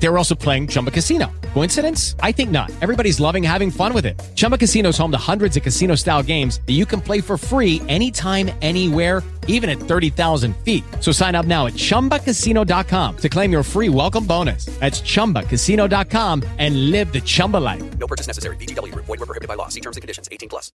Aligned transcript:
They 0.00 0.08
were 0.08 0.18
also 0.18 0.34
playing 0.34 0.68
Chumba 0.68 0.90
Casino. 0.90 1.30
Coincidence? 1.54 2.14
I 2.20 2.32
think 2.32 2.50
not. 2.50 2.70
Everybody's 2.80 3.18
loving 3.20 3.42
having 3.42 3.70
fun 3.70 3.92
with 3.92 4.06
it. 4.06 4.18
Chumba 4.36 4.56
Casino 4.56 4.90
is 4.90 4.98
home 4.98 5.10
to 5.10 5.18
hundreds 5.18 5.56
of 5.56 5.62
casino 5.62 5.94
style 5.96 6.22
games 6.22 6.60
that 6.66 6.74
you 6.74 6.86
can 6.86 7.00
play 7.00 7.20
for 7.20 7.36
free 7.36 7.82
anytime, 7.88 8.50
anywhere, 8.62 9.22
even 9.48 9.68
at 9.68 9.78
30,000 9.78 10.56
feet. 10.58 10.84
So 11.00 11.10
sign 11.10 11.34
up 11.34 11.46
now 11.46 11.66
at 11.66 11.72
chumbacasino.com 11.72 13.16
to 13.16 13.28
claim 13.28 13.50
your 13.50 13.62
free 13.62 13.88
welcome 13.88 14.24
bonus. 14.24 14.66
That's 14.78 15.00
chumbacasino.com 15.00 16.44
and 16.58 16.90
live 16.90 17.12
the 17.12 17.20
Chumba 17.20 17.56
life. 17.56 17.98
No 17.98 18.06
purchase 18.06 18.28
necessary. 18.28 18.56
VGW 18.56 18.92
Group. 18.92 19.06
Void 19.06 19.18
were 19.18 19.26
prohibited 19.26 19.48
by 19.48 19.54
law. 19.54 19.68
See 19.68 19.80
terms 19.80 19.96
and 19.96 20.02
conditions. 20.02 20.28
18 20.30 20.48
plus. 20.48 20.70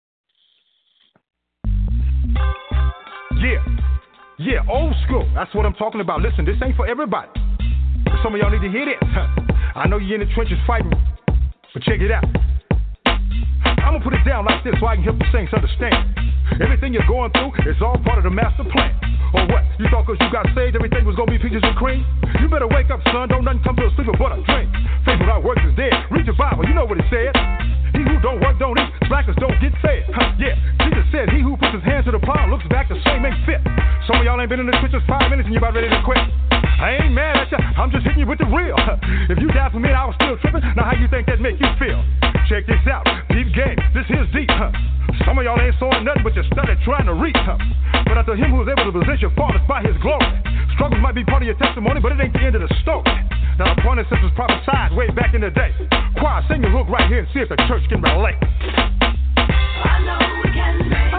Yeah. 3.36 3.64
Yeah, 4.39 4.66
old 4.68 4.94
school. 5.04 5.30
That's 5.34 5.54
what 5.54 5.64
I'm 5.64 5.75
talking 5.75 6.00
about. 6.00 6.20
Listen, 6.20 6.44
this 6.44 6.57
ain't 6.64 6.75
for 6.76 6.86
everybody. 6.86 7.29
Some 8.22 8.35
of 8.35 8.40
y'all 8.40 8.54
need 8.54 8.62
to 8.62 8.71
hear 8.71 8.86
this. 8.86 9.03
I 9.75 9.90
know 9.90 9.99
you're 9.99 10.22
in 10.22 10.22
the 10.22 10.32
trenches 10.32 10.58
fighting, 10.63 10.94
but 11.75 11.82
check 11.82 11.99
it 11.99 12.14
out. 12.14 12.22
I'm 13.82 13.99
gonna 13.99 14.04
put 14.04 14.14
it 14.14 14.22
down 14.22 14.46
like 14.46 14.63
this 14.63 14.79
so 14.79 14.86
I 14.86 14.94
can 14.94 15.03
help 15.03 15.18
the 15.18 15.26
saints 15.35 15.50
understand. 15.50 16.14
Everything 16.63 16.94
you're 16.94 17.08
going 17.11 17.35
through 17.35 17.50
is 17.66 17.82
all 17.82 17.99
part 18.07 18.22
of 18.22 18.25
the 18.25 18.30
master 18.30 18.63
plan. 18.71 18.94
Or 19.35 19.43
what? 19.50 19.66
You 19.82 19.90
thought 19.90 20.07
cause 20.07 20.22
you 20.22 20.30
got 20.30 20.46
saved, 20.54 20.79
everything 20.79 21.03
was 21.03 21.18
gonna 21.18 21.35
be 21.35 21.39
peaches 21.43 21.66
and 21.66 21.75
cream? 21.75 22.07
You 22.39 22.46
better 22.46 22.71
wake 22.71 22.94
up, 22.94 23.03
son. 23.11 23.27
Don't 23.27 23.43
nothing 23.43 23.66
come 23.66 23.75
to 23.75 23.90
a 23.90 23.93
sleeper 23.99 24.14
but 24.14 24.39
a 24.39 24.41
dream. 24.46 24.71
Faith 25.02 25.18
without 25.18 25.43
works 25.43 25.66
is 25.66 25.75
dead. 25.75 25.91
Read 26.14 26.27
your 26.27 26.39
Bible, 26.39 26.63
you 26.63 26.79
know 26.79 26.86
what 26.86 27.02
it 27.02 27.08
said. 27.11 27.35
He 27.92 28.00
who 28.00 28.16
don't 28.24 28.40
work 28.40 28.56
don't 28.58 28.76
eat. 28.80 28.92
Slackers 29.08 29.36
don't 29.36 29.56
get 29.60 29.72
fed. 29.84 30.08
Huh, 30.12 30.32
yeah, 30.40 30.56
Jesus 30.88 31.04
said, 31.12 31.28
He 31.28 31.44
who 31.44 31.56
puts 31.60 31.76
his 31.76 31.84
hands 31.84 32.08
to 32.08 32.12
the 32.12 32.22
plow 32.24 32.48
looks 32.48 32.64
back 32.72 32.88
the 32.88 32.96
same 33.05 33.24
ain't 33.24 33.36
fit. 33.44 33.60
Some 34.08 34.18
of 34.20 34.24
y'all 34.24 34.40
ain't 34.40 34.48
been 34.48 34.60
in 34.60 34.68
the 34.68 34.76
trenches 34.80 35.04
five 35.04 35.28
minutes 35.28 35.46
and 35.46 35.54
you 35.54 35.60
about 35.60 35.76
ready 35.76 35.92
to 35.92 36.00
quit. 36.02 36.20
I 36.82 36.98
ain't 36.98 37.14
mad 37.14 37.36
at 37.36 37.48
you. 37.52 37.60
I'm 37.78 37.92
just 37.92 38.02
hitting 38.02 38.24
you 38.24 38.28
with 38.28 38.40
the 38.40 38.48
real. 38.48 38.74
If 39.30 39.38
you 39.38 39.46
died 39.52 39.70
for 39.70 39.78
me 39.78 39.92
I 39.92 40.08
was 40.08 40.16
still 40.16 40.34
tripping, 40.40 40.64
now 40.74 40.88
how 40.88 40.96
you 40.96 41.06
think 41.06 41.28
that 41.28 41.38
make 41.38 41.60
you 41.60 41.68
feel? 41.78 42.00
Check 42.48 42.66
this 42.66 42.82
out. 42.88 43.06
Deep 43.30 43.52
game. 43.54 43.78
This 43.94 44.08
here's 44.08 44.27
deep. 44.32 44.50
Huh? 44.50 44.72
Some 45.28 45.38
of 45.38 45.44
y'all 45.44 45.60
ain't 45.60 45.77
sawing 45.78 46.02
nothing 46.02 46.24
but 46.24 46.34
you 46.34 46.42
started 46.50 46.80
trying 46.82 47.06
to 47.06 47.14
reach. 47.14 47.38
Huh? 47.38 47.60
But 48.08 48.18
unto 48.18 48.34
him 48.34 48.50
who 48.50 48.64
is 48.64 48.68
able 48.72 48.90
to 48.90 48.94
possess 48.98 49.20
your 49.20 49.30
fathers 49.36 49.62
by 49.68 49.84
his 49.84 49.94
glory. 50.02 50.27
Struggles 50.74 51.00
might 51.04 51.14
be 51.14 51.22
part 51.22 51.44
of 51.44 51.46
your 51.46 51.60
testimony, 51.60 52.00
but 52.00 52.12
it 52.12 52.18
ain't 52.18 52.32
the 52.32 52.42
end 52.42 52.56
of 52.56 52.64
the 52.64 52.72
story. 52.82 53.04
Now 53.60 53.77
this 53.77 54.18
was 54.24 54.32
prophesied 54.34 54.96
way 54.96 55.06
back 55.14 55.34
in 55.34 55.42
the 55.44 55.50
day. 55.50 55.70
Choir, 56.18 56.42
sing 56.48 56.62
your 56.62 56.72
hook 56.72 56.88
right 56.88 57.06
here 57.06 57.22
and 57.22 57.28
see 57.30 57.40
if 57.40 57.48
the 57.48 57.60
church 57.68 57.81
can 57.88 58.02
relate. 58.02 58.36
I 58.41 59.98
know 60.05 60.42
we 60.44 60.50
can 60.52 60.88
make 60.88 61.11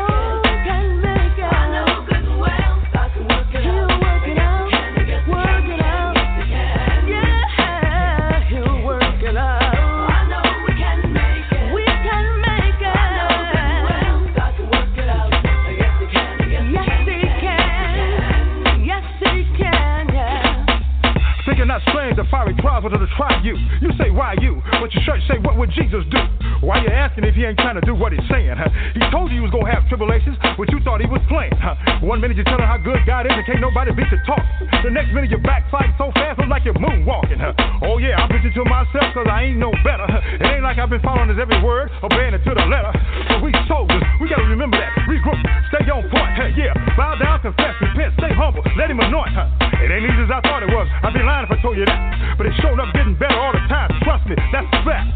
Strange, 22.13 22.29
the 22.29 22.31
fiery 22.31 22.53
wanted 22.61 22.99
to 22.99 23.09
try 23.17 23.41
you. 23.41 23.57
You 23.81 23.89
say, 23.97 24.09
why 24.11 24.35
you? 24.41 24.61
But 24.81 24.93
your 24.93 25.03
church 25.03 25.21
say, 25.27 25.39
what 25.41 25.57
would 25.57 25.71
Jesus 25.71 26.05
do? 26.11 26.21
Why 26.61 26.81
you 26.81 26.89
asking 26.89 27.25
if 27.25 27.35
he 27.35 27.43
ain't 27.45 27.57
trying 27.57 27.75
to 27.75 27.85
do 27.85 27.95
what 27.95 28.13
he's 28.13 28.23
saying? 28.29 28.55
Huh? 28.55 28.69
He 28.93 29.01
told 29.11 29.31
you 29.31 29.41
he 29.41 29.43
was 29.43 29.51
gonna 29.51 29.71
have 29.71 29.87
tribulations, 29.89 30.37
but 30.57 30.69
you 30.71 30.79
thought 30.85 31.01
he 31.01 31.09
was 31.09 31.21
playing. 31.27 31.53
Huh? 31.57 31.75
One 32.05 32.21
minute 32.21 32.37
you 32.37 32.43
tell 32.45 32.59
him 32.59 32.67
how 32.69 32.77
good 32.77 33.01
God 33.05 33.25
is 33.25 33.33
and 33.33 33.45
can't 33.45 33.61
nobody 33.61 33.91
beat 33.91 34.09
the 34.13 34.19
talk. 34.23 34.41
The 34.83 34.91
next 34.91 35.11
minute 35.11 35.29
you're 35.29 35.43
backsliding 35.43 35.95
so 35.97 36.11
fast, 36.15 36.39
it's 36.39 36.49
like 36.49 36.63
you're 36.63 36.77
moonwalking. 36.77 37.39
Huh? 37.41 37.53
Oh 37.83 37.97
yeah, 37.97 38.19
I'm 38.19 38.29
preaching 38.29 38.53
to 38.53 38.63
myself 38.63 39.11
cause 39.13 39.27
I 39.29 39.49
ain't 39.51 39.59
no 39.59 39.71
better. 39.83 40.05
Huh? 40.05 40.21
It 40.39 40.47
ain't 40.47 40.63
like 40.63 40.77
I've 40.77 40.91
been 40.91 41.03
following 41.03 41.29
his 41.29 41.39
every 41.39 41.59
word, 41.63 41.91
obeying 42.03 42.33
it 42.33 42.43
to 42.45 42.53
the 42.53 42.65
letter. 42.67 42.93
So 43.27 43.43
we 43.43 43.51
soldiers, 43.67 44.03
we 44.21 44.29
gotta 44.29 44.47
remember 44.47 44.77
that. 44.77 44.91
Regroup, 45.09 45.39
stay 45.73 45.83
on 45.89 46.07
point. 46.11 46.31
Hey, 46.37 46.53
yeah, 46.55 46.73
bow 46.95 47.15
down, 47.19 47.41
confess, 47.41 47.75
repent, 47.81 48.13
stay 48.19 48.31
humble, 48.31 48.63
let 48.77 48.87
him 48.91 48.99
anoint. 48.99 49.33
Huh? 49.35 49.51
It 49.83 49.91
ain't 49.91 50.07
easy 50.07 50.23
as 50.23 50.31
I 50.31 50.39
thought 50.47 50.63
it 50.63 50.71
was. 50.71 50.87
I'd 51.03 51.13
be 51.13 51.19
lying 51.19 51.43
if 51.43 51.51
I 51.51 51.59
told 51.61 51.75
you 51.75 51.85
that. 51.85 52.02
But 52.37 52.49
it's 52.49 52.57
showing 52.59 52.79
up 52.79 52.89
getting 52.95 53.15
better 53.15 53.37
all 53.37 53.53
the 53.53 53.63
time. 53.69 53.89
Trust 54.03 54.25
me, 54.25 54.35
that's 54.51 54.67
a 54.71 54.81
fact. 54.83 55.07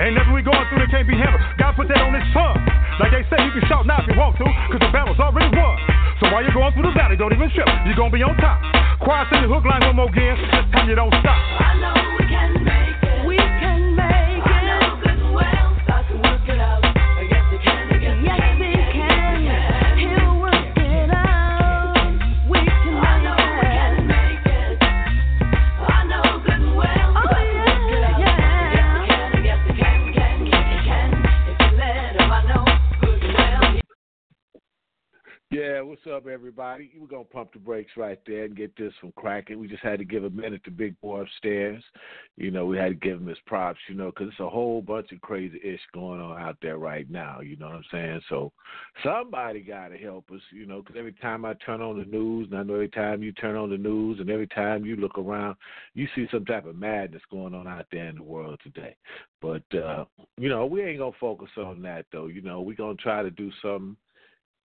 Ain't 0.00 0.16
nothing 0.16 0.32
we 0.32 0.40
going 0.40 0.64
through 0.70 0.80
that 0.80 0.90
can't 0.90 1.08
be 1.08 1.18
handled. 1.18 1.42
God 1.58 1.76
put 1.76 1.88
that 1.88 2.00
on 2.00 2.14
his 2.14 2.24
tongue. 2.32 2.56
Like 3.00 3.12
they 3.12 3.24
say, 3.28 3.40
you 3.44 3.52
can 3.52 3.64
shout 3.68 3.84
now 3.84 4.00
if 4.00 4.08
you 4.08 4.16
want 4.16 4.36
to, 4.40 4.46
cause 4.72 4.80
the 4.80 4.92
battle's 4.92 5.20
already 5.20 5.50
won. 5.52 5.76
So 6.20 6.28
while 6.28 6.44
you're 6.44 6.56
going 6.56 6.72
through 6.72 6.88
the 6.88 6.96
valley, 6.96 7.16
don't 7.16 7.32
even 7.32 7.48
trip. 7.52 7.68
You're 7.84 7.96
gonna 7.96 8.12
be 8.12 8.22
on 8.22 8.36
top. 8.36 8.60
Choir, 9.00 9.24
sing 9.32 9.42
the 9.42 9.48
hook 9.48 9.64
line 9.64 9.80
one 9.84 9.96
more 9.96 10.08
again. 10.08 10.36
This 10.36 10.68
time 10.72 10.88
you 10.88 10.96
don't 10.96 11.12
stop. 11.20 11.36
I 11.36 11.80
know 11.80 11.96
we 12.16 12.24
can 12.28 12.64
make 12.64 12.89
Yeah, 35.80 35.86
what's 35.86 36.06
up, 36.14 36.26
everybody? 36.26 36.90
We're 37.00 37.06
gonna 37.06 37.24
pump 37.24 37.54
the 37.54 37.58
brakes 37.58 37.92
right 37.96 38.18
there 38.26 38.44
and 38.44 38.54
get 38.54 38.76
this 38.76 38.92
from 39.00 39.12
cracking. 39.12 39.58
We 39.58 39.66
just 39.66 39.82
had 39.82 39.98
to 40.00 40.04
give 40.04 40.24
a 40.24 40.28
minute 40.30 40.62
to 40.64 40.70
Big 40.70 41.00
Boy 41.00 41.22
upstairs. 41.22 41.82
You 42.36 42.50
know, 42.50 42.66
we 42.66 42.76
had 42.76 42.88
to 42.88 42.94
give 42.94 43.18
him 43.18 43.26
his 43.26 43.38
props. 43.46 43.78
You 43.88 43.94
know, 43.94 44.10
because 44.10 44.28
it's 44.28 44.40
a 44.40 44.48
whole 44.48 44.82
bunch 44.82 45.10
of 45.10 45.22
crazy 45.22 45.58
ish 45.64 45.80
going 45.94 46.20
on 46.20 46.38
out 46.38 46.58
there 46.60 46.76
right 46.76 47.08
now. 47.08 47.40
You 47.40 47.56
know 47.56 47.68
what 47.68 47.76
I'm 47.76 47.84
saying? 47.90 48.20
So 48.28 48.52
somebody 49.02 49.60
got 49.60 49.88
to 49.88 49.96
help 49.96 50.30
us. 50.30 50.42
You 50.52 50.66
know, 50.66 50.82
because 50.82 50.96
every 50.98 51.14
time 51.14 51.46
I 51.46 51.54
turn 51.64 51.80
on 51.80 51.98
the 51.98 52.04
news, 52.04 52.48
and 52.50 52.60
I 52.60 52.62
know 52.62 52.74
every 52.74 52.90
time 52.90 53.22
you 53.22 53.32
turn 53.32 53.56
on 53.56 53.70
the 53.70 53.78
news, 53.78 54.20
and 54.20 54.28
every 54.28 54.48
time 54.48 54.84
you 54.84 54.96
look 54.96 55.16
around, 55.16 55.56
you 55.94 56.06
see 56.14 56.26
some 56.30 56.44
type 56.44 56.66
of 56.66 56.76
madness 56.76 57.22
going 57.30 57.54
on 57.54 57.66
out 57.66 57.86
there 57.90 58.06
in 58.06 58.16
the 58.16 58.22
world 58.22 58.60
today. 58.62 58.94
But 59.40 59.64
uh, 59.74 60.04
you 60.36 60.50
know, 60.50 60.66
we 60.66 60.82
ain't 60.82 60.98
gonna 60.98 61.12
focus 61.18 61.48
on 61.56 61.80
that 61.82 62.04
though. 62.12 62.26
You 62.26 62.42
know, 62.42 62.60
we're 62.60 62.76
gonna 62.76 62.96
try 62.96 63.22
to 63.22 63.30
do 63.30 63.50
something 63.62 63.96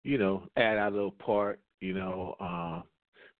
you 0.04 0.18
know, 0.18 0.44
add 0.56 0.78
our 0.78 0.90
little 0.90 1.10
part, 1.10 1.58
you 1.80 1.94
know, 1.94 2.36
uh, 2.38 2.82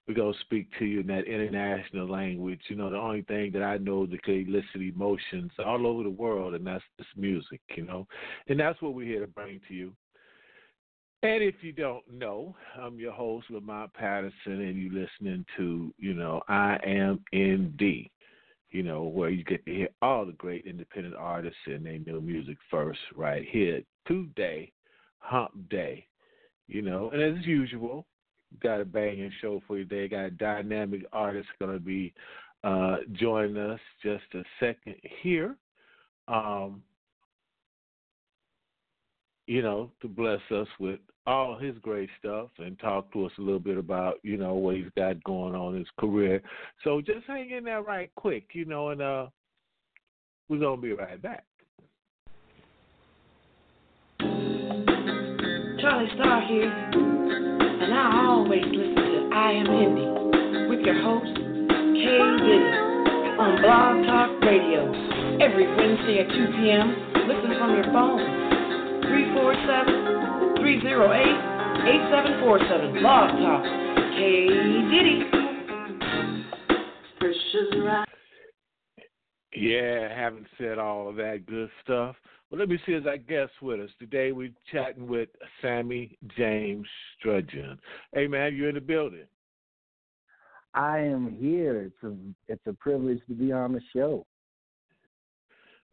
we're 0.08 0.14
going 0.14 0.32
to 0.32 0.40
speak 0.40 0.68
to 0.78 0.84
you 0.84 1.00
in 1.00 1.06
that 1.06 1.24
international 1.24 2.08
language. 2.08 2.60
You 2.68 2.76
know, 2.76 2.90
the 2.90 2.96
only 2.96 3.22
thing 3.22 3.52
that 3.52 3.62
I 3.62 3.78
know 3.78 4.04
that 4.06 4.22
can 4.22 4.46
elicit 4.48 4.82
emotions 4.82 5.52
all 5.64 5.86
over 5.86 6.02
the 6.02 6.10
world, 6.10 6.54
and 6.54 6.66
that's 6.66 6.84
this 6.98 7.06
music, 7.16 7.60
you 7.74 7.84
know. 7.84 8.06
And 8.48 8.58
that's 8.58 8.80
what 8.82 8.94
we're 8.94 9.06
here 9.06 9.20
to 9.20 9.26
bring 9.26 9.60
to 9.68 9.74
you. 9.74 9.92
And 11.22 11.42
if 11.42 11.54
you 11.62 11.72
don't 11.72 12.04
know, 12.12 12.54
I'm 12.78 12.98
your 12.98 13.12
host, 13.12 13.46
Lamont 13.48 13.94
Patterson, 13.94 14.34
and 14.60 14.76
you're 14.76 15.06
listening 15.06 15.46
to, 15.56 15.94
you 15.96 16.12
know, 16.12 16.42
I 16.48 16.78
Am 16.84 17.24
Indie, 17.32 18.10
you 18.70 18.82
know, 18.82 19.04
where 19.04 19.30
you 19.30 19.42
get 19.42 19.64
to 19.64 19.72
hear 19.72 19.88
all 20.02 20.26
the 20.26 20.32
great 20.32 20.66
independent 20.66 21.14
artists 21.14 21.58
and 21.64 21.86
their 21.86 21.98
new 21.98 22.20
music 22.20 22.58
first 22.70 23.00
right 23.16 23.46
here 23.48 23.80
today, 24.06 24.70
Hump 25.20 25.52
Day 25.70 26.06
you 26.68 26.82
know. 26.82 27.10
And 27.10 27.22
as 27.22 27.46
usual, 27.46 28.06
got 28.62 28.80
a 28.80 28.84
banging 28.84 29.32
show 29.40 29.62
for 29.66 29.78
you 29.78 29.84
today. 29.84 30.08
Got 30.08 30.24
a 30.24 30.30
dynamic 30.30 31.04
artist 31.12 31.48
going 31.60 31.72
to 31.72 31.80
be 31.80 32.12
uh, 32.62 32.96
joining 33.12 33.56
us 33.56 33.80
just 34.02 34.24
a 34.34 34.42
second 34.60 34.96
here. 35.22 35.56
Um, 36.28 36.82
you 39.46 39.60
know, 39.60 39.90
to 40.00 40.08
bless 40.08 40.40
us 40.50 40.68
with 40.80 41.00
all 41.26 41.58
his 41.58 41.76
great 41.78 42.08
stuff 42.18 42.48
and 42.58 42.78
talk 42.78 43.12
to 43.12 43.26
us 43.26 43.32
a 43.38 43.42
little 43.42 43.60
bit 43.60 43.76
about, 43.76 44.16
you 44.22 44.36
know, 44.36 44.54
what 44.54 44.76
he's 44.76 44.90
got 44.96 45.22
going 45.24 45.54
on 45.54 45.74
in 45.74 45.80
his 45.80 45.88
career. 45.98 46.42
So 46.82 47.00
just 47.00 47.26
hang 47.26 47.50
in 47.50 47.64
there 47.64 47.82
right 47.82 48.10
quick, 48.16 48.48
you 48.52 48.64
know, 48.64 48.90
and 48.90 49.02
uh 49.02 49.26
we're 50.48 50.60
gonna 50.60 50.80
be 50.80 50.92
right 50.92 51.20
back. 51.20 51.44
Charlie 55.84 56.08
Starr 56.14 56.40
here, 56.48 56.72
and 56.72 57.92
I 57.92 58.24
always 58.24 58.64
listen 58.64 58.94
to 58.96 59.28
I 59.36 59.52
Am 59.52 59.66
Indie 59.66 60.70
with 60.70 60.80
your 60.80 60.96
host, 61.04 61.36
Kay 61.36 62.24
Diddy, 62.40 62.72
on 63.36 63.60
Blog 63.60 64.00
Talk 64.08 64.32
Radio. 64.48 64.88
Every 65.44 65.68
Wednesday 65.76 66.24
at 66.24 66.28
2 66.32 66.56
p.m., 66.56 66.88
listen 67.28 67.52
from 67.60 67.76
your 67.76 67.84
phone. 67.92 68.16
347 69.12 70.56
308 70.56 70.96
8747. 71.84 73.04
Blog 73.04 73.36
Talk. 73.44 73.68
Kay 74.16 74.48
Diddy. 74.88 75.28
Precious 77.20 77.68
right. 77.84 78.08
Yeah, 79.52 80.08
having 80.16 80.46
said 80.56 80.78
all 80.78 81.10
of 81.10 81.16
that 81.16 81.44
good 81.44 81.68
stuff, 81.82 82.16
Well, 82.54 82.60
let 82.60 82.68
me 82.68 82.78
see 82.86 82.94
as 82.94 83.02
I 83.04 83.16
guest 83.16 83.50
with 83.60 83.80
us 83.80 83.90
today. 83.98 84.30
We're 84.30 84.52
chatting 84.70 85.08
with 85.08 85.28
Sammy 85.60 86.16
James 86.38 86.86
Strudgeon. 87.18 87.80
Hey, 88.12 88.28
man, 88.28 88.54
you're 88.54 88.68
in 88.68 88.76
the 88.76 88.80
building. 88.80 89.24
I 90.72 90.98
am 91.00 91.36
here. 91.40 91.82
It's 91.82 92.04
a 92.04 92.14
it's 92.46 92.64
a 92.68 92.72
privilege 92.74 93.18
to 93.26 93.34
be 93.34 93.50
on 93.50 93.72
the 93.72 93.80
show. 93.92 94.24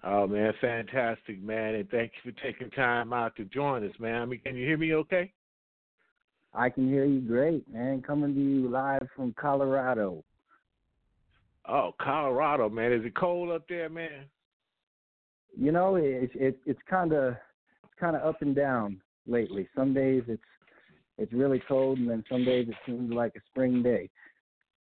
Oh 0.04 0.28
man, 0.28 0.54
fantastic, 0.62 1.42
man, 1.42 1.74
and 1.74 1.90
thank 1.90 2.12
you 2.24 2.31
for 2.31 2.40
taking 2.44 2.69
time 2.69 3.12
out 3.12 3.36
to 3.38 3.46
join 3.46 3.84
us, 3.84 3.96
man. 4.00 4.22
I 4.22 4.25
mean, 4.25 4.42
can 4.42 4.56
you 4.56 4.64
hear 4.64 4.78
me 4.78 4.94
okay? 4.94 5.34
I 6.54 6.69
can 6.69 6.88
hear 6.88 7.06
you 7.06 7.22
great, 7.22 7.68
man. 7.74 8.04
Coming 8.04 8.36
to 8.36 8.40
you 8.40 8.69
live 8.69 9.07
from 9.16 9.34
Colorado. 9.34 10.24
Oh, 11.68 11.96
Colorado, 12.00 12.69
man. 12.69 12.94
Is 12.94 13.04
it 13.04 13.16
cold 13.16 13.50
up 13.50 13.68
there, 13.68 13.90
man? 13.90 14.28
You 15.57 15.71
know, 15.71 15.95
it's 15.95 16.33
it, 16.36 16.57
it's 16.65 16.80
kind 16.89 17.13
of 17.13 17.33
it's 17.83 17.94
kind 18.00 18.15
of 18.15 18.24
up 18.24 18.42
and 18.42 18.56
down 18.56 19.01
lately. 19.27 19.68
Some 19.75 19.94
days 19.94 20.24
it's 20.27 20.42
it's 21.18 21.33
really 21.33 21.62
cold, 21.68 22.00
and 22.00 22.09
then 22.09 22.24
some 22.30 22.44
days 22.45 22.68
it 22.69 22.75
seems 22.86 23.12
like 23.13 23.33
a 23.36 23.42
spring 23.50 23.83
day 23.83 24.09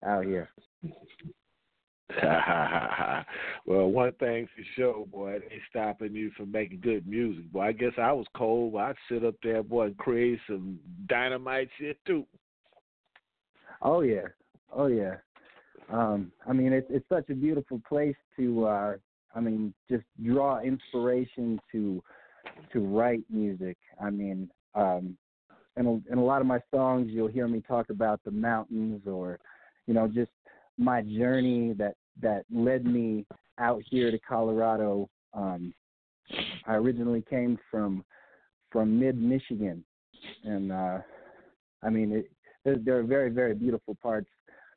out 0.06 0.26
here. 0.26 0.50
well, 3.66 3.88
one 3.88 4.12
thing 4.14 4.48
for 4.56 4.64
sure, 4.76 5.06
boy, 5.06 5.34
it 5.34 5.48
ain't 5.52 5.62
stopping 5.70 6.14
you 6.14 6.32
from 6.38 6.52
making 6.52 6.80
good 6.82 7.08
music. 7.08 7.52
Boy, 7.52 7.62
I 7.62 7.72
guess 7.72 7.94
I 7.98 8.12
was 8.12 8.28
cold. 8.36 8.76
I'd 8.76 8.96
sit 9.10 9.26
up 9.26 9.36
there, 9.42 9.64
boy, 9.64 9.86
and 9.86 9.98
create 9.98 10.40
some 10.48 10.80
dynamite 11.08 11.70
shit 11.80 11.98
too. 12.06 12.26
Oh 13.82 14.02
yeah, 14.02 14.28
oh 14.74 14.88
yeah. 14.88 15.16
Um, 15.92 16.32
I 16.48 16.54
mean, 16.54 16.72
it's 16.72 16.88
it's 16.90 17.08
such 17.10 17.30
a 17.30 17.36
beautiful 17.36 17.82
place 17.88 18.16
to. 18.38 18.66
uh 18.66 18.94
I 19.36 19.40
mean, 19.40 19.74
just 19.90 20.04
draw 20.24 20.60
inspiration 20.60 21.60
to 21.72 22.04
to 22.72 22.80
write 22.82 23.24
music. 23.30 23.78
I 24.02 24.10
mean, 24.10 24.50
um, 24.76 25.18
in 25.78 25.86
a, 25.88 26.12
in 26.12 26.18
a 26.18 26.24
lot 26.24 26.42
of 26.42 26.48
my 26.48 26.60
songs, 26.74 27.10
you'll 27.10 27.28
hear 27.28 27.48
me 27.48 27.62
talk 27.62 27.90
about 27.90 28.22
the 28.24 28.32
mountains 28.32 29.02
or, 29.08 29.40
you 29.88 29.94
know, 29.94 30.08
just 30.08 30.32
my 30.78 31.02
journey 31.02 31.74
that 31.74 31.96
that 32.22 32.46
led 32.52 32.86
me 32.86 33.26
out 33.60 33.82
here 33.90 34.12
to 34.12 34.20
Colorado. 34.20 35.10
Um, 35.34 35.74
I 36.68 36.76
originally 36.76 37.24
came 37.28 37.58
from 37.72 38.04
from 38.72 39.00
mid 39.00 39.18
Michigan, 39.18 39.84
and 40.44 40.72
uh, 40.72 41.00
I 41.82 41.90
mean, 41.90 42.12
it, 42.12 42.32
there, 42.64 42.78
there 42.78 43.00
are 43.00 43.04
very 43.04 43.30
very 43.30 43.56
beautiful 43.56 43.96
parts 44.02 44.30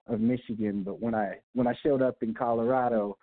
of 0.06 0.20
Michigan. 0.20 0.82
But 0.82 1.00
when 1.00 1.14
I 1.14 1.36
when 1.54 1.66
I 1.66 1.74
showed 1.82 2.02
up 2.02 2.16
in 2.22 2.34
Colorado, 2.34 3.16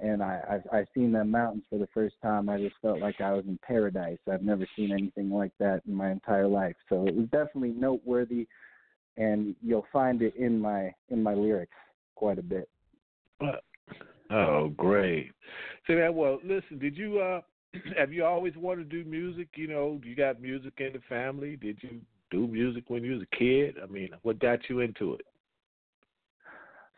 and 0.00 0.22
I 0.22 0.60
I, 0.72 0.78
I 0.78 0.84
seen 0.94 1.12
the 1.12 1.24
mountains 1.24 1.64
for 1.70 1.78
the 1.78 1.88
first 1.92 2.16
time, 2.22 2.48
I 2.48 2.58
just 2.58 2.76
felt 2.80 3.00
like 3.00 3.20
I 3.20 3.32
was 3.32 3.44
in 3.46 3.58
paradise. 3.66 4.18
I've 4.30 4.42
never 4.42 4.66
seen 4.76 4.92
anything 4.92 5.30
like 5.30 5.52
that 5.58 5.82
in 5.86 5.94
my 5.94 6.10
entire 6.10 6.48
life. 6.48 6.76
So 6.88 7.06
it 7.06 7.14
was 7.14 7.26
definitely 7.26 7.70
noteworthy, 7.70 8.46
and 9.16 9.54
you'll 9.62 9.86
find 9.92 10.22
it 10.22 10.34
in 10.36 10.58
my 10.58 10.92
in 11.10 11.22
my 11.22 11.34
lyrics 11.34 11.76
quite 12.14 12.38
a 12.38 12.42
bit. 12.42 12.68
Oh, 14.30 14.68
great. 14.76 15.32
So 15.86 15.96
that 15.96 16.14
well, 16.14 16.38
listen, 16.44 16.78
did 16.78 16.96
you 16.96 17.20
uh 17.20 17.40
have 17.98 18.12
you 18.12 18.24
always 18.24 18.56
wanted 18.56 18.90
to 18.90 19.04
do 19.04 19.08
music? 19.08 19.48
You 19.54 19.68
know, 19.68 20.00
you 20.04 20.14
got 20.14 20.40
music 20.40 20.74
in 20.78 20.92
the 20.92 21.00
family. 21.08 21.56
Did 21.56 21.78
you 21.80 22.00
do 22.30 22.46
music 22.46 22.84
when 22.88 23.02
you 23.02 23.12
was 23.12 23.22
a 23.22 23.36
kid? 23.36 23.76
I 23.82 23.86
mean, 23.86 24.10
what 24.22 24.38
got 24.38 24.60
you 24.68 24.80
into 24.80 25.14
it? 25.14 25.26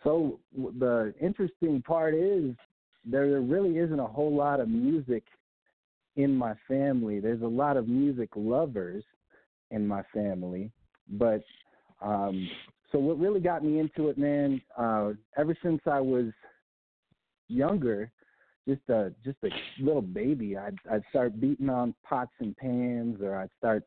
So 0.03 0.41
the 0.57 1.15
interesting 1.21 1.83
part 1.83 2.15
is 2.15 2.55
there 3.05 3.41
really 3.41 3.79
isn't 3.79 3.99
a 4.01 4.07
whole 4.07 4.35
lot 4.35 4.61
of 4.61 4.69
music 4.69 5.25
in 6.17 6.35
my 6.35 6.55
family. 6.69 7.21
There's 7.21 7.43
a 7.43 7.47
lot 7.47 7.77
of 7.77 7.89
music 7.89 8.31
lovers 8.35 9.05
in 9.71 9.87
my 9.87 10.03
family, 10.13 10.71
but 11.09 11.43
um 12.03 12.49
so 12.93 12.99
what 12.99 13.21
really 13.21 13.41
got 13.41 13.65
me 13.65 13.79
into 13.79 14.09
it, 14.09 14.19
man, 14.19 14.61
uh 14.77 15.13
ever 15.37 15.57
since 15.63 15.81
I 15.87 16.01
was 16.01 16.27
younger, 17.49 18.11
just 18.69 18.83
a 18.89 19.13
just 19.25 19.39
a 19.45 19.51
little 19.83 20.03
baby, 20.03 20.57
I'd 20.57 20.77
I'd 20.91 21.05
start 21.11 21.41
beating 21.41 21.71
on 21.71 21.95
pots 22.05 22.33
and 22.41 22.57
pans 22.57 23.21
or 23.23 23.37
I'd 23.37 23.51
start 23.59 23.85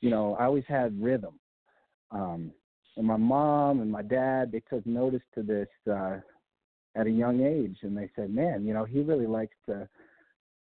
you 0.00 0.10
know, 0.10 0.36
I 0.36 0.44
always 0.44 0.64
had 0.66 1.00
rhythm. 1.00 1.38
Um 2.10 2.52
and 2.96 3.06
my 3.06 3.16
mom 3.16 3.80
and 3.80 3.90
my 3.90 4.02
dad 4.02 4.50
they 4.50 4.62
took 4.68 4.84
notice 4.86 5.22
to 5.34 5.42
this 5.42 5.68
uh 5.92 6.18
at 6.96 7.06
a 7.06 7.10
young 7.10 7.42
age 7.42 7.78
and 7.82 7.96
they 7.96 8.10
said 8.16 8.30
man 8.30 8.66
you 8.66 8.74
know 8.74 8.84
he 8.84 9.00
really 9.00 9.26
likes 9.26 9.54
to 9.66 9.88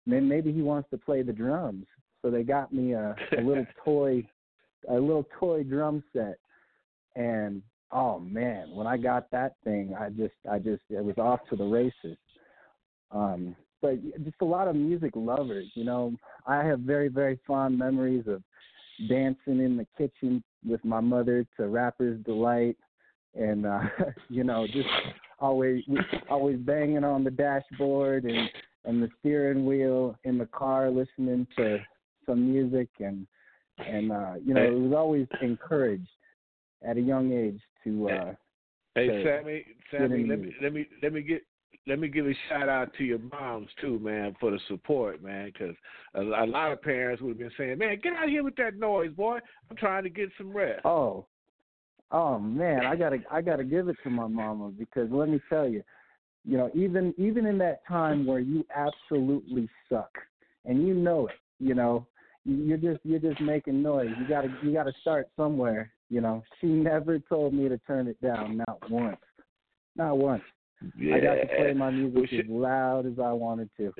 may- 0.06 0.20
maybe 0.20 0.52
he 0.52 0.62
wants 0.62 0.88
to 0.90 0.98
play 0.98 1.22
the 1.22 1.32
drums. 1.32 1.86
So 2.22 2.30
they 2.30 2.42
got 2.42 2.72
me 2.72 2.94
a, 2.94 3.14
a 3.38 3.42
little 3.42 3.66
toy 3.84 4.26
a 4.88 4.94
little 4.94 5.26
toy 5.38 5.62
drum 5.62 6.02
set. 6.12 6.38
And 7.14 7.62
oh 7.90 8.18
man 8.18 8.70
when 8.74 8.86
i 8.86 8.98
got 8.98 9.30
that 9.30 9.54
thing 9.64 9.94
i 9.98 10.10
just 10.10 10.34
i 10.50 10.58
just 10.58 10.82
it 10.90 11.02
was 11.02 11.16
off 11.18 11.40
to 11.50 11.56
the 11.56 11.64
races. 11.64 12.18
Um 13.10 13.54
but 13.80 13.94
just 14.24 14.36
a 14.40 14.44
lot 14.44 14.68
of 14.68 14.76
music 14.76 15.12
lovers 15.14 15.70
you 15.74 15.84
know. 15.84 16.14
I 16.46 16.64
have 16.64 16.80
very 16.80 17.08
very 17.08 17.38
fond 17.46 17.78
memories 17.78 18.24
of 18.26 18.42
dancing 19.08 19.60
in 19.60 19.76
the 19.76 19.86
kitchen 19.96 20.42
with 20.66 20.84
my 20.84 21.00
mother 21.00 21.46
to 21.56 21.68
Rapper's 21.68 22.20
Delight, 22.24 22.76
and 23.34 23.64
uh, 23.64 23.80
you 24.28 24.44
know, 24.44 24.66
just 24.66 24.88
always 25.40 25.84
always 26.28 26.58
banging 26.58 27.04
on 27.04 27.24
the 27.24 27.30
dashboard 27.30 28.24
and 28.24 28.48
and 28.84 29.02
the 29.02 29.08
steering 29.20 29.66
wheel 29.66 30.16
in 30.24 30.38
the 30.38 30.46
car, 30.46 30.90
listening 30.90 31.46
to 31.56 31.78
some 32.26 32.52
music, 32.52 32.88
and 33.00 33.26
and 33.78 34.12
uh, 34.12 34.34
you 34.44 34.54
know, 34.54 34.62
it 34.62 34.78
was 34.78 34.92
always 34.96 35.26
encouraged 35.42 36.08
at 36.86 36.96
a 36.96 37.00
young 37.00 37.32
age 37.32 37.60
to. 37.84 38.08
uh 38.08 38.34
Hey, 38.94 39.06
to 39.06 39.22
Sammy, 39.22 39.64
Sammy, 39.92 40.26
let 40.26 40.40
me 40.40 40.54
let 40.60 40.72
me 40.72 40.86
let 41.02 41.12
me 41.12 41.22
get 41.22 41.42
let 41.86 41.98
me 41.98 42.08
give 42.08 42.26
a 42.26 42.34
shout 42.48 42.68
out 42.68 42.92
to 42.98 43.04
your 43.04 43.18
moms 43.18 43.68
too, 43.80 43.98
man, 44.00 44.34
for 44.40 44.50
the 44.50 44.58
support, 44.68 45.22
man. 45.22 45.52
Because 45.52 45.74
a, 46.14 46.22
a 46.22 46.46
lot 46.46 46.72
of 46.72 46.82
parents 46.82 47.22
would 47.22 47.30
have 47.30 47.38
been 47.38 47.50
saying, 47.56 47.78
"Man, 47.78 47.98
get 48.02 48.14
out 48.14 48.24
of 48.24 48.30
here 48.30 48.42
with 48.42 48.56
that 48.56 48.76
noise, 48.76 49.12
boy. 49.12 49.38
I'm 49.70 49.76
trying 49.76 50.02
to 50.02 50.10
get 50.10 50.30
some 50.36 50.52
rest." 50.52 50.84
Oh, 50.84 51.26
oh 52.10 52.38
man, 52.38 52.86
I 52.86 52.96
gotta 52.96 53.18
I 53.30 53.40
gotta 53.40 53.64
give 53.64 53.88
it 53.88 53.96
to 54.04 54.10
my 54.10 54.26
mama 54.26 54.70
because 54.70 55.08
let 55.10 55.28
me 55.28 55.40
tell 55.48 55.68
you, 55.68 55.82
you 56.44 56.56
know, 56.56 56.70
even 56.74 57.14
even 57.18 57.46
in 57.46 57.58
that 57.58 57.86
time 57.86 58.26
where 58.26 58.40
you 58.40 58.64
absolutely 58.74 59.68
suck 59.88 60.10
and 60.64 60.86
you 60.86 60.94
know 60.94 61.28
it, 61.28 61.36
you 61.58 61.74
know, 61.74 62.06
you- 62.44 62.56
you're 62.64 62.78
just 62.78 63.00
you're 63.04 63.18
just 63.18 63.40
making 63.40 63.82
noise. 63.82 64.10
You 64.18 64.28
gotta 64.28 64.56
you 64.62 64.72
gotta 64.72 64.92
start 65.00 65.28
somewhere. 65.36 65.92
You 66.10 66.22
know, 66.22 66.42
she 66.60 66.66
never 66.66 67.18
told 67.18 67.52
me 67.52 67.68
to 67.68 67.76
turn 67.78 68.08
it 68.08 68.20
down, 68.22 68.56
not 68.66 68.90
once, 68.90 69.18
not 69.94 70.16
once. 70.16 70.42
Yeah. 70.96 71.16
I 71.16 71.20
got 71.20 71.34
to 71.34 71.46
play 71.46 71.74
my 71.74 71.90
Well, 71.90 71.92
music 71.92 72.40
as 72.40 72.46
loud 72.48 73.04
as 73.06 73.18
I 73.18 73.32
wanted 73.32 73.68
to. 73.78 73.92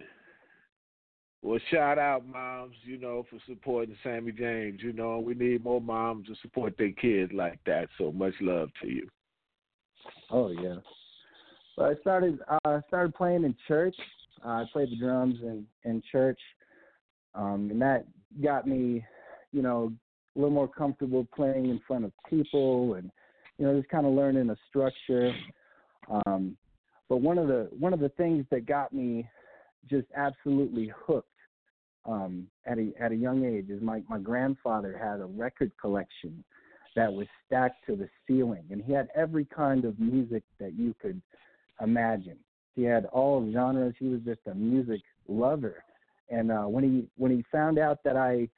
Well, 1.43 1.61
shout 1.71 1.99
out 1.99 2.27
moms, 2.27 2.75
you 2.83 2.99
know, 2.99 3.25
for 3.31 3.39
supporting 3.47 3.97
Sammy 4.03 4.33
James. 4.33 4.81
You 4.83 4.93
know, 4.93 5.21
we 5.21 5.35
need 5.35 5.63
more 5.63 5.81
moms 5.81 6.27
to 6.27 6.35
support 6.43 6.77
their 6.77 6.93
kids 6.93 7.33
like 7.33 7.61
that. 7.65 7.89
So 7.97 8.11
much 8.11 8.35
love 8.41 8.71
to 8.83 8.89
you. 8.89 9.09
Oh 10.31 10.51
yeah. 10.51 10.77
So 11.77 11.85
I 11.85 11.95
started 12.01 12.41
uh 12.65 12.81
started 12.89 13.15
playing 13.15 13.45
in 13.45 13.55
church. 13.67 13.95
Uh, 14.45 14.49
I 14.49 14.65
played 14.73 14.91
the 14.91 14.97
drums 14.97 15.37
in 15.43 15.65
in 15.85 16.03
church, 16.11 16.41
um, 17.35 17.69
and 17.71 17.81
that 17.83 18.05
got 18.43 18.67
me, 18.67 19.05
you 19.53 19.63
know, 19.63 19.93
a 20.35 20.39
little 20.39 20.55
more 20.55 20.69
comfortable 20.69 21.27
playing 21.35 21.67
in 21.71 21.81
front 21.87 22.05
of 22.05 22.13
people, 22.29 22.95
and 22.95 23.11
you 23.59 23.67
know, 23.67 23.77
just 23.77 23.91
kind 23.91 24.07
of 24.07 24.13
learning 24.13 24.51
a 24.51 24.57
structure. 24.69 25.33
Um, 26.27 26.57
but 27.09 27.19
one 27.19 27.39
of 27.39 27.49
the 27.49 27.69
one 27.79 27.93
of 27.93 28.01
the 28.01 28.11
things 28.11 28.45
that 28.51 28.67
got 28.67 28.93
me 28.93 29.29
just 29.89 30.07
absolutely 30.17 30.93
hooked 31.07 31.29
um, 32.05 32.47
at 32.67 32.79
a 32.79 32.93
at 33.01 33.13
a 33.13 33.17
young 33.17 33.45
age 33.45 33.71
is 33.71 33.83
my 33.83 34.03
my 34.09 34.19
grandfather 34.19 34.99
had 34.99 35.21
a 35.21 35.27
record 35.27 35.73
collection 35.81 36.45
that 36.97 37.13
was 37.13 37.27
stacked 37.47 37.87
to 37.87 37.97
the 37.97 38.09
ceiling, 38.27 38.65
and 38.71 38.83
he 38.83 38.93
had 38.93 39.09
every 39.15 39.45
kind 39.45 39.85
of 39.85 39.99
music 40.01 40.43
that 40.59 40.75
you 40.75 40.95
could 41.01 41.21
imagine. 41.81 42.37
He 42.75 42.83
had 42.83 43.05
all 43.07 43.49
genres. 43.53 43.95
He 43.99 44.09
was 44.09 44.21
just 44.25 44.41
a 44.51 44.55
music 44.55 45.01
lover, 45.29 45.85
and 46.31 46.51
uh, 46.51 46.65
when 46.65 46.85
he 46.85 47.09
when 47.17 47.31
he 47.31 47.45
found 47.53 47.79
out 47.79 47.99
that 48.05 48.17
I 48.17 48.49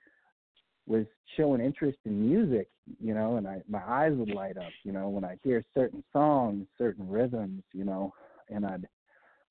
was 0.87 1.07
showing 1.37 1.61
interest 1.61 1.99
in 2.05 2.29
music, 2.29 2.69
you 3.01 3.15
know, 3.15 3.37
and 3.37 3.47
I 3.47 3.63
my 3.69 3.83
eyes 3.87 4.13
would 4.15 4.31
light 4.31 4.57
up, 4.57 4.73
you 4.85 4.93
know, 4.93 5.09
when 5.09 5.25
I 5.25 5.37
hear 5.43 5.65
certain 5.75 6.05
songs, 6.13 6.67
certain 6.79 7.09
rhythms, 7.09 7.63
you 7.73 7.85
know, 7.85 8.13
and 8.49 8.65
I'd 8.65 8.89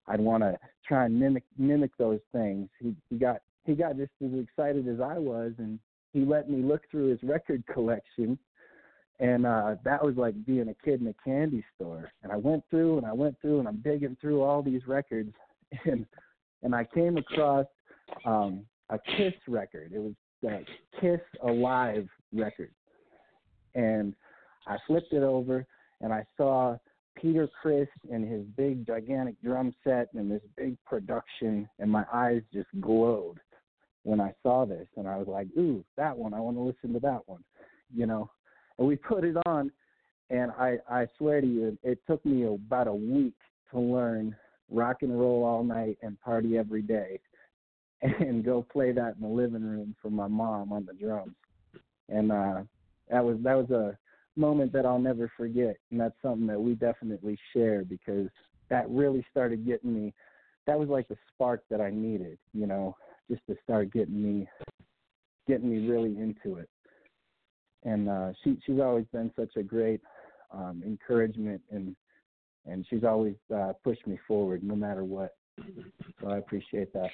I'd 0.10 0.20
want 0.20 0.44
to 0.44 0.58
try 0.88 1.06
and 1.06 1.20
mimic 1.20 1.44
mimic 1.58 1.92
those 1.98 2.20
things. 2.34 2.68
He 2.80 2.96
he 3.10 3.18
got 3.18 3.42
he 3.66 3.76
got 3.76 3.96
just 3.96 4.12
as 4.24 4.32
excited 4.40 4.88
as 4.88 5.00
I 5.00 5.18
was, 5.18 5.54
and 5.60 5.80
he 6.12 6.26
let 6.26 6.50
me 6.50 6.62
look 6.62 6.82
through 6.90 7.12
his 7.12 7.20
record 7.24 7.64
collection, 7.72 8.38
and 9.20 9.46
uh 9.46 9.76
that 9.86 10.04
was 10.04 10.16
like 10.18 10.34
being 10.46 10.70
a 10.70 10.86
kid 10.86 11.02
in 11.02 11.08
a 11.08 11.14
candy 11.24 11.64
store. 11.76 12.12
And 12.24 12.32
I 12.32 12.38
went 12.38 12.64
through 12.70 12.98
and 12.98 13.06
I 13.06 13.14
went 13.14 13.40
through 13.42 13.60
and 13.60 13.68
I'm 13.68 13.82
digging 13.82 14.18
through 14.20 14.42
all 14.42 14.62
these 14.64 14.86
records, 14.88 15.34
and 15.86 16.06
and 16.64 16.74
I 16.74 16.86
came 16.94 17.18
across 17.18 17.68
um 18.26 18.66
a 18.90 18.98
Kiss 19.16 19.36
record. 19.48 19.92
It 19.94 20.00
was 20.00 20.14
the 20.42 20.66
Kiss 21.00 21.22
Alive 21.44 22.08
record, 22.34 22.72
and 23.76 24.16
I 24.68 24.78
flipped 24.88 25.14
it 25.14 25.24
over 25.24 25.66
and 26.02 26.14
I 26.14 26.24
saw 26.38 26.78
Peter 27.16 27.50
Criss 27.62 27.90
and 28.12 28.30
his 28.30 28.44
big 28.56 28.86
gigantic 28.86 29.42
drum 29.42 29.74
set 29.84 30.08
and 30.14 30.32
this 30.32 30.42
big 30.58 30.78
production, 30.86 31.70
and 31.80 31.92
my 31.92 32.06
eyes 32.14 32.42
just 32.54 32.70
glowed 32.80 33.40
when 34.04 34.22
I 34.22 34.34
saw 34.42 34.66
this, 34.66 34.88
and 34.96 35.08
I 35.08 35.18
was 35.18 35.28
like, 35.28 35.48
"Ooh, 35.58 35.84
that 35.98 36.18
one! 36.18 36.34
I 36.34 36.40
want 36.40 36.58
to 36.58 36.62
listen 36.62 36.94
to 36.94 37.00
that 37.02 37.28
one," 37.28 37.44
you 37.94 38.06
know. 38.06 38.30
And 38.78 38.88
we 38.88 38.96
put 38.96 39.24
it 39.24 39.36
on, 39.46 39.72
and 40.30 40.52
I 40.52 40.78
I 40.90 41.08
swear 41.18 41.42
to 41.42 41.48
you, 41.48 41.78
it 41.84 42.00
took 42.08 42.26
me 42.26 42.44
about 42.44 42.88
a 42.88 42.94
week 42.94 43.36
to 43.72 43.80
learn 43.80 44.36
rock 44.70 44.98
and 45.02 45.20
roll 45.20 45.44
all 45.44 45.64
night 45.64 45.98
and 46.02 46.20
party 46.22 46.58
every 46.58 46.82
day, 46.82 47.20
and 48.02 48.46
go 48.46 48.66
play 48.72 48.92
that 48.92 49.16
in 49.16 49.22
the 49.22 49.28
living 49.28 49.64
room 49.64 49.96
for 50.02 50.10
my 50.10 50.28
mom 50.28 50.72
on 50.72 50.86
the 50.86 50.94
drums, 50.94 51.36
and 52.08 52.32
uh, 52.32 52.62
that 53.10 53.24
was 53.24 53.38
that 53.44 53.56
was 53.56 53.70
a 53.72 53.98
moment 54.36 54.72
that 54.74 54.86
I'll 54.86 55.00
never 55.00 55.32
forget, 55.36 55.76
and 55.92 56.00
that's 56.00 56.16
something 56.22 56.48
that 56.48 56.60
we 56.60 56.76
definitely 56.76 57.38
share 57.54 57.84
because 57.84 58.28
that 58.70 58.90
really 58.90 59.26
started 59.30 59.66
getting 59.66 59.94
me. 59.94 60.14
That 60.68 60.80
was 60.80 60.90
like 60.90 61.08
the 61.08 61.18
spark 61.34 61.64
that 61.70 61.82
I 61.82 61.90
needed, 61.90 62.38
you 62.54 62.68
know, 62.68 62.96
just 63.30 63.42
to 63.48 63.56
start 63.64 63.92
getting 63.92 64.22
me, 64.22 64.48
getting 65.48 65.70
me 65.70 65.88
really 65.90 66.18
into 66.18 66.58
it. 66.60 66.70
And 67.84 68.10
uh, 68.10 68.34
she 68.44 68.58
she's 68.66 68.80
always 68.80 69.06
been 69.12 69.32
such 69.38 69.56
a 69.56 69.64
great 69.64 70.02
um, 70.52 70.84
encouragement, 70.86 71.62
and 71.72 71.96
and 72.66 72.86
she's 72.90 73.04
always 73.04 73.36
uh, 73.54 73.74
pushed 73.84 74.06
me 74.06 74.20
forward 74.28 74.64
no 74.64 74.76
matter 74.76 75.04
what. 75.04 75.36
So 76.22 76.30
I 76.30 76.38
appreciate 76.38 76.94
that. 76.94 77.10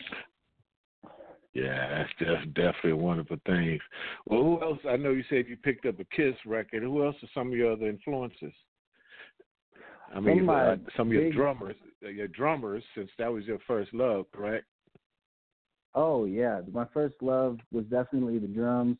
Yeah, 1.55 1.87
that's 2.03 2.09
def- 2.19 2.53
definitely 2.53 2.91
a 2.91 2.95
wonderful 2.97 3.37
thing. 3.45 3.79
Well, 4.25 4.41
who 4.43 4.61
else? 4.61 4.79
I 4.87 4.97
know 4.97 5.11
you 5.11 5.23
said 5.29 5.45
you 5.47 5.55
picked 5.55 5.85
up 5.85 5.99
a 6.01 6.05
Kiss 6.15 6.35
record. 6.45 6.83
Who 6.83 7.03
else 7.05 7.15
are 7.23 7.29
some 7.33 7.47
of 7.47 7.53
your 7.53 7.71
other 7.71 7.87
influences? 7.87 8.51
I 10.13 10.19
mean, 10.19 10.39
Some 10.39 10.49
of 10.49 10.55
uh, 10.55 10.75
some 10.97 11.07
of 11.07 11.13
your 11.13 11.23
big- 11.23 11.33
drummers, 11.33 11.75
uh, 12.05 12.09
your 12.09 12.27
drummers, 12.27 12.83
since 12.93 13.09
that 13.17 13.31
was 13.31 13.45
your 13.45 13.59
first 13.65 13.93
love, 13.93 14.25
correct? 14.33 14.65
Oh 15.95 16.25
yeah, 16.25 16.59
my 16.71 16.85
first 16.93 17.15
love 17.21 17.57
was 17.71 17.85
definitely 17.85 18.37
the 18.37 18.47
drums. 18.47 18.97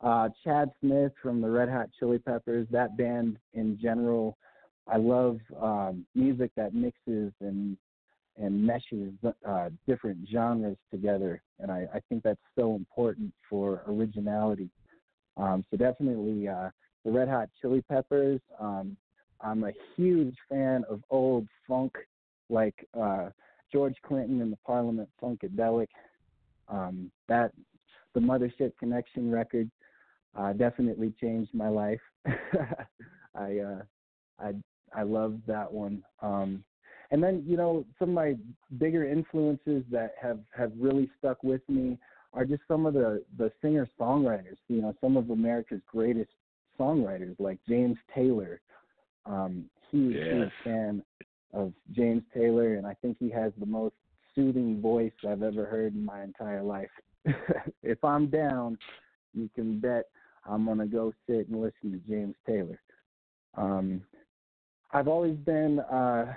Uh, 0.00 0.30
Chad 0.42 0.70
Smith 0.80 1.12
from 1.22 1.42
the 1.42 1.50
Red 1.50 1.68
Hot 1.68 1.90
Chili 1.98 2.18
Peppers, 2.18 2.66
that 2.70 2.96
band 2.96 3.36
in 3.52 3.78
general. 3.80 4.38
I 4.88 4.96
love 4.96 5.38
um, 5.60 6.06
music 6.14 6.50
that 6.56 6.72
mixes 6.72 7.32
and 7.42 7.76
and 8.40 8.66
meshes 8.66 9.12
uh, 9.46 9.68
different 9.86 10.26
genres 10.32 10.76
together, 10.90 11.42
and 11.58 11.70
I, 11.70 11.86
I 11.94 12.00
think 12.08 12.22
that's 12.22 12.40
so 12.58 12.74
important 12.74 13.32
for 13.48 13.82
originality. 13.86 14.70
Um, 15.36 15.64
so 15.70 15.76
definitely 15.76 16.48
uh, 16.48 16.70
the 17.04 17.10
Red 17.10 17.28
Hot 17.28 17.48
Chili 17.60 17.82
Peppers. 17.88 18.40
Um, 18.58 18.96
I'm 19.40 19.64
a 19.64 19.72
huge 19.96 20.36
fan 20.48 20.84
of 20.88 21.02
old 21.10 21.46
funk, 21.68 21.92
like 22.48 22.86
uh, 22.98 23.30
George 23.72 23.96
Clinton 24.06 24.40
and 24.42 24.52
the 24.52 24.58
Parliament 24.66 25.08
Funkadelic. 25.22 25.88
Um, 26.68 27.10
that 27.28 27.52
the 28.14 28.20
Mothership 28.20 28.72
Connection 28.78 29.30
record 29.30 29.70
uh, 30.36 30.52
definitely 30.52 31.12
changed 31.20 31.52
my 31.54 31.68
life. 31.68 32.00
I 33.34 33.58
uh, 33.58 33.82
I 34.38 34.52
I 34.94 35.02
love 35.02 35.38
that 35.46 35.70
one. 35.72 36.02
Um, 36.22 36.64
and 37.10 37.22
then 37.22 37.42
you 37.46 37.56
know 37.56 37.84
some 37.98 38.10
of 38.10 38.14
my 38.14 38.36
bigger 38.78 39.04
influences 39.04 39.84
that 39.90 40.14
have 40.20 40.38
have 40.56 40.72
really 40.78 41.10
stuck 41.18 41.42
with 41.42 41.62
me 41.68 41.98
are 42.32 42.44
just 42.44 42.62
some 42.68 42.86
of 42.86 42.94
the 42.94 43.22
the 43.38 43.50
singer 43.60 43.88
songwriters. 43.98 44.56
You 44.68 44.82
know, 44.82 44.94
some 45.00 45.16
of 45.16 45.30
America's 45.30 45.82
greatest 45.86 46.30
songwriters 46.78 47.34
like 47.38 47.58
James 47.68 47.98
Taylor. 48.14 48.60
Um, 49.26 49.66
huge 49.90 50.14
huge 50.14 50.24
Yes. 50.24 50.52
fan 50.64 51.02
of 51.52 51.72
James 51.92 52.22
Taylor, 52.32 52.74
and 52.74 52.86
I 52.86 52.94
think 52.94 53.16
he 53.18 53.28
has 53.30 53.52
the 53.58 53.66
most 53.66 53.94
soothing 54.34 54.80
voice 54.80 55.12
I've 55.28 55.42
ever 55.42 55.66
heard 55.66 55.94
in 55.94 56.04
my 56.04 56.22
entire 56.22 56.62
life. 56.62 56.90
if 57.82 58.02
I'm 58.04 58.28
down, 58.28 58.78
you 59.34 59.50
can 59.54 59.80
bet 59.80 60.06
I'm 60.48 60.64
gonna 60.64 60.86
go 60.86 61.12
sit 61.26 61.48
and 61.48 61.60
listen 61.60 61.92
to 61.92 61.98
James 62.08 62.36
Taylor. 62.46 62.80
Um, 63.56 64.02
I've 64.92 65.08
always 65.08 65.36
been 65.36 65.80
uh, 65.80 66.34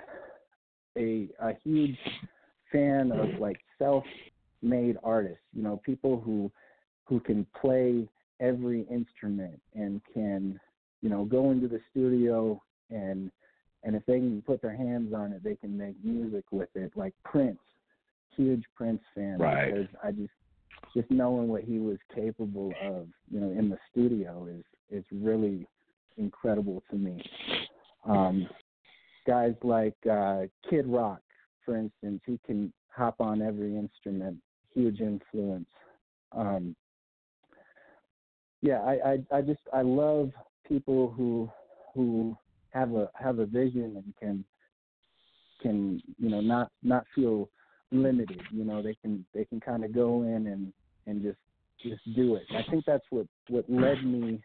a 0.96 1.28
a 1.40 1.52
huge 1.62 1.98
fan 2.72 3.12
of 3.12 3.38
like 3.40 3.58
self-made 3.78 4.96
artists. 5.02 5.44
You 5.52 5.62
know, 5.62 5.80
people 5.84 6.20
who 6.20 6.50
who 7.04 7.20
can 7.20 7.46
play 7.60 8.08
every 8.40 8.82
instrument 8.90 9.60
and 9.74 10.00
can 10.12 10.58
you 11.00 11.08
know 11.08 11.24
go 11.24 11.50
into 11.50 11.68
the 11.68 11.80
studio 11.90 12.60
and 12.90 13.30
and 13.84 13.94
if 13.94 14.04
they 14.06 14.18
can 14.18 14.42
put 14.42 14.62
their 14.62 14.76
hands 14.76 15.12
on 15.12 15.32
it, 15.32 15.44
they 15.44 15.56
can 15.56 15.76
make 15.76 15.94
music 16.02 16.44
with 16.50 16.70
it. 16.74 16.92
Like 16.96 17.12
Prince, 17.24 17.58
huge 18.36 18.64
Prince 18.74 19.02
fan 19.14 19.38
Right. 19.38 19.72
because 19.72 19.88
I 20.02 20.10
just 20.10 20.32
just 20.94 21.10
knowing 21.10 21.48
what 21.48 21.62
he 21.64 21.78
was 21.78 21.98
capable 22.14 22.72
of, 22.82 23.08
you 23.30 23.40
know, 23.40 23.50
in 23.50 23.68
the 23.68 23.78
studio 23.90 24.48
is 24.50 24.64
is 24.90 25.04
really 25.12 25.66
incredible 26.16 26.82
to 26.90 26.96
me. 26.96 27.22
Um, 28.06 28.48
guys 29.26 29.54
like 29.62 29.96
uh, 30.10 30.42
Kid 30.68 30.86
Rock, 30.86 31.20
for 31.64 31.76
instance, 31.76 32.20
he 32.26 32.38
can 32.46 32.72
hop 32.88 33.16
on 33.20 33.42
every 33.42 33.76
instrument. 33.76 34.38
Huge 34.74 35.00
influence. 35.00 35.68
Um, 36.32 36.74
yeah, 38.60 38.80
I, 38.80 39.12
I 39.32 39.38
I 39.38 39.40
just 39.42 39.60
I 39.72 39.82
love 39.82 40.30
people 40.66 41.12
who 41.16 41.50
who 41.94 42.36
have 42.70 42.92
a 42.94 43.10
have 43.14 43.38
a 43.38 43.46
vision 43.46 44.02
and 44.02 44.14
can 44.18 44.44
can 45.62 46.02
you 46.18 46.30
know 46.30 46.40
not 46.40 46.70
not 46.82 47.04
feel 47.14 47.48
limited. 47.92 48.40
You 48.50 48.64
know, 48.64 48.82
they 48.82 48.94
can 48.94 49.24
they 49.34 49.44
can 49.44 49.60
kind 49.60 49.84
of 49.84 49.94
go 49.94 50.22
in 50.22 50.46
and 50.46 50.72
and 51.06 51.22
just 51.22 51.38
just 51.82 52.02
do 52.16 52.36
it. 52.36 52.44
I 52.50 52.68
think 52.70 52.84
that's 52.86 53.04
what 53.10 53.26
what 53.48 53.64
led 53.68 54.04
me 54.04 54.40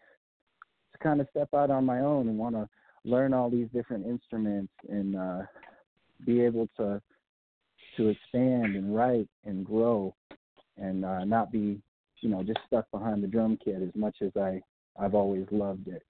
to 0.92 0.98
kind 0.98 1.20
of 1.20 1.28
step 1.30 1.48
out 1.54 1.70
on 1.70 1.84
my 1.84 2.00
own 2.00 2.28
and 2.28 2.38
want 2.38 2.54
to 2.54 2.68
learn 3.04 3.32
all 3.32 3.50
these 3.50 3.68
different 3.72 4.06
instruments 4.06 4.72
and 4.88 5.16
uh, 5.16 5.42
be 6.24 6.42
able 6.42 6.68
to 6.76 7.00
to 7.96 8.08
expand 8.08 8.76
and 8.76 8.94
write 8.94 9.28
and 9.44 9.64
grow 9.64 10.14
and 10.76 11.04
uh, 11.04 11.24
not 11.24 11.50
be 11.50 11.80
you 12.20 12.28
know 12.28 12.42
just 12.42 12.60
stuck 12.66 12.90
behind 12.90 13.22
the 13.22 13.26
drum 13.28 13.58
kit 13.64 13.82
as 13.82 13.94
much 13.94 14.16
as 14.22 14.30
I 14.36 14.60
I've 14.98 15.14
always 15.14 15.46
loved 15.50 15.88
it. 15.88 16.02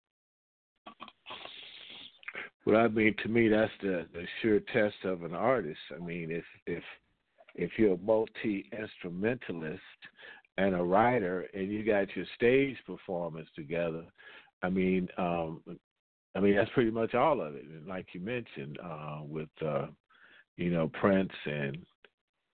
Well, 2.66 2.76
I 2.76 2.88
mean, 2.88 3.14
to 3.22 3.28
me, 3.28 3.48
that's 3.48 3.72
the 3.80 4.06
the 4.12 4.24
sure 4.42 4.60
test 4.72 4.96
of 5.04 5.22
an 5.22 5.34
artist. 5.34 5.80
I 5.94 6.04
mean, 6.04 6.30
if 6.30 6.44
if 6.66 6.82
if 7.54 7.70
you're 7.78 7.94
a 7.94 7.98
multi 7.98 8.68
instrumentalist 8.76 9.80
and 10.58 10.74
a 10.74 10.82
writer, 10.82 11.46
and 11.54 11.70
you 11.70 11.84
got 11.84 12.14
your 12.14 12.26
stage 12.36 12.76
performance 12.86 13.48
together, 13.56 14.04
I 14.62 14.68
mean, 14.68 15.08
um, 15.16 15.62
I 16.34 16.40
mean 16.40 16.56
that's 16.56 16.70
pretty 16.70 16.90
much 16.90 17.14
all 17.14 17.40
of 17.40 17.54
it. 17.54 17.64
And 17.64 17.86
like 17.86 18.06
you 18.12 18.20
mentioned, 18.20 18.78
uh, 18.82 19.20
with 19.22 19.48
uh, 19.64 19.86
you 20.56 20.70
know 20.70 20.88
Prince 21.00 21.32
and 21.46 21.78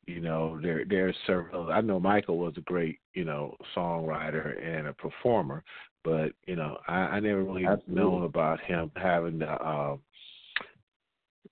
you 0.06 0.20
know 0.20 0.58
there 0.62 0.84
there's 0.88 1.16
several. 1.26 1.70
I 1.70 1.80
know 1.80 2.00
Michael 2.00 2.38
was 2.38 2.54
a 2.56 2.62
great 2.62 2.98
you 3.14 3.24
know 3.24 3.56
songwriter 3.76 4.62
and 4.64 4.86
a 4.88 4.92
performer, 4.92 5.62
but 6.04 6.32
you 6.46 6.56
know 6.56 6.78
I, 6.88 6.94
I 6.94 7.20
never 7.20 7.44
really 7.44 7.66
Absolutely. 7.66 7.94
known 7.94 8.24
about 8.24 8.60
him 8.60 8.90
having 8.96 9.38
the. 9.38 9.50
Uh, 9.50 9.96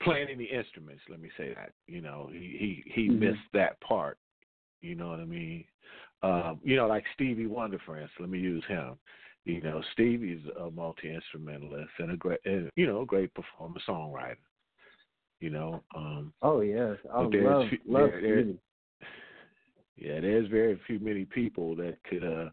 playing 0.02 0.28
any 0.28 0.45
instruments. 0.45 1.02
Let 1.09 1.21
me 1.21 1.31
say 1.37 1.54
that. 1.54 1.73
You 1.87 2.00
know, 2.00 2.28
he 2.33 2.83
he 2.85 2.93
he 2.93 3.09
Mhm. 3.09 3.19
missed 3.21 3.52
that 3.52 3.78
part. 3.81 4.19
You 4.81 4.95
know 4.95 5.09
what 5.09 5.21
I 5.21 5.25
mean? 5.25 5.64
Um, 6.23 6.61
you 6.62 6.76
know, 6.76 6.87
like 6.87 7.04
Stevie 7.14 7.47
Wonder, 7.47 7.78
for 7.81 7.97
instance. 7.97 8.21
Let 8.21 8.28
me 8.31 8.38
use 8.38 8.64
him. 8.66 8.99
You 9.45 9.61
know, 9.61 9.83
Stevie's 9.93 10.41
a 10.59 10.71
multi 10.71 11.13
instrumentalist 11.13 11.91
and 11.99 12.13
a 12.13 12.17
great, 12.17 12.41
and, 12.45 12.71
you 12.77 12.87
know, 12.87 13.03
a 13.03 13.07
great 13.07 13.33
performer, 13.35 13.79
songwriter. 13.87 14.37
You 15.41 15.51
know, 15.51 15.83
um, 15.95 16.33
Oh 16.41 16.61
yes, 16.61 16.97
I 17.13 17.21
love 17.21 17.69
fe- 17.69 17.79
love 17.87 18.11
there- 18.11 18.21
there- 18.21 18.55
yeah, 19.97 20.21
there's 20.21 20.49
very 20.49 20.77
few 20.87 20.99
many 20.99 21.25
people 21.25 21.77
that 21.77 22.03
could, 22.05 22.25
uh, 22.25 22.51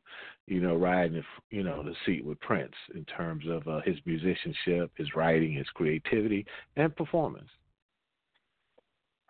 you 0.48 0.60
know, 0.62 0.76
ride 0.76 1.08
in 1.08 1.14
the, 1.18 1.24
you 1.50 1.64
know, 1.64 1.82
the 1.82 1.96
seat 2.06 2.24
with 2.24 2.40
Prince 2.40 2.76
in 2.94 3.04
terms 3.06 3.46
of 3.48 3.68
uh, 3.68 3.82
his 3.82 3.98
musicianship, 4.06 4.92
his 4.96 5.16
writing, 5.16 5.54
his 5.54 5.70
creativity, 5.70 6.46
and 6.76 6.96
performance. 6.96 7.50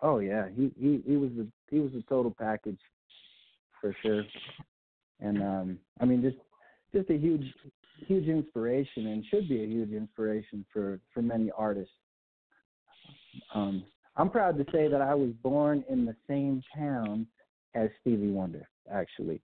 Oh 0.00 0.18
yeah, 0.18 0.48
he 0.48 0.72
he 0.78 1.00
he 1.06 1.16
was 1.16 1.30
the 1.36 1.46
he 1.70 1.78
was 1.78 1.94
a 1.94 2.02
total 2.02 2.34
package 2.36 2.80
for 3.80 3.94
sure. 4.02 4.24
And 5.20 5.40
um 5.42 5.78
I 6.00 6.04
mean 6.04 6.22
just 6.22 6.36
just 6.94 7.10
a 7.10 7.16
huge 7.16 7.44
huge 8.06 8.26
inspiration 8.26 9.08
and 9.08 9.24
should 9.26 9.48
be 9.48 9.62
a 9.62 9.66
huge 9.66 9.92
inspiration 9.92 10.64
for 10.72 11.00
for 11.12 11.22
many 11.22 11.50
artists. 11.56 11.94
Um 13.54 13.84
I'm 14.16 14.30
proud 14.30 14.58
to 14.58 14.64
say 14.72 14.88
that 14.88 15.00
I 15.00 15.14
was 15.14 15.30
born 15.42 15.84
in 15.88 16.04
the 16.04 16.14
same 16.28 16.62
town 16.76 17.26
as 17.74 17.88
Stevie 18.00 18.30
Wonder, 18.30 18.68
actually. 18.92 19.40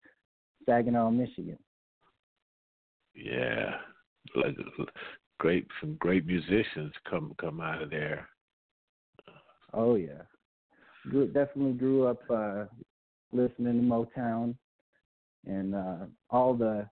Saginaw, 0.65 1.09
Michigan. 1.11 1.59
Yeah, 3.13 3.75
like, 4.35 4.55
great. 5.39 5.67
Some 5.81 5.95
great 5.95 6.25
musicians 6.25 6.93
come 7.09 7.33
come 7.39 7.59
out 7.59 7.81
of 7.81 7.89
there. 7.89 8.27
Oh 9.73 9.95
yeah, 9.95 10.21
grew, 11.09 11.27
definitely 11.27 11.73
grew 11.73 12.07
up 12.07 12.21
uh, 12.29 12.65
listening 13.31 13.81
to 13.81 13.87
Motown 13.87 14.55
and 15.45 15.75
uh, 15.75 16.05
all 16.29 16.53
the 16.53 16.87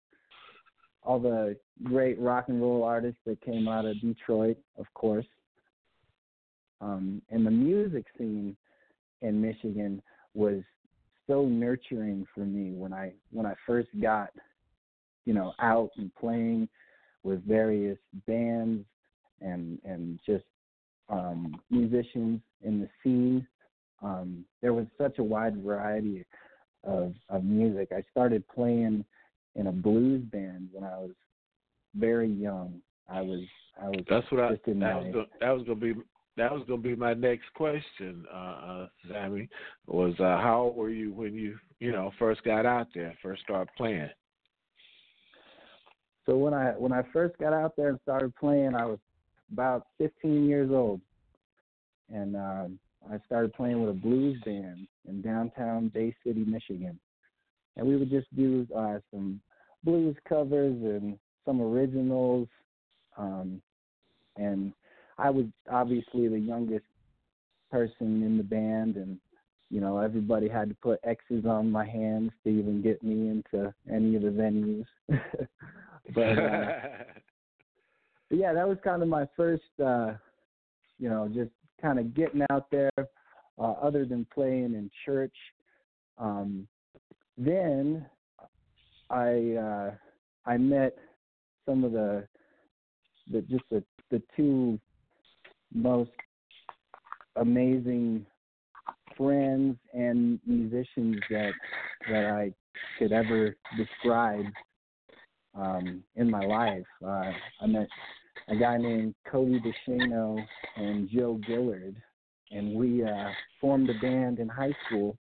all 1.04 1.20
the 1.20 1.58
great 1.84 2.20
rock 2.20 2.46
and 2.50 2.62
roll 2.62 2.84
artists 2.84 3.20
that 3.26 3.42
came 3.42 3.68
out 3.68 3.86
of 3.86 4.00
Detroit, 4.02 4.58
of 4.78 4.86
course. 4.94 5.26
Um, 6.80 7.22
and 7.30 7.46
the 7.46 7.52
music 7.52 8.06
scene 8.18 8.56
in 9.22 9.42
Michigan 9.42 10.02
was 10.34 10.62
so 11.28 11.46
nurturing 11.46 12.26
for 12.34 12.42
me 12.42 12.72
when 12.72 12.94
I 12.94 13.14
when 13.32 13.46
I 13.46 13.54
first 13.66 13.90
got, 14.02 14.30
you 15.26 15.34
know, 15.34 15.54
out 15.60 15.92
and 15.98 16.14
playing 16.16 16.68
with 17.24 17.46
various 17.46 17.98
bands 18.28 18.86
and 19.42 19.80
and 19.86 20.20
just 20.26 20.46
um, 21.10 21.56
musicians 21.70 22.42
in 22.64 22.82
the 22.82 22.90
scene. 23.04 23.48
Um, 24.02 24.46
there 24.62 24.74
was 24.74 24.88
such 24.98 25.20
a 25.20 25.24
wide 25.24 25.58
variety 25.58 26.26
of 26.84 27.14
of 27.30 27.44
music. 27.44 27.90
I 27.92 28.04
started 28.12 28.44
playing 28.48 29.06
in 29.56 29.68
a 29.68 29.72
blues 29.72 30.24
band 30.32 30.70
when 30.72 30.84
I 30.84 30.98
was 30.98 31.12
very 31.96 32.30
young. 32.30 32.82
I 33.10 33.22
was 33.22 33.42
I 33.82 33.90
was 33.90 34.06
That's 34.10 34.30
what 34.32 34.42
I. 34.42 34.52
That 34.66 34.76
my 34.76 34.96
was, 34.96 35.14
go, 35.14 35.26
that 35.40 35.50
was 35.52 35.64
gonna 35.64 35.76
be. 35.76 35.94
That 36.38 36.52
was 36.52 36.64
gonna 36.68 36.82
be 36.82 36.96
my 36.96 37.14
next 37.14 37.54
question, 37.56 38.26
uh, 38.34 38.38
uh, 38.38 38.88
Sammy. 39.10 39.50
Was 39.88 40.14
uh, 40.20 40.40
how 40.42 40.62
old 40.64 40.78
were 40.78 40.90
you 40.90 41.12
when 41.12 41.34
you 41.34 41.58
you 41.80 41.92
know 41.92 42.12
first 42.18 42.44
got 42.44 42.66
out 42.66 42.88
there, 42.96 43.14
first 43.22 43.42
started 43.42 43.70
playing? 43.76 44.10
So 46.26 46.38
when 46.38 46.54
I 46.54 46.72
when 46.72 46.94
I 46.94 47.04
first 47.12 47.38
got 47.38 47.54
out 47.54 47.76
there 47.76 47.90
and 47.90 48.00
started 48.04 48.34
playing, 48.36 48.76
I 48.76 48.86
was 48.86 49.00
about 49.52 49.88
15 49.98 50.46
years 50.48 50.70
old, 50.72 51.02
and 52.14 52.36
um, 52.36 52.80
I 53.12 53.18
started 53.26 53.54
playing 53.54 53.82
with 53.82 53.90
a 53.90 54.00
blues 54.00 54.40
band 54.46 54.88
in 55.08 55.22
downtown 55.22 55.90
Bay 55.90 56.16
City, 56.26 56.46
Michigan, 56.46 56.98
and 57.78 57.88
we 57.88 57.96
would 57.96 58.10
just 58.10 58.34
do 58.36 58.68
uh, 58.76 59.00
some 59.12 59.40
blues 59.84 60.16
covers 60.28 60.76
and 60.82 61.18
some 61.46 61.62
originals, 61.62 62.48
um, 63.18 63.62
and 64.38 64.74
I 65.18 65.30
was 65.30 65.46
obviously 65.70 66.28
the 66.28 66.40
youngest 66.40 66.86
person 67.72 68.24
in 68.24 68.38
the 68.38 68.44
band, 68.44 68.96
and 68.96 69.18
you 69.70 69.82
know 69.82 70.00
everybody 70.00 70.48
had 70.48 70.70
to 70.70 70.76
put 70.76 71.00
X's 71.04 71.46
on 71.46 71.72
my 71.72 71.86
hands 71.86 72.32
to 72.44 72.50
even 72.50 72.82
get 72.82 73.02
me 73.04 73.30
into 73.30 73.74
any 73.92 74.16
of 74.16 74.22
the 74.22 74.30
venues. 74.30 74.86
but 76.14 76.22
uh, 76.22 76.80
but 78.30 78.38
yeah, 78.38 78.54
that 78.54 78.68
was 78.68 78.78
kind 78.84 79.02
of 79.02 79.08
my 79.08 79.28
first, 79.36 79.64
uh, 79.84 80.14
you 81.00 81.10
know, 81.10 81.30
just 81.34 81.52
kind 81.82 82.00
of 82.00 82.14
getting 82.14 82.42
out 82.50 82.70
there. 82.72 82.92
Uh, 83.60 83.74
other 83.74 84.06
than 84.06 84.26
playing 84.34 84.74
in 84.74 84.90
church, 85.06 85.36
um, 86.18 86.68
then 87.38 88.06
I 89.10 89.56
uh, 89.60 89.92
I 90.46 90.58
met 90.58 90.96
some 91.66 91.84
of 91.84 91.92
the 91.92 92.28
the 93.32 93.42
just 93.42 93.64
the 93.70 93.84
the 94.10 94.22
two 94.36 94.80
most 95.74 96.12
amazing 97.38 98.26
friends 99.18 99.78
and 99.94 100.40
musicians 100.46 101.18
that 101.30 101.52
that 102.10 102.26
I 102.26 102.54
could 102.98 103.12
ever 103.12 103.56
describe 103.78 104.46
um, 105.56 106.04
in 106.16 106.30
my 106.30 106.46
life. 106.46 106.86
Uh, 107.06 107.32
I 107.62 107.68
met 107.68 107.88
a 108.48 108.56
guy 108.56 108.78
named 108.78 109.16
Cody 109.30 109.60
DeShano 109.60 110.44
and 110.78 111.10
Joe 111.10 111.40
Gillard, 111.46 111.96
and 112.52 112.74
we 112.74 113.04
uh, 113.04 113.30
formed 113.60 113.90
a 113.90 114.00
band 114.00 114.40
in 114.40 114.48
high 114.48 114.74
school 114.86 115.18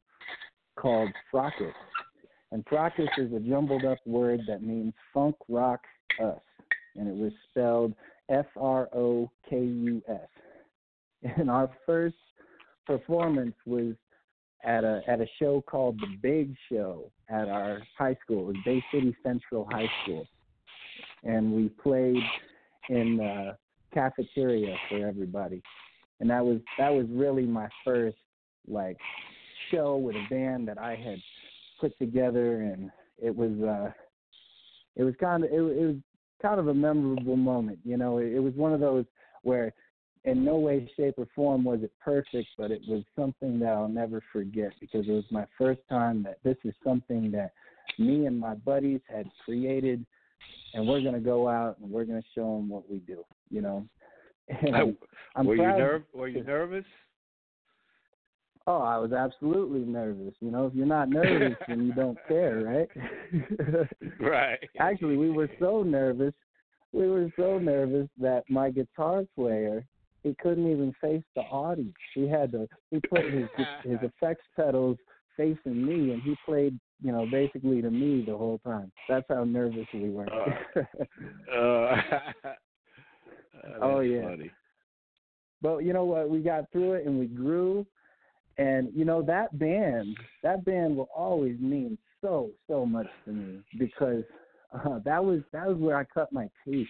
called 0.75 1.09
Frockus. 1.33 1.73
And 2.51 2.65
Frockus 2.65 3.07
is 3.17 3.31
a 3.33 3.39
jumbled 3.39 3.85
up 3.85 3.99
word 4.05 4.41
that 4.47 4.61
means 4.61 4.93
funk 5.13 5.35
rock 5.47 5.81
us, 6.21 6.41
and 6.95 7.07
it 7.07 7.15
was 7.15 7.31
spelled 7.49 7.93
F 8.29 8.47
R 8.57 8.89
O 8.93 9.29
K 9.49 9.57
U 9.57 10.01
S. 10.07 10.27
And 11.37 11.49
our 11.49 11.69
first 11.85 12.15
performance 12.85 13.55
was 13.65 13.93
at 14.63 14.83
a 14.83 15.01
at 15.07 15.21
a 15.21 15.27
show 15.39 15.61
called 15.61 15.99
the 15.99 16.17
Big 16.21 16.53
Show 16.69 17.11
at 17.29 17.47
our 17.47 17.81
high 17.97 18.17
school. 18.23 18.41
It 18.41 18.47
was 18.47 18.55
Bay 18.65 18.83
City 18.93 19.15
Central 19.23 19.67
High 19.71 19.89
School, 20.03 20.27
and 21.23 21.53
we 21.53 21.69
played 21.69 22.21
in 22.89 23.17
the 23.17 23.57
cafeteria 23.93 24.75
for 24.89 25.07
everybody. 25.07 25.61
And 26.19 26.29
that 26.29 26.43
was 26.43 26.59
that 26.77 26.89
was 26.89 27.05
really 27.09 27.45
my 27.45 27.67
first 27.83 28.17
like 28.67 28.97
show 29.71 29.97
with 29.97 30.15
a 30.15 30.25
band 30.29 30.67
that 30.67 30.77
I 30.77 30.95
had 30.95 31.19
put 31.79 31.97
together, 31.97 32.61
and 32.61 32.91
it 33.21 33.35
was 33.35 33.51
uh 33.61 33.91
it 34.95 35.03
was 35.03 35.15
kind 35.19 35.43
of 35.43 35.51
it, 35.51 35.55
it 35.55 35.85
was 35.85 35.95
kind 36.41 36.59
of 36.59 36.67
a 36.67 36.73
memorable 36.73 37.35
moment. 37.37 37.79
You 37.83 37.97
know, 37.97 38.17
it, 38.19 38.33
it 38.33 38.39
was 38.39 38.53
one 38.55 38.73
of 38.73 38.79
those 38.79 39.05
where 39.43 39.73
in 40.23 40.45
no 40.45 40.57
way, 40.57 40.87
shape, 40.95 41.15
or 41.17 41.25
form 41.33 41.63
was 41.63 41.79
it 41.81 41.91
perfect, 42.03 42.49
but 42.55 42.69
it 42.69 42.81
was 42.87 43.03
something 43.15 43.57
that 43.59 43.69
I'll 43.69 43.87
never 43.87 44.21
forget 44.31 44.71
because 44.79 45.07
it 45.07 45.11
was 45.11 45.23
my 45.31 45.45
first 45.57 45.79
time 45.89 46.21
that 46.23 46.37
this 46.43 46.57
is 46.63 46.75
something 46.83 47.31
that 47.31 47.53
me 47.97 48.27
and 48.27 48.39
my 48.39 48.53
buddies 48.53 49.01
had 49.11 49.25
created, 49.43 50.05
and 50.75 50.87
we're 50.87 51.01
gonna 51.01 51.19
go 51.19 51.47
out 51.49 51.79
and 51.79 51.89
we're 51.89 52.05
gonna 52.05 52.21
show 52.35 52.55
them 52.57 52.69
what 52.69 52.89
we 52.89 52.99
do. 52.99 53.23
You 53.49 53.61
know. 53.61 53.87
And 54.61 54.75
I- 54.75 54.93
I'm 55.35 55.45
were 55.45 55.55
you 55.55 55.61
proud- 55.63 55.79
nerv- 55.79 56.03
Were 56.13 56.27
you 56.27 56.43
nervous? 56.43 56.83
Oh, 58.67 58.81
I 58.81 58.97
was 58.97 59.11
absolutely 59.11 59.79
nervous. 59.81 60.33
You 60.39 60.51
know, 60.51 60.67
if 60.67 60.73
you're 60.75 60.85
not 60.85 61.09
nervous, 61.09 61.57
then 61.67 61.85
you 61.85 61.93
don't 61.93 62.17
care, 62.27 62.55
right? 62.61 62.89
Right. 64.19 64.59
Actually, 64.79 65.17
we 65.17 65.31
were 65.31 65.49
so 65.59 65.81
nervous. 65.81 66.33
We 66.93 67.07
were 67.09 67.31
so 67.37 67.57
nervous 67.57 68.07
that 68.19 68.43
my 68.49 68.69
guitar 68.69 69.23
player 69.35 69.83
he 70.23 70.35
couldn't 70.39 70.69
even 70.69 70.93
face 71.01 71.23
the 71.35 71.41
audience. 71.41 71.95
He 72.13 72.27
had 72.27 72.51
to 72.51 72.67
he 72.91 72.99
put 72.99 73.25
his 73.25 73.47
his 73.83 73.97
effects 74.01 74.45
pedals 74.55 74.97
facing 75.35 75.83
me, 75.85 76.13
and 76.13 76.21
he 76.21 76.35
played 76.45 76.79
you 77.01 77.11
know 77.11 77.25
basically 77.31 77.81
to 77.81 77.89
me 77.89 78.23
the 78.25 78.37
whole 78.37 78.59
time. 78.59 78.91
That's 79.09 79.25
how 79.29 79.43
nervous 79.43 79.87
we 79.93 80.09
were. 80.09 80.27
Uh, 80.31 81.95
Oh, 83.81 83.99
yeah. 83.99 84.23
Funny. 84.23 84.51
but 85.61 85.79
you 85.79 85.93
know 85.93 86.05
what? 86.05 86.29
We 86.29 86.39
got 86.39 86.71
through 86.71 86.93
it 86.93 87.05
and 87.05 87.19
we 87.19 87.25
grew. 87.25 87.85
And 88.61 88.89
you 88.93 89.05
know 89.05 89.23
that 89.23 89.57
band, 89.57 90.15
that 90.43 90.63
band 90.65 90.95
will 90.95 91.09
always 91.15 91.59
mean 91.59 91.97
so 92.21 92.51
so 92.67 92.85
much 92.85 93.07
to 93.25 93.31
me 93.31 93.61
because 93.79 94.23
uh, 94.71 94.99
that 95.03 95.23
was 95.23 95.41
that 95.51 95.67
was 95.67 95.77
where 95.77 95.97
I 95.97 96.03
cut 96.03 96.31
my 96.31 96.47
teeth 96.63 96.87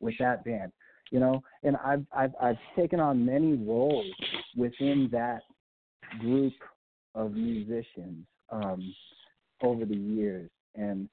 with 0.00 0.14
that 0.18 0.44
band. 0.44 0.72
You 1.10 1.20
know, 1.20 1.42
and 1.62 1.76
I've 1.78 2.04
I've 2.14 2.34
I've 2.40 2.58
taken 2.76 3.00
on 3.00 3.24
many 3.24 3.54
roles 3.54 4.12
within 4.56 5.08
that 5.12 5.40
group 6.20 6.52
of 7.14 7.32
musicians 7.32 8.26
um, 8.50 8.94
over 9.62 9.86
the 9.86 9.96
years, 9.96 10.50
and 10.74 11.08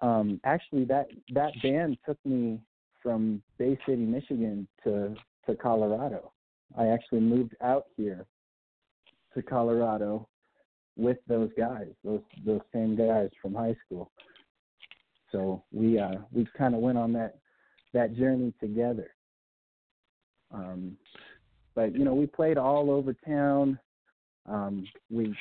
um, 0.00 0.40
actually 0.44 0.86
that 0.86 1.08
that 1.34 1.52
band 1.62 1.98
took 2.06 2.16
me 2.24 2.58
from 3.02 3.42
Bay 3.58 3.78
City, 3.86 4.06
Michigan 4.06 4.66
to 4.84 5.14
to 5.46 5.54
Colorado. 5.56 6.32
I 6.78 6.86
actually 6.86 7.20
moved 7.20 7.54
out 7.60 7.84
here 7.98 8.24
to 9.34 9.42
Colorado 9.42 10.28
with 10.96 11.18
those 11.26 11.50
guys, 11.58 11.88
those 12.04 12.20
those 12.44 12.60
same 12.72 12.96
guys 12.96 13.30
from 13.42 13.54
high 13.54 13.76
school. 13.84 14.10
So 15.32 15.64
we 15.72 15.98
uh 15.98 16.16
we 16.32 16.46
kind 16.56 16.74
of 16.74 16.80
went 16.80 16.98
on 16.98 17.12
that 17.14 17.38
that 17.92 18.14
journey 18.16 18.52
together. 18.60 19.10
Um, 20.52 20.96
but 21.74 21.96
you 21.96 22.04
know, 22.04 22.14
we 22.14 22.26
played 22.26 22.58
all 22.58 22.90
over 22.90 23.14
town. 23.26 23.78
Um, 24.46 24.86
we 25.10 25.34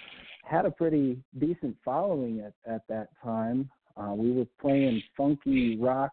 had 0.44 0.66
a 0.66 0.72
pretty 0.72 1.22
decent 1.40 1.76
following 1.86 2.40
at 2.40 2.54
at 2.72 2.82
that 2.90 3.10
time. 3.24 3.70
Uh, 3.96 4.14
we 4.16 4.32
were 4.32 4.48
playing 4.60 5.04
funky 5.16 5.78
rock 5.80 6.12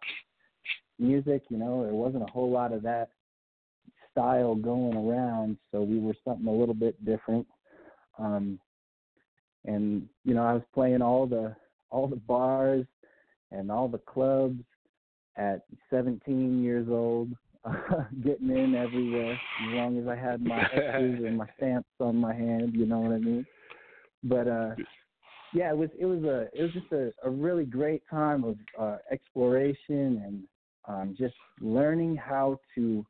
music. 0.99 1.45
You 1.49 1.57
know, 1.57 1.85
there 1.85 1.95
wasn't 1.95 2.25
a 2.25 2.31
whole 2.31 2.51
lot 2.51 2.73
of 2.73 2.83
that 2.83 3.11
style 4.11 4.55
going 4.55 4.97
around, 4.97 5.57
so 5.73 5.83
we 5.83 5.99
were 5.99 6.15
something 6.25 6.47
a 6.47 6.53
little 6.53 6.75
bit 6.75 7.03
different. 7.05 7.47
Um, 8.21 8.59
and 9.65 10.09
you 10.25 10.35
know, 10.35 10.45
I 10.45 10.53
was 10.55 10.63
playing 10.75 11.03
all 11.03 11.27
the 11.27 11.55
all 11.91 12.07
the 12.07 12.17
bars 12.17 12.87
and 13.53 13.71
all 13.71 13.89
the 13.89 13.99
clubs 13.99 14.63
at 15.37 15.63
17 15.91 16.63
years 16.63 16.87
old, 16.89 17.31
getting 18.25 18.51
in 18.51 18.75
everywhere 18.75 19.33
as 19.33 19.75
long 19.75 19.99
as 19.99 20.07
I 20.07 20.15
had 20.15 20.43
my 20.45 20.63
X's 20.73 21.25
and 21.25 21.37
my 21.37 21.49
stamps 21.57 21.89
on 21.99 22.17
my 22.17 22.35
hand. 22.35 22.75
You 22.75 22.87
know 22.87 23.01
what 23.01 23.13
I 23.13 23.19
mean? 23.19 23.47
but 24.23 24.47
uh, 24.49 24.75
yeah, 25.55 25.71
it 25.71 25.77
was 25.77 25.91
it 25.99 26.07
was 26.07 26.23
a 26.25 26.49
it 26.53 26.63
was 26.63 26.73
just 26.73 26.93
a, 26.93 27.13
a 27.25 27.31
really 27.31 27.65
great 27.65 28.03
time 28.11 28.45
of 28.45 28.57
uh, 28.79 28.97
exploration 29.11 30.23
and 30.25 30.43
um, 30.89 31.17
just 31.19 31.35
learning 31.61 32.17
how 32.17 32.59
to 32.75 33.05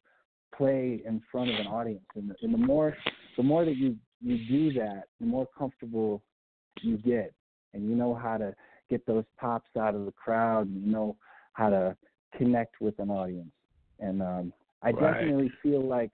play 0.56 1.02
in 1.06 1.22
front 1.30 1.50
of 1.50 1.58
an 1.58 1.66
audience. 1.66 2.04
And 2.14 2.30
the, 2.30 2.34
and 2.42 2.52
the 2.54 2.58
more 2.58 2.96
the 3.36 3.42
more 3.42 3.64
that 3.64 3.76
you 3.76 3.96
you 4.22 4.38
do 4.48 4.72
that, 4.78 5.04
the 5.20 5.26
more 5.26 5.46
comfortable 5.56 6.22
you 6.82 6.96
get, 6.98 7.32
and 7.74 7.88
you 7.88 7.94
know 7.94 8.14
how 8.14 8.36
to 8.36 8.54
get 8.88 9.06
those 9.06 9.24
pops 9.38 9.68
out 9.78 9.94
of 9.94 10.04
the 10.04 10.12
crowd, 10.12 10.66
and 10.66 10.82
you 10.82 10.90
know 10.90 11.16
how 11.52 11.70
to 11.70 11.96
connect 12.36 12.80
with 12.80 12.98
an 12.98 13.10
audience. 13.10 13.52
And 13.98 14.22
um, 14.22 14.52
I 14.82 14.92
Right. 14.92 15.12
definitely 15.14 15.52
feel 15.62 15.82
like 15.86 16.10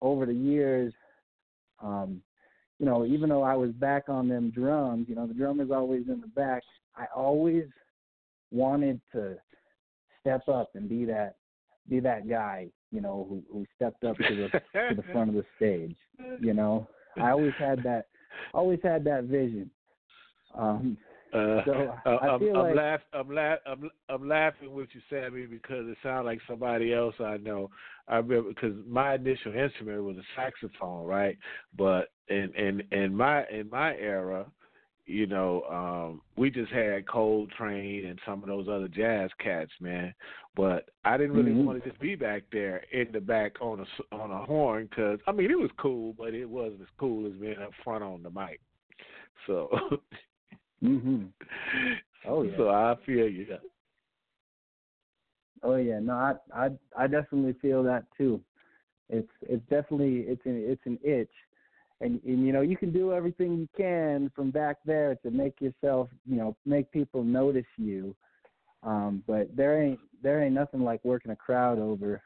over 0.00 0.26
the 0.26 0.34
years, 0.34 0.92
um, 1.82 2.22
you 2.78 2.86
know, 2.86 3.04
even 3.06 3.28
though 3.28 3.42
I 3.42 3.54
was 3.54 3.70
back 3.72 4.08
on 4.08 4.28
them 4.28 4.50
drums, 4.50 5.06
you 5.08 5.14
know, 5.14 5.26
the 5.26 5.34
drummer's 5.34 5.70
always 5.70 6.08
in 6.08 6.20
the 6.20 6.26
back. 6.26 6.62
I 6.96 7.06
always 7.14 7.66
wanted 8.50 9.00
to 9.12 9.36
step 10.20 10.48
up 10.48 10.70
and 10.74 10.88
be 10.88 11.04
that 11.06 11.36
be 11.88 12.00
that 12.00 12.28
guy, 12.28 12.68
you 12.90 13.00
know, 13.00 13.26
who 13.28 13.42
who 13.52 13.66
stepped 13.76 14.04
up 14.04 14.16
to 14.16 14.34
the 14.34 14.50
to 14.88 14.94
the 14.94 15.02
front 15.12 15.30
of 15.30 15.36
the 15.36 15.44
stage. 15.56 15.96
You 16.40 16.54
know, 16.54 16.88
I 17.20 17.30
always 17.30 17.52
had 17.58 17.82
that 17.84 18.06
always 18.54 18.80
had 18.82 19.04
that 19.04 19.24
vision. 19.24 19.70
Um, 20.54 20.96
Uh, 21.32 21.62
So, 21.64 21.94
uh, 22.04 22.16
I 22.22 22.28
I'm, 22.28 22.40
feel 22.40 22.56
I'm, 22.56 22.62
like- 22.66 22.76
laugh, 22.76 23.00
I'm, 23.14 23.34
laugh, 23.34 23.58
I'm, 23.66 23.90
I'm 24.10 24.28
laughing 24.28 24.72
with 24.74 24.88
you, 24.92 25.00
Sammy, 25.08 25.46
because 25.46 25.88
it 25.88 25.96
sounds 26.02 26.26
like 26.26 26.40
somebody 26.46 26.92
else 26.92 27.14
I 27.20 27.38
know. 27.38 27.70
I 28.06 28.16
remember 28.16 28.50
because 28.50 28.74
my 28.86 29.14
initial 29.14 29.54
instrument 29.54 30.02
was 30.04 30.16
a 30.18 30.22
saxophone, 30.36 31.06
right? 31.06 31.38
But 31.76 32.10
in 32.28 32.52
in 32.54 32.82
in 32.92 33.14
my 33.14 33.46
in 33.48 33.70
my 33.70 33.94
era, 33.96 34.44
you 35.06 35.26
know, 35.26 35.62
um, 35.70 36.22
we 36.36 36.50
just 36.50 36.70
had 36.72 37.06
Coltrane 37.06 38.06
and 38.06 38.18
some 38.24 38.42
of 38.42 38.48
those 38.48 38.68
other 38.68 38.88
jazz 38.88 39.30
cats, 39.38 39.72
man. 39.80 40.14
But 40.54 40.90
I 41.04 41.16
didn't 41.16 41.32
really 41.32 41.52
Mhm. 41.52 41.64
want 41.64 41.82
to 41.82 41.88
just 41.88 42.00
be 42.00 42.14
back 42.14 42.44
there 42.52 42.84
in 42.92 43.10
the 43.12 43.20
back 43.20 43.60
on 43.60 43.80
a 43.80 44.14
on 44.14 44.30
a 44.30 44.44
horn 44.44 44.86
because 44.86 45.18
I 45.26 45.32
mean 45.32 45.50
it 45.50 45.58
was 45.58 45.70
cool, 45.78 46.12
but 46.14 46.34
it 46.34 46.48
wasn't 46.48 46.82
as 46.82 46.88
cool 46.98 47.26
as 47.26 47.32
being 47.34 47.58
up 47.58 47.72
front 47.82 48.04
on 48.04 48.22
the 48.22 48.30
mic. 48.30 48.60
So. 49.46 49.68
mhm. 50.82 51.28
Oh, 52.24 52.42
yeah. 52.42 52.56
So 52.56 52.68
I 52.70 52.94
feel 53.04 53.28
you. 53.28 53.58
Oh 55.64 55.76
yeah, 55.76 55.98
no, 55.98 56.12
I 56.12 56.34
I 56.54 56.70
I 56.96 57.06
definitely 57.08 57.54
feel 57.54 57.82
that 57.82 58.04
too. 58.16 58.40
It's 59.08 59.30
it's 59.42 59.62
definitely 59.68 60.20
it's 60.20 60.44
an 60.46 60.62
it's 60.64 60.86
an 60.86 60.98
itch, 61.02 61.32
and 62.02 62.20
and 62.24 62.46
you 62.46 62.52
know 62.52 62.60
you 62.60 62.76
can 62.76 62.92
do 62.92 63.12
everything 63.12 63.58
you 63.58 63.68
can 63.76 64.30
from 64.34 64.50
back 64.50 64.78
there 64.84 65.14
to 65.16 65.30
make 65.30 65.60
yourself 65.60 66.08
you 66.26 66.36
know 66.36 66.56
make 66.66 66.90
people 66.90 67.22
notice 67.22 67.64
you, 67.76 68.14
um, 68.82 69.22
but 69.26 69.54
there 69.56 69.82
ain't 69.82 70.00
there 70.22 70.42
ain't 70.42 70.54
nothing 70.54 70.82
like 70.82 71.04
working 71.04 71.30
a 71.32 71.36
crowd 71.36 71.78
over, 71.78 72.22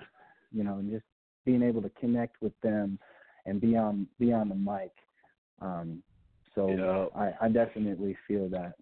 you 0.53 0.65
know, 0.65 0.79
and 0.79 0.91
just 0.91 1.05
being 1.45 1.63
able 1.63 1.83
to 1.83 1.91
connect 1.91 2.43
with 2.43 2.53
them, 2.63 2.99
and 3.45 3.61
be 3.61 3.77
on 3.77 4.07
be 4.19 4.33
on 4.33 4.49
the 4.49 4.55
mic. 4.55 4.93
Um, 5.61 6.03
so 6.55 6.71
Yeah. 6.71 7.07
I 7.15 7.47
I 7.47 7.49
definitely 7.49 8.17
feel 8.27 8.49
that, 8.51 8.75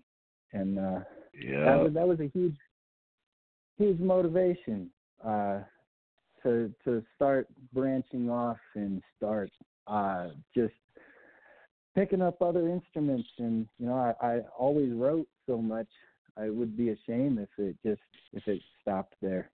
and 0.52 0.78
uh, 0.78 1.00
that 1.00 1.04
Yeah. 1.34 1.76
was 1.76 1.92
that 1.94 2.08
was 2.08 2.20
a 2.20 2.30
huge 2.32 2.56
huge 3.76 3.98
motivation 3.98 4.88
uh 5.24 5.58
to 6.42 6.72
to 6.84 7.02
start 7.16 7.48
branching 7.72 8.30
off 8.30 8.58
and 8.76 9.02
start 9.16 9.50
uh 9.88 10.28
just 10.54 10.74
picking 11.94 12.22
up 12.22 12.42
other 12.42 12.68
instruments 12.68 13.28
and 13.38 13.66
you 13.78 13.86
know 13.86 14.14
I, 14.20 14.26
I 14.26 14.40
always 14.58 14.92
wrote 14.92 15.26
so 15.46 15.58
much 15.58 15.86
I 16.36 16.50
would 16.50 16.76
be 16.76 16.90
ashamed 16.90 17.38
if 17.38 17.48
it 17.58 17.76
just 17.84 18.00
if 18.32 18.46
it 18.48 18.60
stopped 18.80 19.14
there. 19.22 19.50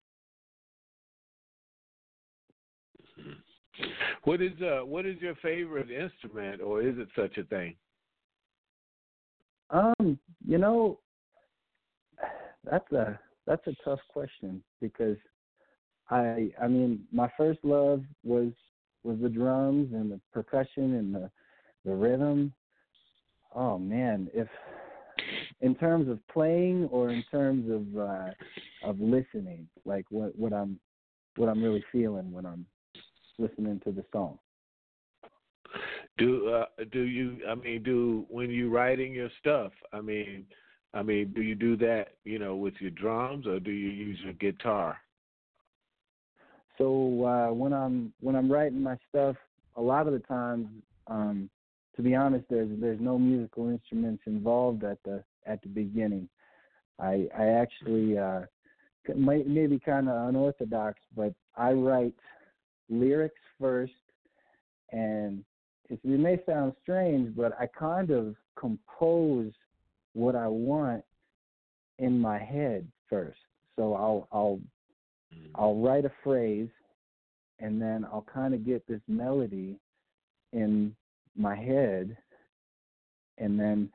What 4.23 4.41
is 4.41 4.53
uh 4.61 4.85
what 4.85 5.05
is 5.05 5.19
your 5.21 5.35
favorite 5.35 5.91
instrument 5.91 6.61
or 6.61 6.81
is 6.81 6.95
it 6.97 7.07
such 7.15 7.37
a 7.37 7.43
thing? 7.43 7.75
Um, 9.69 10.19
you 10.45 10.57
know, 10.57 10.99
that's 12.69 12.91
a 12.91 13.19
that's 13.45 13.65
a 13.67 13.75
tough 13.83 13.99
question 14.11 14.63
because 14.81 15.17
I 16.09 16.49
I 16.61 16.67
mean 16.67 17.03
my 17.11 17.29
first 17.37 17.59
love 17.63 18.03
was 18.23 18.51
was 19.03 19.17
the 19.21 19.29
drums 19.29 19.93
and 19.93 20.11
the 20.11 20.19
percussion 20.33 20.95
and 20.95 21.13
the 21.13 21.31
the 21.85 21.93
rhythm. 21.93 22.53
Oh 23.53 23.77
man, 23.77 24.29
if 24.33 24.47
in 25.61 25.75
terms 25.75 26.09
of 26.09 26.19
playing 26.27 26.85
or 26.91 27.09
in 27.09 27.23
terms 27.31 27.69
of 27.69 27.99
uh 27.99 28.31
of 28.83 28.99
listening, 28.99 29.67
like 29.85 30.05
what 30.09 30.37
what 30.37 30.53
I'm 30.53 30.79
what 31.35 31.49
I'm 31.49 31.63
really 31.63 31.83
feeling 31.91 32.31
when 32.31 32.45
I'm 32.45 32.65
listening 33.37 33.81
to 33.83 33.91
the 33.91 34.05
song. 34.11 34.37
Do 36.17 36.49
uh 36.49 36.65
do 36.91 37.01
you 37.01 37.37
I 37.49 37.55
mean 37.55 37.83
do 37.83 38.25
when 38.29 38.49
you 38.49 38.69
writing 38.69 39.13
your 39.13 39.29
stuff, 39.39 39.71
I 39.93 40.01
mean 40.01 40.45
I 40.93 41.01
mean 41.01 41.33
do 41.33 41.41
you 41.41 41.55
do 41.55 41.75
that, 41.77 42.15
you 42.23 42.39
know, 42.39 42.55
with 42.55 42.75
your 42.79 42.91
drums 42.91 43.47
or 43.47 43.59
do 43.59 43.71
you 43.71 43.89
use 43.89 44.19
your 44.23 44.33
guitar? 44.33 44.97
So 46.77 47.25
uh, 47.25 47.53
when 47.53 47.73
I'm 47.73 48.11
when 48.21 48.35
I'm 48.35 48.51
writing 48.51 48.81
my 48.81 48.97
stuff, 49.09 49.35
a 49.75 49.81
lot 49.81 50.07
of 50.07 50.13
the 50.13 50.19
times, 50.19 50.67
um, 51.05 51.47
to 51.95 52.01
be 52.01 52.15
honest, 52.15 52.45
there's 52.49 52.69
there's 52.79 52.99
no 52.99 53.17
musical 53.17 53.69
instruments 53.69 54.23
involved 54.25 54.83
at 54.83 54.97
the 55.03 55.23
at 55.45 55.61
the 55.61 55.69
beginning. 55.69 56.27
I 56.99 57.27
I 57.37 57.47
actually 57.47 58.17
uh, 58.17 58.41
might 59.15 59.47
maybe 59.47 59.79
kind 59.79 60.09
of 60.09 60.29
unorthodox, 60.29 60.99
but 61.15 61.33
I 61.55 61.71
write 61.71 62.15
lyrics 62.89 63.41
first, 63.59 63.93
and 64.91 65.43
it, 65.89 65.99
it 66.03 66.19
may 66.19 66.39
sound 66.45 66.73
strange, 66.81 67.35
but 67.35 67.53
I 67.59 67.67
kind 67.67 68.11
of 68.11 68.35
compose 68.57 69.51
what 70.13 70.35
I 70.35 70.47
want 70.47 71.03
in 71.99 72.19
my 72.19 72.37
head 72.39 72.87
first. 73.09 73.39
So 73.75 73.93
I'll 73.93 74.27
I'll 74.31 74.59
I'll 75.55 75.75
write 75.75 76.05
a 76.05 76.11
phrase 76.23 76.69
and 77.61 77.81
then 77.81 78.05
I'll 78.05 78.25
kind 78.33 78.53
of 78.53 78.65
get 78.65 78.85
this 78.87 79.01
melody 79.07 79.77
in 80.51 80.95
my 81.35 81.55
head 81.55 82.17
and 83.37 83.59
then 83.59 83.89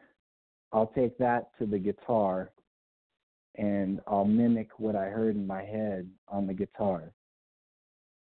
I'll 0.73 0.89
take 0.89 1.17
that 1.19 1.51
to 1.59 1.67
the 1.67 1.79
guitar 1.79 2.51
and 3.57 4.01
I'll 4.07 4.25
mimic 4.25 4.69
what 4.79 4.97
I 4.97 5.07
heard 5.07 5.37
in 5.37 5.47
my 5.47 5.63
head 5.63 6.09
on 6.29 6.47
the 6.47 6.53
guitar. 6.53 7.13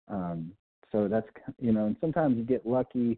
Um, 0.09 0.51
so 0.91 1.07
that's 1.07 1.27
you 1.59 1.71
know, 1.71 1.85
and 1.85 1.95
sometimes 2.01 2.37
you 2.37 2.43
get 2.43 2.65
lucky 2.65 3.17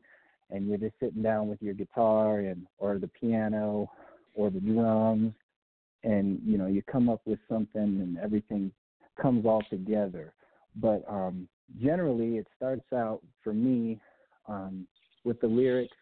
and 0.51 0.67
you're 0.67 0.77
just 0.77 0.93
sitting 0.99 1.23
down 1.23 1.47
with 1.47 1.61
your 1.61 1.73
guitar 1.73 2.39
and 2.39 2.67
or 2.77 2.99
the 2.99 3.07
piano 3.07 3.89
or 4.35 4.49
the 4.51 4.59
drums 4.59 5.33
and 6.03 6.39
you 6.45 6.57
know 6.57 6.67
you 6.67 6.83
come 6.83 7.09
up 7.09 7.21
with 7.25 7.39
something 7.49 7.81
and 7.81 8.19
everything 8.19 8.71
comes 9.19 9.45
all 9.45 9.63
together. 9.69 10.33
But 10.75 11.03
um, 11.09 11.47
generally, 11.81 12.37
it 12.37 12.47
starts 12.55 12.85
out 12.93 13.21
for 13.43 13.53
me 13.53 13.99
um, 14.47 14.87
with 15.23 15.39
the 15.41 15.47
lyrics. 15.47 15.95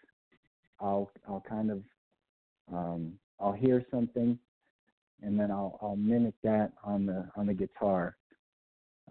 I'll 0.80 1.12
I'll 1.28 1.44
kind 1.48 1.72
of 1.72 1.84
um, 2.74 3.14
I'll 3.40 3.54
hear 3.54 3.84
something, 3.92 4.38
and 5.22 5.40
then 5.40 5.52
I'll 5.52 5.78
I'll 5.82 5.96
mimic 5.96 6.36
that 6.44 6.74
on 6.84 7.06
the 7.06 7.30
on 7.36 7.48
the 7.48 7.54
guitar. 7.54 8.16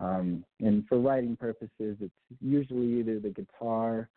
Um, 0.01 0.45
and 0.61 0.87
for 0.89 0.99
writing 0.99 1.37
purposes, 1.37 1.97
it's 2.01 2.15
usually 2.41 3.01
either 3.01 3.21
the 3.21 3.31
guitar 3.31 4.09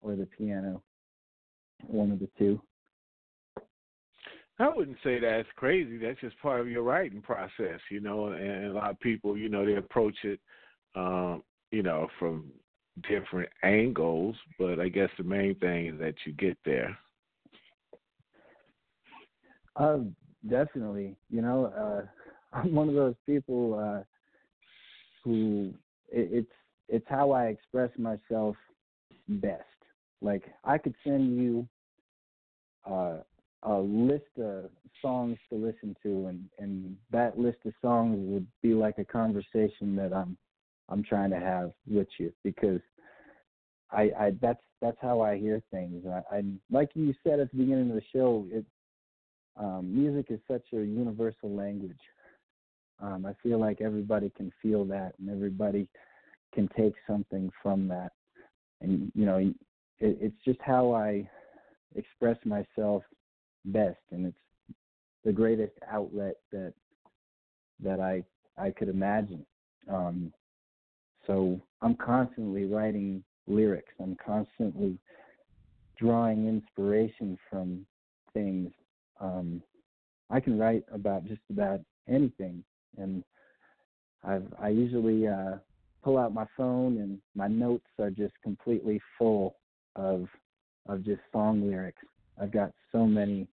or 0.00 0.16
the 0.16 0.26
piano, 0.26 0.82
one 1.86 2.10
of 2.10 2.20
the 2.20 2.28
two. 2.38 2.60
I 4.58 4.68
wouldn't 4.74 4.96
say 5.04 5.20
that's 5.20 5.48
crazy. 5.56 5.98
That's 5.98 6.20
just 6.20 6.40
part 6.40 6.60
of 6.60 6.68
your 6.68 6.82
writing 6.82 7.20
process, 7.20 7.80
you 7.90 8.00
know. 8.00 8.28
And 8.28 8.66
a 8.66 8.72
lot 8.72 8.90
of 8.90 9.00
people, 9.00 9.36
you 9.36 9.50
know, 9.50 9.66
they 9.66 9.74
approach 9.74 10.16
it, 10.24 10.40
um, 10.94 11.42
you 11.70 11.82
know, 11.82 12.08
from 12.18 12.50
different 13.08 13.48
angles. 13.62 14.36
But 14.58 14.80
I 14.80 14.88
guess 14.88 15.10
the 15.18 15.24
main 15.24 15.54
thing 15.56 15.86
is 15.86 16.00
that 16.00 16.14
you 16.24 16.32
get 16.32 16.56
there. 16.64 16.96
Uh, 19.76 19.98
definitely. 20.48 21.16
You 21.30 21.42
know, 21.42 21.66
uh, 21.66 22.06
I'm 22.56 22.74
one 22.74 22.88
of 22.88 22.94
those 22.94 23.16
people 23.26 23.78
uh, 23.78 24.02
who 25.24 25.72
it, 26.08 26.28
it's 26.32 26.52
it's 26.88 27.06
how 27.08 27.32
I 27.32 27.46
express 27.46 27.90
myself 27.98 28.56
best. 29.28 29.64
Like 30.22 30.44
I 30.64 30.78
could 30.78 30.94
send 31.04 31.36
you 31.36 31.68
uh, 32.88 33.18
a 33.64 33.74
list 33.74 34.24
of 34.38 34.70
songs 35.02 35.36
to 35.50 35.56
listen 35.56 35.96
to, 36.02 36.26
and 36.28 36.48
and 36.58 36.96
that 37.10 37.38
list 37.38 37.58
of 37.66 37.72
songs 37.82 38.16
would 38.20 38.46
be 38.62 38.72
like 38.74 38.98
a 38.98 39.04
conversation 39.04 39.96
that 39.96 40.12
I'm 40.12 40.38
I'm 40.88 41.02
trying 41.02 41.30
to 41.30 41.40
have 41.40 41.72
with 41.86 42.08
you 42.18 42.32
because 42.44 42.80
I, 43.90 44.10
I 44.18 44.32
that's 44.40 44.60
that's 44.80 44.96
how 45.00 45.20
I 45.20 45.38
hear 45.38 45.62
things. 45.70 46.04
I, 46.06 46.36
I 46.36 46.42
like 46.70 46.90
you 46.94 47.14
said 47.24 47.40
at 47.40 47.50
the 47.50 47.58
beginning 47.58 47.90
of 47.90 47.96
the 47.96 48.02
show. 48.12 48.46
It 48.50 48.64
um, 49.58 49.94
music 49.94 50.26
is 50.30 50.40
such 50.46 50.64
a 50.72 50.76
universal 50.76 51.50
language. 51.50 51.98
Um, 53.00 53.26
I 53.26 53.34
feel 53.42 53.58
like 53.58 53.80
everybody 53.80 54.30
can 54.36 54.52
feel 54.62 54.84
that, 54.86 55.14
and 55.18 55.30
everybody 55.30 55.88
can 56.54 56.68
take 56.76 56.94
something 57.06 57.50
from 57.62 57.88
that. 57.88 58.12
And 58.80 59.10
you 59.14 59.24
know, 59.24 59.38
it, 59.38 59.54
it's 59.98 60.44
just 60.44 60.60
how 60.62 60.92
I 60.92 61.28
express 61.94 62.36
myself 62.44 63.02
best, 63.64 63.98
and 64.10 64.26
it's 64.26 64.36
the 65.24 65.32
greatest 65.32 65.74
outlet 65.90 66.36
that 66.52 66.74
that 67.82 68.00
I 68.00 68.22
I 68.58 68.70
could 68.70 68.88
imagine. 68.88 69.44
Um, 69.90 70.32
so 71.26 71.60
I'm 71.82 71.96
constantly 71.96 72.64
writing 72.64 73.22
lyrics. 73.46 73.92
I'm 74.00 74.16
constantly 74.24 74.98
drawing 75.98 76.48
inspiration 76.48 77.38
from 77.50 77.86
things. 78.34 78.70
Um, 79.20 79.62
I 80.30 80.40
can 80.40 80.58
write 80.58 80.84
about 80.92 81.24
just 81.26 81.40
about 81.50 81.80
anything, 82.08 82.64
and 82.98 83.24
I've 84.24 84.46
I 84.60 84.68
usually 84.68 85.26
uh, 85.26 85.56
pull 86.02 86.18
out 86.18 86.34
my 86.34 86.46
phone 86.56 86.98
and 86.98 87.18
my 87.34 87.48
notes 87.48 87.86
are 87.98 88.10
just 88.10 88.34
completely 88.42 89.00
full 89.18 89.56
of 89.96 90.26
of 90.88 91.04
just 91.04 91.20
song 91.32 91.68
lyrics. 91.68 92.02
I've 92.40 92.52
got 92.52 92.72
so 92.92 93.06
many 93.06 93.48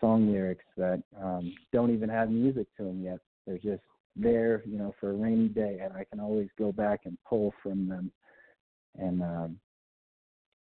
song 0.00 0.32
lyrics 0.32 0.64
that 0.76 1.02
um, 1.22 1.54
don't 1.72 1.92
even 1.92 2.08
have 2.08 2.30
music 2.30 2.66
to 2.76 2.84
them 2.84 3.04
yet. 3.04 3.18
They're 3.46 3.58
just 3.58 3.82
there, 4.16 4.62
you 4.66 4.78
know, 4.78 4.94
for 5.00 5.10
a 5.10 5.14
rainy 5.14 5.48
day, 5.48 5.78
and 5.82 5.92
I 5.92 6.04
can 6.04 6.20
always 6.20 6.48
go 6.58 6.72
back 6.72 7.00
and 7.04 7.16
pull 7.28 7.52
from 7.62 7.88
them. 7.88 8.12
And 8.98 9.22
um, 9.22 9.56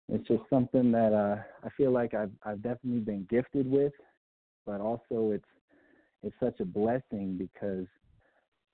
it's 0.07 0.27
just 0.27 0.43
something 0.49 0.91
that 0.91 1.13
uh, 1.13 1.41
I 1.65 1.69
feel 1.77 1.91
like 1.91 2.13
I've 2.13 2.31
I've 2.43 2.62
definitely 2.62 3.01
been 3.01 3.27
gifted 3.29 3.69
with, 3.69 3.93
but 4.65 4.81
also 4.81 5.31
it's 5.31 5.45
it's 6.23 6.35
such 6.39 6.59
a 6.59 6.65
blessing 6.65 7.38
because 7.38 7.88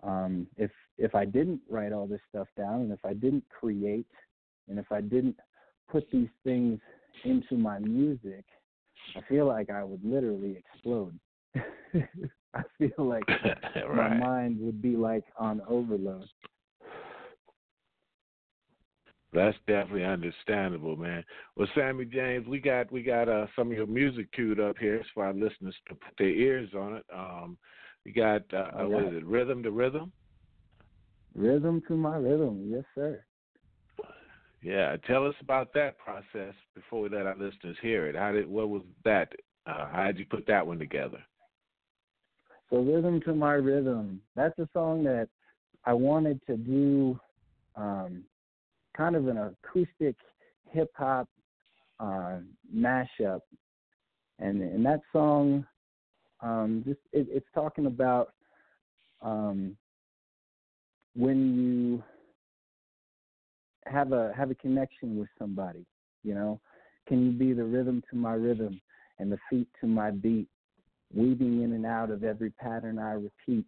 um, 0.03 0.47
if 0.57 0.71
if 0.97 1.15
I 1.15 1.25
didn't 1.25 1.61
write 1.69 1.93
all 1.93 2.07
this 2.07 2.21
stuff 2.29 2.47
down, 2.57 2.81
and 2.81 2.91
if 2.91 3.03
I 3.03 3.13
didn't 3.13 3.43
create, 3.49 4.07
and 4.67 4.79
if 4.79 4.91
I 4.91 5.01
didn't 5.01 5.38
put 5.89 6.09
these 6.11 6.29
things 6.43 6.79
into 7.23 7.55
my 7.55 7.79
music, 7.79 8.45
I 9.15 9.21
feel 9.27 9.47
like 9.47 9.69
I 9.69 9.83
would 9.83 10.03
literally 10.03 10.57
explode. 10.57 11.17
I 12.55 12.61
feel 12.77 13.05
like 13.05 13.23
my 13.95 14.15
mind 14.15 14.59
would 14.61 14.81
be 14.81 14.95
like 14.95 15.25
on 15.37 15.61
overload. 15.67 16.27
That's 19.33 19.57
definitely 19.67 20.05
understandable, 20.05 20.95
man. 20.95 21.23
Well, 21.57 21.67
Sammy 21.75 22.05
James, 22.05 22.47
we 22.47 22.59
got 22.59 22.89
we 22.89 23.03
got 23.03 23.27
uh, 23.27 23.47
some 23.55 23.69
of 23.69 23.77
your 23.77 23.85
music 23.85 24.31
queued 24.31 24.61
up 24.61 24.77
here 24.79 25.03
for 25.13 25.25
our 25.25 25.33
listeners 25.33 25.75
to 25.89 25.95
put 25.95 26.13
their 26.17 26.29
ears 26.29 26.69
on 26.73 26.95
it. 26.95 27.05
Um, 27.13 27.57
we 28.05 28.13
got 28.13 28.41
uh, 28.53 28.71
Oh, 28.77 28.89
what 28.89 29.03
is 29.03 29.13
it? 29.13 29.25
Rhythm 29.25 29.61
to 29.63 29.71
rhythm. 29.71 30.13
Rhythm 31.35 31.81
to 31.89 31.97
my 31.97 32.15
rhythm, 32.15 32.69
yes 32.71 32.85
sir. 32.95 33.21
Yeah, 34.61 34.95
tell 35.05 35.27
us 35.27 35.35
about 35.41 35.73
that 35.73 35.97
process 35.97 36.55
before 36.73 37.01
we 37.01 37.09
let 37.09 37.25
our 37.25 37.35
listeners 37.37 37.77
hear 37.81 38.07
it. 38.07 38.15
How 38.15 38.31
did 38.31 38.47
what 38.47 38.69
was 38.69 38.83
that? 39.03 39.33
Uh, 39.67 39.87
how 39.91 40.05
did 40.07 40.17
you 40.17 40.25
put 40.25 40.47
that 40.47 40.65
one 40.65 40.79
together? 40.79 41.21
So 42.69 42.78
rhythm 42.78 43.21
to 43.21 43.34
my 43.34 43.54
rhythm. 43.54 44.21
That's 44.36 44.58
a 44.60 44.67
song 44.73 45.04
that 45.04 45.30
I 45.86 45.93
wanted 45.93 46.41
to 46.47 46.58
do 46.58 47.19
um, 47.75 48.23
kind 48.97 49.15
of 49.15 49.28
an 49.28 49.38
acoustic 49.38 50.15
hip 50.71 50.91
hop 50.95 51.28
uh, 51.99 52.39
mashup, 52.75 53.41
and 54.39 54.62
and 54.62 54.86
that 54.86 55.01
song 55.13 55.65
um, 56.41 56.84
just 56.86 56.99
it, 57.13 57.28
it's 57.30 57.47
talking 57.54 57.86
about 57.86 58.34
um, 59.21 59.78
when 61.15 61.56
you 61.56 62.04
have 63.86 64.12
a 64.12 64.34
have 64.36 64.51
a 64.51 64.56
connection 64.56 65.17
with 65.17 65.30
somebody. 65.38 65.86
You 66.23 66.34
know, 66.34 66.60
can 67.08 67.25
you 67.25 67.32
be 67.32 67.54
the 67.54 67.63
rhythm 67.63 68.01
to 68.10 68.15
my 68.15 68.34
rhythm 68.34 68.82
and 69.19 69.32
the 69.32 69.38
feet 69.49 69.67
to 69.82 69.88
my 69.88 70.12
beat? 70.12 70.47
Weaving 71.13 71.63
in 71.63 71.73
and 71.73 71.85
out 71.85 72.11
of 72.11 72.23
every 72.23 72.51
pattern 72.51 72.99
I 72.99 73.13
repeat. 73.13 73.65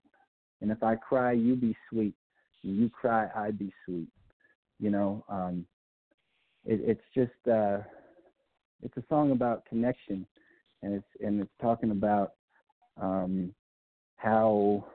And 0.62 0.72
if 0.72 0.82
I 0.84 0.96
cry, 0.96 1.34
you 1.34 1.56
be 1.56 1.76
sweet. 1.90 2.16
When 2.64 2.76
you 2.76 2.90
cry, 2.90 3.30
I 3.36 3.52
be 3.52 3.72
sweet. 3.86 4.08
You 4.80 4.90
know, 4.90 5.24
um, 5.30 5.66
it, 6.66 6.82
it's 6.84 7.02
just 7.16 7.48
uh, 7.52 7.80
it's 8.84 8.98
a 8.98 9.04
song 9.10 9.32
about 9.32 9.66
connection, 9.66 10.26
and 10.84 10.94
it's 10.94 11.24
and 11.24 11.42
it's 11.42 11.52
talking 11.62 11.92
about 11.92 12.34
um, 13.02 13.54
how 14.18 14.86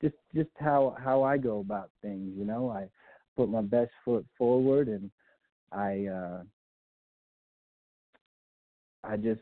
just 0.00 0.16
just 0.34 0.50
how 0.58 0.96
how 1.02 1.22
I 1.22 1.38
go 1.38 1.60
about 1.60 1.90
things. 2.02 2.32
You 2.36 2.44
know, 2.44 2.70
I 2.70 2.88
put 3.36 3.48
my 3.48 3.62
best 3.62 3.92
foot 4.04 4.26
forward, 4.36 4.88
and 4.88 5.10
I 5.72 6.06
uh, 6.06 6.42
I 9.04 9.16
just 9.16 9.40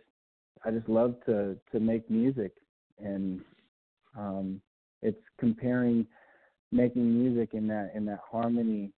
I 0.65 0.71
just 0.71 0.89
love 0.89 1.15
to 1.27 1.57
to 1.73 1.81
make 1.81 2.09
music, 2.11 2.53
and 2.99 3.41
um, 4.17 4.61
it's 5.03 5.21
comparing 5.39 6.07
making 6.73 7.23
music 7.23 7.51
in 7.53 7.69
that 7.69 7.93
in 7.95 8.05
that 8.07 8.21
harmony 8.31 8.91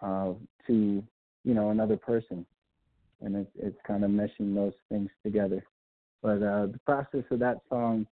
uh, 0.00 0.32
to 0.66 1.02
you 1.44 1.54
know 1.54 1.70
another 1.70 1.96
person, 1.96 2.46
and 3.20 3.36
it's 3.36 3.50
it's 3.56 3.78
kind 3.86 4.04
of 4.04 4.10
meshing 4.10 4.54
those 4.54 4.74
things 4.88 5.10
together. 5.24 5.64
But 6.22 6.42
uh, 6.42 6.66
the 6.66 6.80
process 6.84 7.24
of 7.30 7.38
that 7.40 7.58
song 7.68 8.06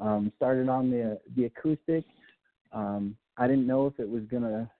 um, 0.00 0.32
started 0.36 0.68
on 0.68 0.90
the 0.90 1.18
the 1.36 1.44
acoustic. 1.44 2.04
Um, 2.72 3.16
I 3.36 3.46
didn't 3.46 3.66
know 3.66 3.86
if 3.86 3.98
it 3.98 4.08
was 4.08 4.22
gonna 4.30 4.70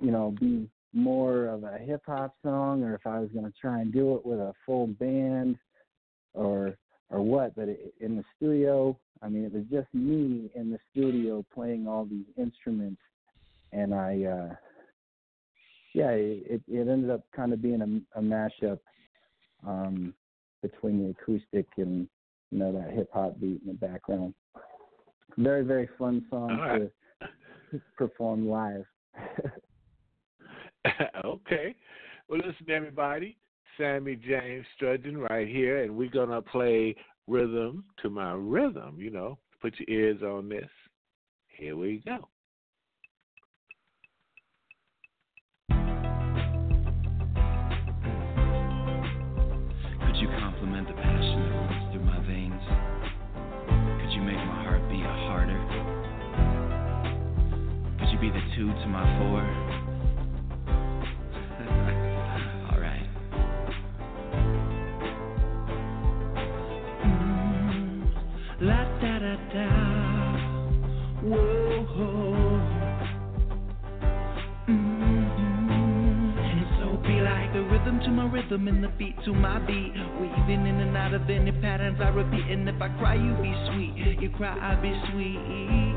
you 0.00 0.10
know 0.10 0.34
be 0.40 0.68
more 0.92 1.46
of 1.46 1.64
a 1.64 1.78
hip 1.78 2.02
hop 2.06 2.34
song 2.44 2.82
or 2.82 2.94
if 2.94 3.06
I 3.06 3.18
was 3.18 3.28
gonna 3.34 3.52
try 3.60 3.80
and 3.80 3.92
do 3.92 4.14
it 4.16 4.24
with 4.26 4.38
a 4.38 4.54
full 4.64 4.86
band 4.86 5.56
or 6.34 6.76
or 7.10 7.22
what 7.22 7.54
but 7.54 7.68
it, 7.68 7.94
in 8.00 8.16
the 8.16 8.24
studio 8.36 8.96
i 9.22 9.28
mean 9.28 9.44
it 9.44 9.52
was 9.52 9.64
just 9.70 9.92
me 9.94 10.50
in 10.54 10.70
the 10.70 10.78
studio 10.90 11.44
playing 11.54 11.86
all 11.86 12.04
these 12.04 12.26
instruments 12.36 13.00
and 13.72 13.94
i 13.94 14.22
uh 14.24 14.54
yeah 15.94 16.10
it 16.10 16.62
it 16.68 16.88
ended 16.88 17.10
up 17.10 17.24
kind 17.34 17.52
of 17.52 17.62
being 17.62 17.80
a, 17.82 18.18
a 18.18 18.22
mashup 18.22 18.78
um 19.66 20.12
between 20.62 21.02
the 21.02 21.10
acoustic 21.10 21.66
and 21.76 22.08
you 22.50 22.58
know 22.58 22.72
that 22.72 22.92
hip 22.92 23.08
hop 23.12 23.38
beat 23.40 23.60
in 23.62 23.68
the 23.68 23.74
background 23.74 24.34
very 25.38 25.64
very 25.64 25.88
fun 25.98 26.24
song 26.30 26.58
right. 26.58 26.90
to 27.72 27.80
perform 27.96 28.48
live 28.48 28.84
okay. 31.24 31.74
Well, 32.28 32.38
listen, 32.38 32.70
everybody. 32.70 33.36
Sammy 33.76 34.16
James 34.16 34.64
Strudgeon 34.76 35.18
right 35.18 35.48
here, 35.48 35.82
and 35.82 35.96
we're 35.96 36.10
gonna 36.10 36.42
play 36.42 36.94
rhythm 37.26 37.84
to 38.02 38.10
my 38.10 38.32
rhythm. 38.32 38.96
You 38.98 39.10
know, 39.10 39.38
put 39.60 39.74
your 39.78 39.88
ears 39.98 40.22
on 40.22 40.48
this. 40.48 40.70
Here 41.48 41.76
we 41.76 42.02
go. 42.04 42.28
Could 50.06 50.16
you 50.16 50.28
compliment 50.38 50.88
the 50.88 50.94
passion 50.94 51.40
that 51.42 51.56
runs 51.56 51.92
through 51.92 52.04
my 52.04 52.20
veins? 52.26 52.62
Could 54.00 54.12
you 54.12 54.22
make 54.22 54.36
my 54.36 54.62
heart 54.62 54.82
beat 54.88 55.04
harder? 55.04 55.58
Could 57.98 58.10
you 58.12 58.18
be 58.18 58.30
the 58.30 58.42
two 58.56 58.68
to 58.68 58.86
my 58.86 59.18
four? 59.18 59.63
Rhythm 78.28 78.68
and 78.68 78.82
the 78.82 78.88
beat 78.88 79.16
to 79.24 79.32
my 79.32 79.58
beat. 79.60 79.92
Weaving 80.20 80.66
in 80.66 80.80
and 80.80 80.96
out 80.96 81.14
of 81.14 81.28
any 81.28 81.52
patterns 81.52 81.98
I 82.00 82.08
repeat. 82.08 82.44
And 82.50 82.68
if 82.68 82.80
I 82.80 82.88
cry, 82.98 83.14
you 83.14 83.34
be 83.42 83.54
sweet. 83.68 84.20
You 84.20 84.30
cry, 84.30 84.56
I 84.60 84.74
be 84.80 84.92
sweet. 85.10 85.93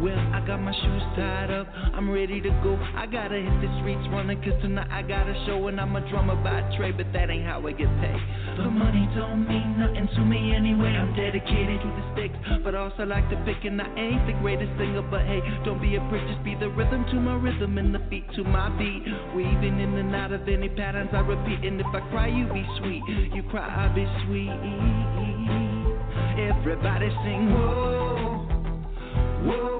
Well, 0.00 0.16
I 0.16 0.40
got 0.46 0.56
my 0.64 0.72
shoes 0.72 1.02
tied 1.14 1.50
up, 1.50 1.68
I'm 1.92 2.10
ready 2.10 2.40
to 2.40 2.48
go. 2.64 2.72
I 2.96 3.04
gotta 3.04 3.36
hit 3.36 3.52
the 3.60 3.68
streets 3.80 4.08
running, 4.08 4.40
cause 4.40 4.56
tonight 4.62 4.88
I 4.90 5.02
got 5.02 5.28
a 5.28 5.36
show 5.44 5.68
and 5.68 5.78
I'm 5.78 5.94
a 5.94 6.00
drummer 6.08 6.36
by 6.40 6.64
trade, 6.76 6.96
but 6.96 7.12
that 7.12 7.28
ain't 7.28 7.44
how 7.44 7.60
I 7.60 7.72
get 7.72 7.92
paid. 8.00 8.16
The 8.56 8.64
money 8.64 9.04
don't 9.12 9.44
mean 9.46 9.76
nothing 9.76 10.08
to 10.16 10.20
me 10.24 10.56
anyway. 10.56 10.96
I'm 10.96 11.12
dedicated 11.12 11.84
to 11.84 11.88
the 11.92 12.04
sticks, 12.16 12.38
but 12.64 12.74
also 12.74 13.04
like 13.04 13.28
to 13.28 13.36
pick, 13.44 13.60
and 13.68 13.76
I 13.76 13.92
ain't 13.92 14.24
the 14.24 14.32
greatest 14.40 14.72
singer, 14.80 15.02
but 15.04 15.20
hey, 15.28 15.44
don't 15.68 15.82
be 15.82 15.96
a 15.96 16.00
prick, 16.08 16.24
just 16.32 16.42
be 16.44 16.56
the 16.56 16.70
rhythm 16.72 17.04
to 17.12 17.20
my 17.20 17.36
rhythm 17.36 17.76
and 17.76 17.94
the 17.94 18.00
beat 18.08 18.24
to 18.36 18.44
my 18.44 18.72
beat. 18.80 19.04
Weaving 19.36 19.80
in 19.84 20.00
and 20.00 20.16
out 20.16 20.32
of 20.32 20.48
any 20.48 20.70
patterns 20.70 21.10
I 21.12 21.20
repeat, 21.20 21.60
and 21.60 21.78
if 21.78 21.92
I 21.92 22.00
cry, 22.08 22.28
you 22.32 22.48
be 22.48 22.64
sweet. 22.80 23.04
You 23.36 23.44
cry, 23.52 23.68
I 23.68 23.92
be 23.92 24.08
sweet. 24.24 24.48
Everybody 26.40 27.12
sing, 27.20 27.52
whoa, 27.52 28.48
whoa, 29.44 29.79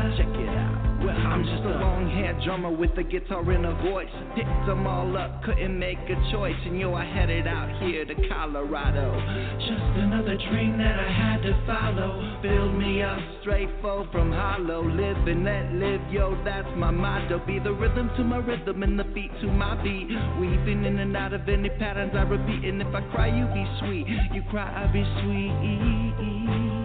I'm 1.41 1.47
just 1.47 1.65
a 1.65 1.73
long 1.81 2.07
haired 2.07 2.37
drummer 2.45 2.69
with 2.69 2.91
a 2.99 3.03
guitar 3.03 3.41
and 3.49 3.65
a 3.65 3.73
voice. 3.89 4.13
Picked 4.35 4.67
them 4.67 4.85
all 4.85 5.17
up, 5.17 5.41
couldn't 5.41 5.73
make 5.73 5.97
a 5.97 6.31
choice. 6.31 6.53
And 6.65 6.79
yo, 6.79 6.93
I 6.93 7.03
headed 7.03 7.47
out 7.47 7.81
here 7.81 8.05
to 8.05 8.13
Colorado. 8.29 9.09
Just 9.57 9.89
another 9.97 10.37
dream 10.37 10.77
that 10.77 10.99
I 10.99 11.09
had 11.09 11.41
to 11.41 11.57
follow. 11.65 12.37
Build 12.43 12.77
me 12.77 13.01
up 13.01 13.17
straight 13.41 13.69
full 13.81 14.07
from 14.11 14.31
hollow. 14.31 14.85
Live 14.85 15.17
and 15.25 15.43
let 15.43 15.73
live, 15.73 16.01
yo, 16.13 16.37
that's 16.45 16.69
my 16.77 16.91
motto. 16.91 17.39
Be 17.47 17.57
the 17.57 17.73
rhythm 17.73 18.11
to 18.17 18.23
my 18.23 18.37
rhythm 18.37 18.83
and 18.83 18.99
the 18.99 19.05
beat 19.05 19.31
to 19.41 19.47
my 19.47 19.81
beat. 19.81 20.13
Weaving 20.39 20.85
in 20.85 20.99
and 20.99 21.17
out 21.17 21.33
of 21.33 21.49
any 21.49 21.69
patterns 21.69 22.11
I 22.13 22.21
repeat. 22.21 22.69
And 22.69 22.83
if 22.83 22.93
I 22.93 23.01
cry, 23.09 23.33
you 23.33 23.47
be 23.47 23.65
sweet. 23.79 24.05
You 24.31 24.43
cry, 24.51 24.69
I 24.69 24.85
be 24.93 25.01
sweet. 25.23 26.80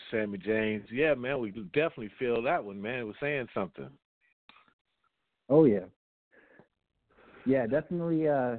With 0.00 0.20
Sammy 0.20 0.38
James. 0.38 0.86
Yeah, 0.90 1.14
man, 1.14 1.40
we 1.40 1.50
definitely 1.50 2.10
feel 2.18 2.42
that 2.42 2.64
one, 2.64 2.80
man. 2.80 3.00
It 3.00 3.06
was 3.06 3.16
saying 3.20 3.48
something. 3.54 3.88
Oh 5.48 5.64
yeah. 5.64 5.86
Yeah, 7.46 7.66
definitely 7.66 8.28
uh 8.28 8.56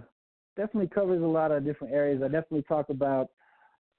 definitely 0.58 0.88
covers 0.88 1.21
a 1.21 1.25
lot 1.25 1.51
of 1.51 1.65
different 1.65 1.93
areas. 1.93 2.21
I 2.23 2.27
definitely 2.27 2.63
talk 2.63 2.89
about 2.89 3.30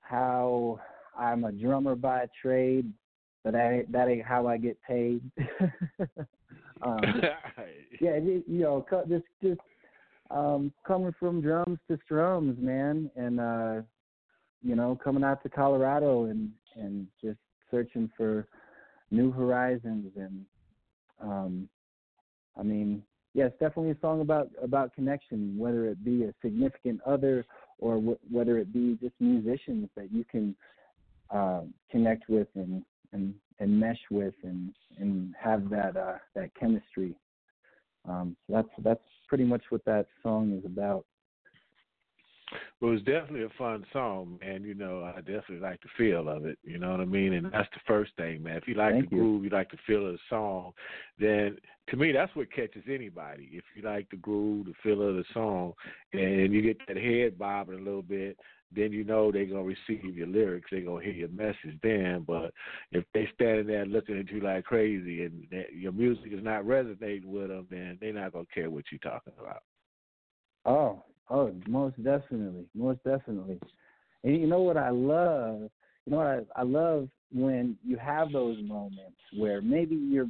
how 0.01 0.81
I'm 1.19 1.45
a 1.45 1.53
drummer 1.53 1.95
by 1.95 2.27
trade, 2.41 2.93
but 3.45 3.53
that 3.53 3.87
that 3.91 4.09
ain't 4.09 4.27
how 4.27 4.47
I 4.47 4.59
get 4.59 4.81
paid. 4.83 5.23
um 6.83 7.01
yeah, 8.01 8.17
you, 8.17 8.45
know, 8.47 8.85
just 9.09 9.25
just 9.43 9.61
um 10.31 10.73
coming 10.87 11.15
from 11.19 11.41
drums 11.41 11.79
to 11.89 11.99
strums, 12.05 12.59
man, 12.61 13.11
and 13.17 13.41
uh 13.41 13.83
you 14.65 14.77
know, 14.77 14.99
coming 15.03 15.25
out 15.25 15.43
to 15.43 15.49
Colorado 15.49 16.27
and 16.27 16.53
and 16.77 17.07
just 17.23 17.39
searching 17.71 18.11
for 18.17 18.47
new 19.11 19.31
horizons 19.31 20.13
and 20.17 20.45
um 21.21 21.69
I 22.59 22.63
mean, 22.63 23.03
yeah, 23.35 23.47
it's 23.47 23.59
definitely 23.59 23.93
a 23.93 24.01
song 24.01 24.21
about 24.21 24.51
about 24.63 24.95
connection, 24.95 25.57
whether 25.57 25.87
it 25.87 26.05
be 26.05 26.25
a 26.25 26.35
significant 26.43 27.01
other 27.07 27.47
or 27.79 27.95
w- 27.95 28.19
whether 28.31 28.59
it 28.59 28.73
be 28.73 28.99
just 29.01 29.15
musicians 29.21 29.89
that 29.97 30.13
you 30.13 30.25
can 30.31 30.55
uh, 31.31 31.63
connect 31.91 32.29
with 32.29 32.49
and, 32.55 32.85
and 33.13 33.35
and 33.59 33.81
mesh 33.81 34.01
with 34.11 34.35
and 34.43 34.75
and 34.99 35.35
have 35.41 35.71
that 35.71 35.97
uh, 35.97 36.19
that 36.35 36.55
chemistry. 36.59 37.15
Um, 38.07 38.37
so 38.47 38.55
that's 38.55 38.69
that's 38.85 39.09
pretty 39.29 39.45
much 39.45 39.63
what 39.71 39.85
that 39.87 40.07
song 40.23 40.53
is 40.59 40.65
about. 40.67 41.07
Well, 42.81 42.91
it 42.91 42.95
was 42.95 43.03
definitely 43.03 43.45
a 43.45 43.59
fun 43.59 43.85
song, 43.93 44.39
man. 44.41 44.65
You 44.65 44.75
know, 44.75 45.05
I 45.05 45.21
definitely 45.21 45.61
like 45.61 45.81
the 45.83 45.89
feel 45.97 46.29
of 46.29 46.47
it. 46.47 46.59
You 46.63 46.79
know 46.79 46.91
what 46.91 47.01
I 47.01 47.05
mean? 47.05 47.35
And 47.35 47.47
that's 47.47 47.69
the 47.73 47.81
first 47.87 48.13
thing, 48.17 48.43
man. 48.43 48.57
If 48.57 48.67
you 48.67 48.75
like 48.75 48.95
Thank 48.95 49.11
the 49.11 49.17
you. 49.17 49.23
groove, 49.23 49.45
you 49.45 49.51
like 49.51 49.71
the 49.71 49.79
feel 49.87 50.07
of 50.07 50.13
the 50.13 50.19
song, 50.29 50.73
then 51.19 51.57
to 51.89 51.97
me, 51.97 52.13
that's 52.13 52.35
what 52.35 52.53
catches 52.53 52.85
anybody. 52.89 53.51
If 53.53 53.65
you 53.75 53.83
like 53.83 54.09
the 54.11 54.17
groove, 54.17 54.67
the 54.67 54.75
feel 54.83 55.03
of 55.03 55.17
the 55.17 55.25
song, 55.33 55.73
and 56.13 56.53
you 56.53 56.63
get 56.63 56.79
that 56.87 56.97
head 56.97 57.39
bobbing 57.39 57.79
a 57.79 57.83
little 57.83 58.03
bit, 58.03 58.37
then 58.75 58.93
you 58.93 59.05
know 59.05 59.31
they're 59.31 59.45
gonna 59.45 59.63
receive 59.63 60.17
your 60.17 60.27
lyrics. 60.27 60.69
They're 60.71 60.81
gonna 60.81 61.05
hear 61.05 61.13
your 61.13 61.29
message 61.29 61.79
then. 61.83 62.25
But 62.27 62.53
if 62.93 63.05
they 63.13 63.29
standing 63.35 63.67
there 63.67 63.85
looking 63.85 64.19
at 64.19 64.31
you 64.31 64.41
like 64.41 64.65
crazy 64.65 65.25
and 65.25 65.47
that 65.51 65.75
your 65.75 65.93
music 65.93 66.33
is 66.33 66.43
not 66.43 66.67
resonating 66.67 67.31
with 67.31 67.49
them, 67.49 67.67
then 67.71 67.99
they're 68.01 68.13
not 68.13 68.33
gonna 68.33 68.47
care 68.55 68.71
what 68.71 68.85
you're 68.91 68.99
talking 68.99 69.35
about. 69.39 69.63
Oh, 70.65 71.05
oh, 71.31 71.53
most 71.67 71.97
definitely, 72.03 72.67
most 72.75 73.03
definitely. 73.05 73.59
And 74.25 74.41
you 74.41 74.47
know 74.47 74.61
what 74.61 74.77
I 74.77 74.91
love? 74.91 75.71
You 76.05 76.13
know 76.13 76.17
what 76.19 76.27
I, 76.27 76.41
I 76.57 76.63
love 76.63 77.09
when 77.33 77.77
you 77.85 77.97
have 77.97 78.33
those 78.33 78.59
moments 78.63 79.19
where 79.37 79.63
maybe 79.63 79.95
you're, 79.95 80.29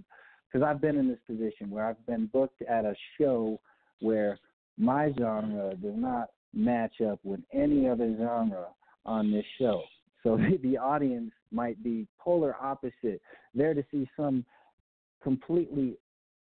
because 0.51 0.67
I've 0.67 0.81
been 0.81 0.97
in 0.97 1.09
this 1.09 1.19
position 1.27 1.71
where 1.71 1.87
I've 1.87 2.07
been 2.07 2.27
booked 2.27 2.63
at 2.63 2.85
a 2.85 2.95
show 3.19 3.61
where 4.01 4.39
my 4.79 5.13
genre 5.19 5.75
does 5.77 5.95
not 5.97 6.31
match 6.55 7.01
up 7.01 7.19
with 7.25 7.41
any 7.53 7.89
other 7.89 8.15
genre 8.19 8.67
on 9.05 9.33
this 9.33 9.45
show. 9.59 9.83
So 10.23 10.39
the 10.63 10.79
audience 10.79 11.33
might 11.51 11.83
be 11.83 12.07
polar 12.19 12.55
opposite, 12.61 13.21
there 13.55 13.75
to 13.75 13.85
see 13.91 14.09
some 14.17 14.45
completely 15.23 15.97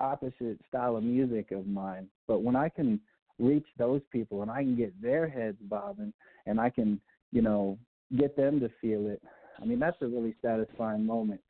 opposite 0.01 0.59
style 0.69 0.97
of 0.97 1.03
music 1.03 1.51
of 1.51 1.67
mine. 1.67 2.09
But 2.27 2.43
when 2.43 2.57
I 2.57 2.69
can 2.69 3.01
reach 3.39 3.67
those 3.79 4.03
people 4.13 4.43
and 4.43 4.51
I 4.51 4.63
can 4.63 4.77
get 4.77 5.01
their 5.01 5.29
heads 5.29 5.59
bobbing 5.63 6.13
and 6.47 6.61
I 6.61 6.71
can, 6.71 7.01
you 7.33 7.43
know, 7.43 7.79
get 8.19 8.37
them 8.37 8.61
to 8.61 8.71
feel 8.81 9.07
it. 9.07 9.23
I 9.61 9.65
mean, 9.65 9.79
that's 9.79 10.01
a 10.03 10.07
really 10.07 10.35
satisfying 10.43 11.05
moment. 11.05 11.41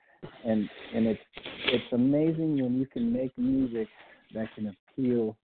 And 0.45 0.69
and 0.95 1.07
it's 1.07 1.21
it's 1.67 1.93
amazing 1.93 2.61
when 2.61 2.79
you 2.79 2.87
can 2.87 3.13
make 3.13 3.37
music 3.39 3.87
that 4.35 4.49
can 4.55 4.75
appeal 4.75 5.37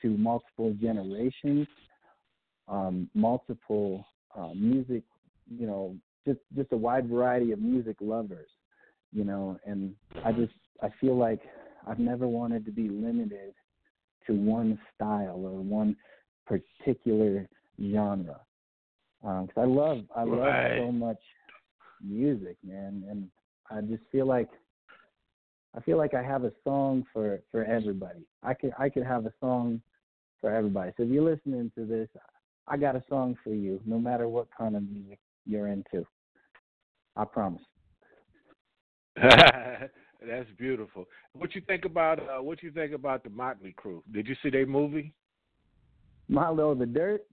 to 0.00 0.08
multiple 0.08 0.74
generations 0.80 1.66
um, 2.68 3.08
multiple 3.14 4.04
uh, 4.36 4.50
music, 4.54 5.02
you 5.50 5.66
know, 5.66 5.96
just 6.26 6.40
just 6.56 6.72
a 6.72 6.76
wide 6.76 7.08
variety 7.08 7.52
of 7.52 7.60
music 7.60 7.96
lovers, 8.00 8.48
you 9.12 9.24
know, 9.24 9.58
and 9.64 9.94
I 10.24 10.32
just 10.32 10.52
I 10.82 10.88
feel 11.00 11.16
like 11.16 11.40
I've 11.86 11.98
never 11.98 12.28
wanted 12.28 12.64
to 12.66 12.70
be 12.70 12.88
limited 12.88 13.54
to 14.28 14.34
one 14.34 14.78
style 14.94 15.40
or 15.44 15.60
one 15.60 15.96
particular 16.46 17.48
genre. 17.80 18.40
Um, 19.24 19.46
because 19.46 19.62
I 19.62 19.66
love 19.66 20.04
I 20.14 20.22
love 20.22 20.38
Right. 20.38 20.78
so 20.78 20.92
much 20.92 21.20
music, 22.00 22.56
man, 22.62 23.04
and 23.10 23.28
I 23.70 23.80
just 23.80 24.02
feel 24.12 24.26
like 24.26 24.48
I 25.76 25.80
feel 25.80 25.98
like 25.98 26.14
I 26.14 26.22
have 26.22 26.44
a 26.44 26.52
song 26.62 27.04
for 27.12 27.40
for 27.50 27.64
everybody. 27.64 28.24
I 28.42 28.54
could 28.54 28.72
I 28.78 28.88
could 28.88 29.04
have 29.04 29.26
a 29.26 29.32
song 29.40 29.82
for 30.40 30.54
everybody. 30.54 30.92
So 30.96 31.02
if 31.02 31.08
you're 31.08 31.24
listening 31.24 31.72
to 31.76 31.84
this, 31.84 32.08
I 32.68 32.76
got 32.76 32.94
a 32.94 33.02
song 33.08 33.36
for 33.42 33.50
you, 33.50 33.80
no 33.84 33.98
matter 33.98 34.28
what 34.28 34.46
kind 34.56 34.76
of 34.76 34.88
music 34.88 35.18
you're 35.46 35.68
into. 35.68 36.06
I 37.16 37.24
promise. 37.24 37.62
That's 40.26 40.48
beautiful. 40.58 41.06
What 41.32 41.54
you 41.54 41.60
think 41.60 41.84
about 41.84 42.18
uh, 42.18 42.42
what 42.42 42.62
you 42.62 42.72
think 42.72 42.92
about 42.92 43.22
the 43.22 43.30
Mötley 43.30 43.74
Crüe? 43.74 44.02
Did 44.12 44.26
you 44.26 44.34
see 44.42 44.50
their 44.50 44.66
movie? 44.66 45.12
Milo 46.28 46.70
of 46.70 46.78
the 46.78 46.86
Dirt. 46.86 47.24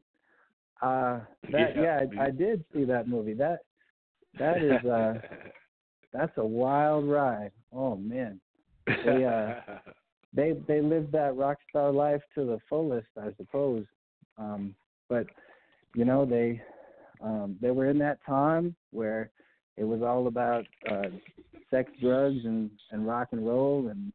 Uh, 0.81 1.19
that 1.51 1.75
Yeah, 1.75 1.81
yeah, 1.81 1.99
I, 2.19 2.25
I 2.25 2.31
did 2.31 2.63
see 2.73 2.85
that 2.85 3.07
movie. 3.07 3.33
That 3.33 3.59
that 4.37 4.61
is 4.61 4.85
uh, 4.85 5.15
that's 6.13 6.37
a 6.37 6.45
wild 6.45 7.07
ride. 7.09 7.51
Oh 7.73 7.95
man, 7.95 8.39
they 8.85 9.25
uh, 9.25 9.53
they 10.33 10.53
they 10.67 10.81
lived 10.81 11.11
that 11.13 11.35
rock 11.35 11.57
star 11.69 11.91
life 11.91 12.21
to 12.35 12.45
the 12.45 12.59
fullest, 12.69 13.07
I 13.19 13.29
suppose. 13.37 13.85
Um, 14.37 14.75
but 15.09 15.25
you 15.95 16.05
know 16.05 16.25
they 16.25 16.61
um, 17.21 17.57
they 17.61 17.71
were 17.71 17.89
in 17.89 17.97
that 17.99 18.19
time 18.25 18.75
where 18.91 19.31
it 19.77 19.83
was 19.83 20.01
all 20.01 20.27
about 20.27 20.65
uh, 20.89 21.09
sex, 21.69 21.91
drugs, 22.01 22.45
and 22.45 22.69
and 22.91 23.07
rock 23.07 23.29
and 23.31 23.45
roll, 23.45 23.87
and 23.89 24.11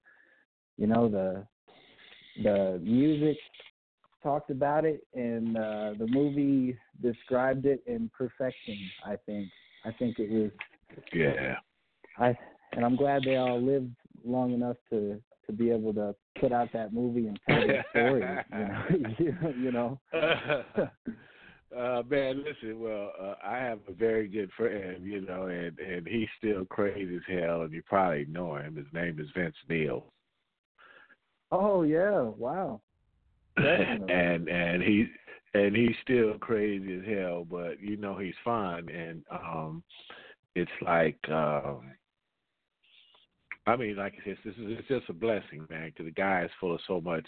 you 0.76 0.86
know 0.86 1.08
the 1.08 1.46
the 2.42 2.80
music 2.82 3.36
talked 4.22 4.50
about 4.50 4.84
it, 4.84 5.06
and 5.14 5.56
uh, 5.56 5.94
the 5.98 6.06
movie 6.08 6.76
described 7.02 7.66
it 7.66 7.82
in 7.86 8.11
perfection. 8.16 8.78
I 9.04 9.16
think. 9.26 9.48
I 9.84 9.92
think 9.92 10.18
it 10.18 10.30
was. 10.30 10.50
yeah. 11.12 11.56
I 12.18 12.36
and 12.72 12.84
I'm 12.84 12.96
glad 12.96 13.22
they 13.24 13.36
all 13.36 13.61
lived 13.61 13.94
long 14.24 14.52
enough 14.52 14.76
to 14.90 15.20
to 15.46 15.52
be 15.52 15.70
able 15.70 15.92
to 15.94 16.14
put 16.40 16.52
out 16.52 16.68
that 16.72 16.92
movie 16.92 17.26
and 17.26 17.38
tell 17.48 17.66
the 17.66 17.82
story. 17.90 18.24
You 19.18 19.32
know, 19.32 19.52
you 19.58 19.72
know. 19.72 20.00
uh, 21.77 22.03
man, 22.09 22.45
listen. 22.45 22.81
Well, 22.81 23.12
uh, 23.21 23.35
I 23.45 23.59
have 23.59 23.79
a 23.89 23.93
very 23.93 24.27
good 24.29 24.51
friend, 24.57 25.05
you 25.05 25.21
know, 25.21 25.47
and 25.47 25.79
and 25.79 26.07
he's 26.07 26.29
still 26.39 26.64
crazy 26.64 27.16
as 27.16 27.23
hell, 27.29 27.62
and 27.62 27.73
you 27.73 27.83
probably 27.87 28.27
know 28.27 28.57
him. 28.57 28.77
His 28.77 28.93
name 28.93 29.21
is 29.21 29.29
Vince 29.37 29.55
Neil. 29.68 30.07
Oh 31.53 31.83
yeah! 31.83 32.21
Wow. 32.21 32.81
And 33.57 34.49
and 34.49 34.83
he 34.83 35.07
and 35.55 35.75
he's 35.75 35.97
still 36.03 36.35
crazy 36.39 36.99
as 36.99 37.18
hell, 37.18 37.45
but 37.49 37.81
you 37.81 37.97
know 37.97 38.16
he's 38.16 38.35
fine, 38.45 38.89
and 38.89 39.23
um 39.31 39.83
it's 40.55 40.71
like 40.83 41.18
um 41.29 41.93
I 43.66 43.77
mean 43.77 43.97
like 43.97 44.14
I 44.14 44.25
said, 44.25 44.37
this 44.45 44.55
is 44.55 44.79
it's 44.79 44.89
just 44.89 45.09
a 45.09 45.12
blessing, 45.12 45.66
man, 45.68 45.91
because 45.91 46.07
the 46.07 46.12
guy 46.12 46.45
is 46.45 46.51
full 46.59 46.75
of 46.75 46.81
so 46.87 47.01
much 47.01 47.27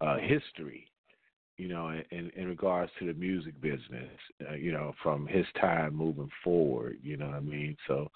uh 0.00 0.16
history, 0.18 0.88
you 1.56 1.68
know, 1.68 1.88
in 1.88 2.30
in, 2.36 2.48
regards 2.48 2.90
to 2.98 3.06
the 3.06 3.14
music 3.14 3.60
business, 3.60 4.10
uh, 4.48 4.54
you 4.54 4.72
know, 4.72 4.92
from 5.02 5.26
his 5.26 5.46
time 5.60 5.94
moving 5.94 6.30
forward, 6.42 6.98
you 7.02 7.16
know 7.16 7.26
what 7.26 7.36
I 7.36 7.40
mean? 7.40 7.76
So, 7.86 8.08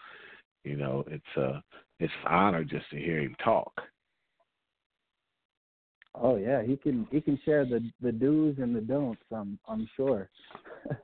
you 0.64 0.76
know, 0.76 1.05
it's 1.09 1.36
uh 1.36 1.61
it's 2.01 2.12
an 2.24 2.32
honor 2.32 2.64
just 2.64 2.89
to 2.91 2.97
hear 2.97 3.20
him 3.20 3.36
talk. 3.43 3.72
Oh 6.14 6.36
yeah, 6.36 6.62
he 6.62 6.76
can 6.76 7.07
he 7.11 7.20
can 7.20 7.39
share 7.45 7.64
the 7.64 7.89
the 8.01 8.12
do's 8.12 8.57
and 8.59 8.74
the 8.74 8.80
don'ts. 8.80 9.22
I'm 9.32 9.59
I'm 9.68 9.89
sure. 9.97 10.28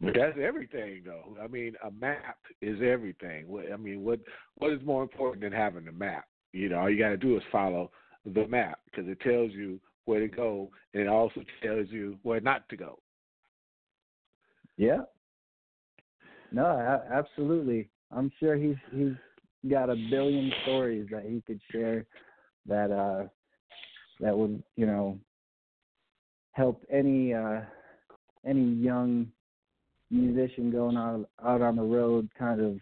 But 0.00 0.14
that's 0.14 0.38
everything, 0.40 1.02
though. 1.04 1.36
I 1.42 1.48
mean, 1.48 1.74
a 1.84 1.90
map 1.90 2.38
is 2.62 2.78
everything. 2.82 3.46
I 3.72 3.76
mean, 3.76 4.04
what 4.04 4.20
what 4.56 4.72
is 4.72 4.80
more 4.84 5.02
important 5.02 5.42
than 5.42 5.52
having 5.52 5.88
a 5.88 5.92
map? 5.92 6.24
You 6.52 6.68
know, 6.68 6.78
all 6.78 6.90
you 6.90 6.98
got 6.98 7.08
to 7.08 7.16
do 7.16 7.36
is 7.36 7.42
follow 7.50 7.90
the 8.24 8.46
map 8.46 8.78
because 8.84 9.08
it 9.08 9.20
tells 9.20 9.52
you 9.52 9.80
where 10.08 10.20
to 10.20 10.28
go, 10.28 10.70
and 10.94 11.02
it 11.02 11.08
also 11.08 11.42
tells 11.62 11.88
you 11.90 12.18
where 12.22 12.40
not 12.40 12.66
to 12.70 12.76
go. 12.76 12.98
Yeah. 14.78 15.02
No, 16.50 16.66
absolutely. 17.12 17.90
I'm 18.10 18.32
sure 18.40 18.56
he's 18.56 18.76
he's 18.90 19.12
got 19.70 19.90
a 19.90 19.96
billion 20.10 20.50
stories 20.62 21.06
that 21.10 21.24
he 21.24 21.42
could 21.46 21.60
share 21.70 22.06
that 22.66 22.90
uh 22.90 23.28
that 24.20 24.36
would, 24.36 24.62
you 24.76 24.86
know, 24.86 25.18
help 26.52 26.82
any 26.90 27.34
uh 27.34 27.60
any 28.46 28.64
young 28.64 29.30
musician 30.10 30.70
going 30.70 30.96
out 30.96 31.28
out 31.44 31.60
on 31.60 31.76
the 31.76 31.82
road 31.82 32.30
kind 32.38 32.62
of 32.62 32.78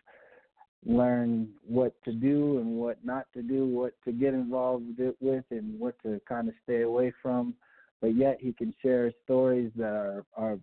learn 0.87 1.49
what 1.67 1.93
to 2.05 2.13
do 2.13 2.59
and 2.59 2.77
what 2.77 3.05
not 3.05 3.27
to 3.35 3.43
do, 3.43 3.67
what 3.67 3.95
to 4.05 4.13
get 4.13 4.35
involved 4.35 4.85
with 5.21 5.45
and 5.51 5.79
what 5.79 6.01
to 6.03 6.21
kind 6.29 6.49
of 6.49 6.55
stay 6.63 6.83
away 6.83 7.13
from. 7.21 7.55
But 8.01 8.15
yet 8.15 8.39
he 8.41 8.53
can 8.53 8.75
share 8.83 9.13
stories 9.25 9.73
that 9.77 9.85
are, 9.85 10.25
are 10.37 10.59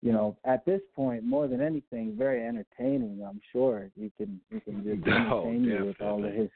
you 0.00 0.12
know, 0.12 0.36
at 0.44 0.64
this 0.64 0.80
point, 0.96 1.24
more 1.24 1.46
than 1.46 1.60
anything, 1.60 2.16
very 2.16 2.46
entertaining. 2.46 3.22
I'm 3.26 3.40
sure 3.52 3.90
he 3.94 4.10
can 4.16 4.40
he 4.50 4.60
can 4.60 4.82
just 4.84 5.06
Oh, 5.08 5.46
entertain 5.46 5.64
you 5.64 5.86
with 5.86 6.00
all 6.00 6.24
of 6.24 6.32
his 6.32 6.50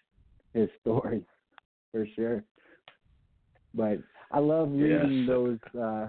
his 0.54 0.68
stories 0.80 1.24
for 1.92 2.06
sure. 2.16 2.42
But 3.74 3.98
I 4.32 4.38
love 4.38 4.70
reading 4.72 5.26
Yes. 5.26 5.28
those 5.28 5.58
uh, 5.80 6.06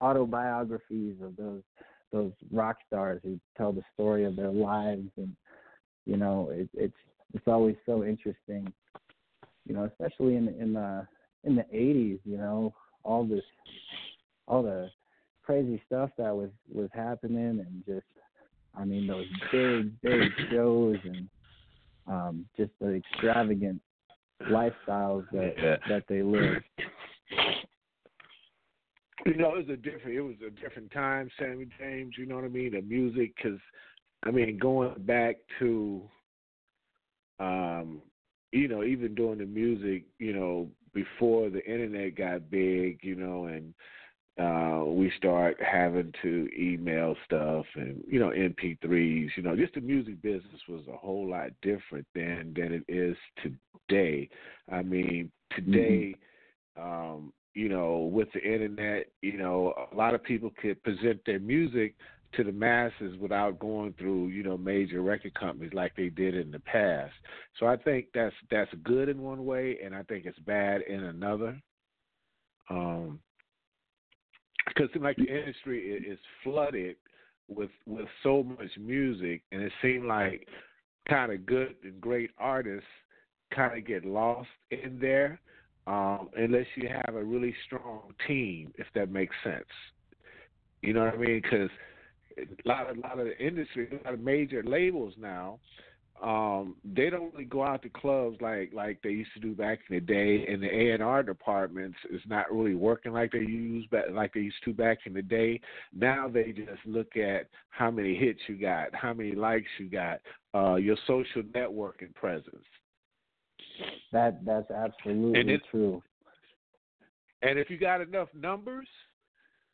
autobiographies 0.00 1.16
of 1.22 1.36
those 1.36 1.62
those 2.12 2.32
rock 2.50 2.78
stars 2.86 3.20
who 3.22 3.38
tell 3.56 3.72
the 3.72 3.84
story 3.94 4.24
of 4.24 4.34
their 4.34 4.50
lives, 4.50 5.08
and 5.16 5.36
you 6.06 6.16
know, 6.16 6.50
it, 6.50 6.68
it's 6.74 6.94
it's 7.34 7.46
always 7.46 7.76
so 7.86 8.04
interesting. 8.04 8.72
You 9.66 9.74
know, 9.74 9.84
especially 9.84 10.36
in 10.36 10.48
in 10.48 10.72
the 10.72 11.06
in 11.44 11.56
the 11.56 11.64
'80s. 11.74 12.20
You 12.24 12.38
know, 12.38 12.74
all 13.02 13.24
this 13.24 13.44
all 14.46 14.62
the 14.62 14.90
crazy 15.42 15.82
stuff 15.86 16.10
that 16.18 16.34
was 16.34 16.50
was 16.72 16.88
happening, 16.92 17.60
and 17.60 17.84
just 17.86 18.06
I 18.76 18.84
mean 18.84 19.06
those 19.06 19.26
big 19.52 20.00
big 20.00 20.30
shows 20.50 20.98
and 21.04 21.28
um, 22.06 22.46
just 22.56 22.72
the 22.80 22.94
extravagant 22.94 23.80
lifestyles 24.42 25.26
that 25.32 25.54
Yeah. 25.58 25.76
that 25.88 26.04
they 26.08 26.22
lived 26.22 26.64
You 29.26 29.34
know, 29.36 29.54
it 29.54 29.68
was 29.68 29.68
a 29.68 29.76
different. 29.76 30.16
It 30.16 30.20
was 30.22 30.36
a 30.46 30.50
different 30.60 30.90
time, 30.92 31.30
Sammy 31.38 31.66
James. 31.78 32.14
You 32.16 32.26
know 32.26 32.36
what 32.36 32.44
I 32.44 32.48
mean? 32.48 32.72
The 32.72 32.80
music, 32.80 33.34
because 33.36 33.60
I 34.22 34.30
mean, 34.30 34.58
going 34.58 34.94
back 35.00 35.36
to, 35.58 36.02
um, 37.38 38.02
you 38.52 38.68
know, 38.68 38.84
even 38.84 39.14
doing 39.14 39.38
the 39.38 39.46
music, 39.46 40.04
you 40.18 40.34
know, 40.34 40.68
before 40.92 41.50
the 41.50 41.64
internet 41.64 42.16
got 42.16 42.50
big, 42.50 42.98
you 43.02 43.14
know, 43.14 43.46
and 43.46 43.72
uh 44.38 44.84
we 44.86 45.12
start 45.16 45.56
having 45.60 46.12
to 46.22 46.48
email 46.58 47.14
stuff 47.24 47.66
and 47.74 48.02
you 48.06 48.18
know 48.18 48.30
mp3s 48.30 49.28
you 49.36 49.42
know 49.42 49.56
just 49.56 49.74
the 49.74 49.80
music 49.80 50.20
business 50.22 50.60
was 50.68 50.82
a 50.88 50.96
whole 50.96 51.28
lot 51.28 51.50
different 51.62 52.06
than 52.14 52.54
than 52.56 52.72
it 52.72 52.84
is 52.88 53.16
today. 53.42 54.28
I 54.72 54.82
mean 54.82 55.30
today 55.54 56.14
um 56.80 57.32
you 57.54 57.68
know 57.68 58.08
with 58.12 58.28
the 58.32 58.40
internet 58.40 59.08
you 59.20 59.36
know 59.36 59.74
a 59.92 59.96
lot 59.96 60.14
of 60.14 60.22
people 60.22 60.52
could 60.62 60.82
present 60.84 61.20
their 61.26 61.40
music 61.40 61.96
to 62.36 62.44
the 62.44 62.52
masses 62.52 63.16
without 63.20 63.58
going 63.58 63.92
through 63.98 64.28
you 64.28 64.42
know 64.42 64.56
major 64.56 65.02
record 65.02 65.34
companies 65.34 65.72
like 65.72 65.94
they 65.96 66.08
did 66.08 66.34
in 66.34 66.50
the 66.50 66.60
past 66.60 67.12
so 67.58 67.66
i 67.66 67.76
think 67.76 68.06
that's 68.14 68.34
that's 68.50 68.70
good 68.84 69.08
in 69.08 69.20
one 69.20 69.44
way 69.44 69.78
and 69.84 69.94
i 69.94 70.02
think 70.04 70.26
it's 70.26 70.38
bad 70.40 70.80
in 70.82 71.04
another 71.04 71.60
um 72.68 73.18
because 74.66 74.88
like 75.00 75.16
the 75.16 75.26
industry 75.26 75.80
is 75.80 76.18
flooded 76.42 76.96
with 77.48 77.70
with 77.86 78.06
so 78.22 78.42
much 78.42 78.70
music, 78.78 79.42
and 79.52 79.62
it 79.62 79.72
seemed 79.82 80.06
like 80.06 80.46
kind 81.08 81.32
of 81.32 81.44
good 81.44 81.74
and 81.82 82.00
great 82.00 82.30
artists 82.38 82.86
kind 83.54 83.76
of 83.76 83.86
get 83.86 84.04
lost 84.04 84.48
in 84.70 84.98
there 85.00 85.40
um, 85.86 86.28
unless 86.36 86.66
you 86.76 86.88
have 86.88 87.16
a 87.16 87.24
really 87.24 87.54
strong 87.66 88.12
team, 88.28 88.72
if 88.78 88.86
that 88.94 89.10
makes 89.10 89.34
sense. 89.42 89.64
You 90.82 90.94
know 90.94 91.04
what 91.04 91.14
I 91.14 91.18
mean? 91.18 91.40
Because 91.42 91.70
a 92.42 92.68
lot 92.68 92.90
of 92.90 92.96
a 92.96 93.00
lot 93.00 93.18
of 93.18 93.26
the 93.26 93.38
industry, 93.38 93.88
a 93.90 94.04
lot 94.04 94.14
of 94.14 94.20
major 94.20 94.62
labels 94.62 95.14
now 95.18 95.58
um, 96.22 96.76
they 96.84 97.08
don't 97.08 97.32
really 97.32 97.44
go 97.44 97.64
out 97.64 97.82
to 97.82 97.88
clubs 97.88 98.36
like 98.40 98.72
like 98.74 99.00
they 99.02 99.10
used 99.10 99.32
to 99.34 99.40
do 99.40 99.54
back 99.54 99.78
in 99.88 99.96
the 99.96 100.00
day, 100.00 100.46
and 100.46 100.62
the 100.62 100.68
A 100.68 100.92
and 100.92 101.02
R 101.02 101.22
departments 101.22 101.96
is 102.10 102.20
not 102.26 102.52
really 102.52 102.74
working 102.74 103.12
like 103.12 103.32
they 103.32 103.38
used 103.38 103.88
back 103.90 104.04
like 104.12 104.34
they 104.34 104.40
used 104.40 104.62
to 104.64 104.74
back 104.74 104.98
in 105.06 105.14
the 105.14 105.22
day. 105.22 105.60
Now 105.94 106.28
they 106.28 106.52
just 106.52 106.84
look 106.84 107.16
at 107.16 107.48
how 107.70 107.90
many 107.90 108.14
hits 108.14 108.40
you 108.48 108.56
got, 108.56 108.94
how 108.94 109.14
many 109.14 109.32
likes 109.32 109.68
you 109.78 109.88
got, 109.88 110.20
uh, 110.54 110.74
your 110.74 110.96
social 111.06 111.42
networking 111.42 112.14
presence. 112.14 112.66
That 114.12 114.44
that's 114.44 114.70
absolutely 114.70 115.40
And 115.40 115.60
true. 115.70 116.02
And 117.40 117.58
if 117.58 117.70
you 117.70 117.78
got 117.78 118.02
enough 118.02 118.28
numbers, 118.34 118.86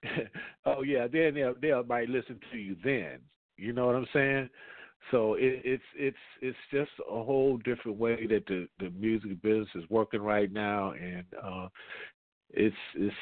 oh 0.67 0.83
yeah, 0.83 1.07
then 1.07 1.35
they'll 1.35 1.55
they 1.61 1.73
might 1.87 2.09
listen 2.09 2.39
to 2.53 2.59
you 2.59 2.77
then. 2.85 3.19
You 3.57 3.73
know 3.73 3.87
what 3.87 3.97
I'm 3.97 4.07
saying? 4.13 4.49
So 5.11 5.35
it, 5.35 5.63
it's 5.65 5.83
it's 5.97 6.17
it's 6.41 6.59
just 6.73 6.91
a 7.01 7.23
whole 7.23 7.59
different 7.59 7.99
way 7.99 8.27
that 8.27 8.47
the 8.47 8.69
the 8.79 8.91
music 8.91 9.41
business 9.43 9.69
is 9.75 9.85
working 9.89 10.21
right 10.21 10.53
now, 10.53 10.93
and 10.93 11.25
uh, 11.43 11.69
it's 12.51 12.77
it's 12.95 13.15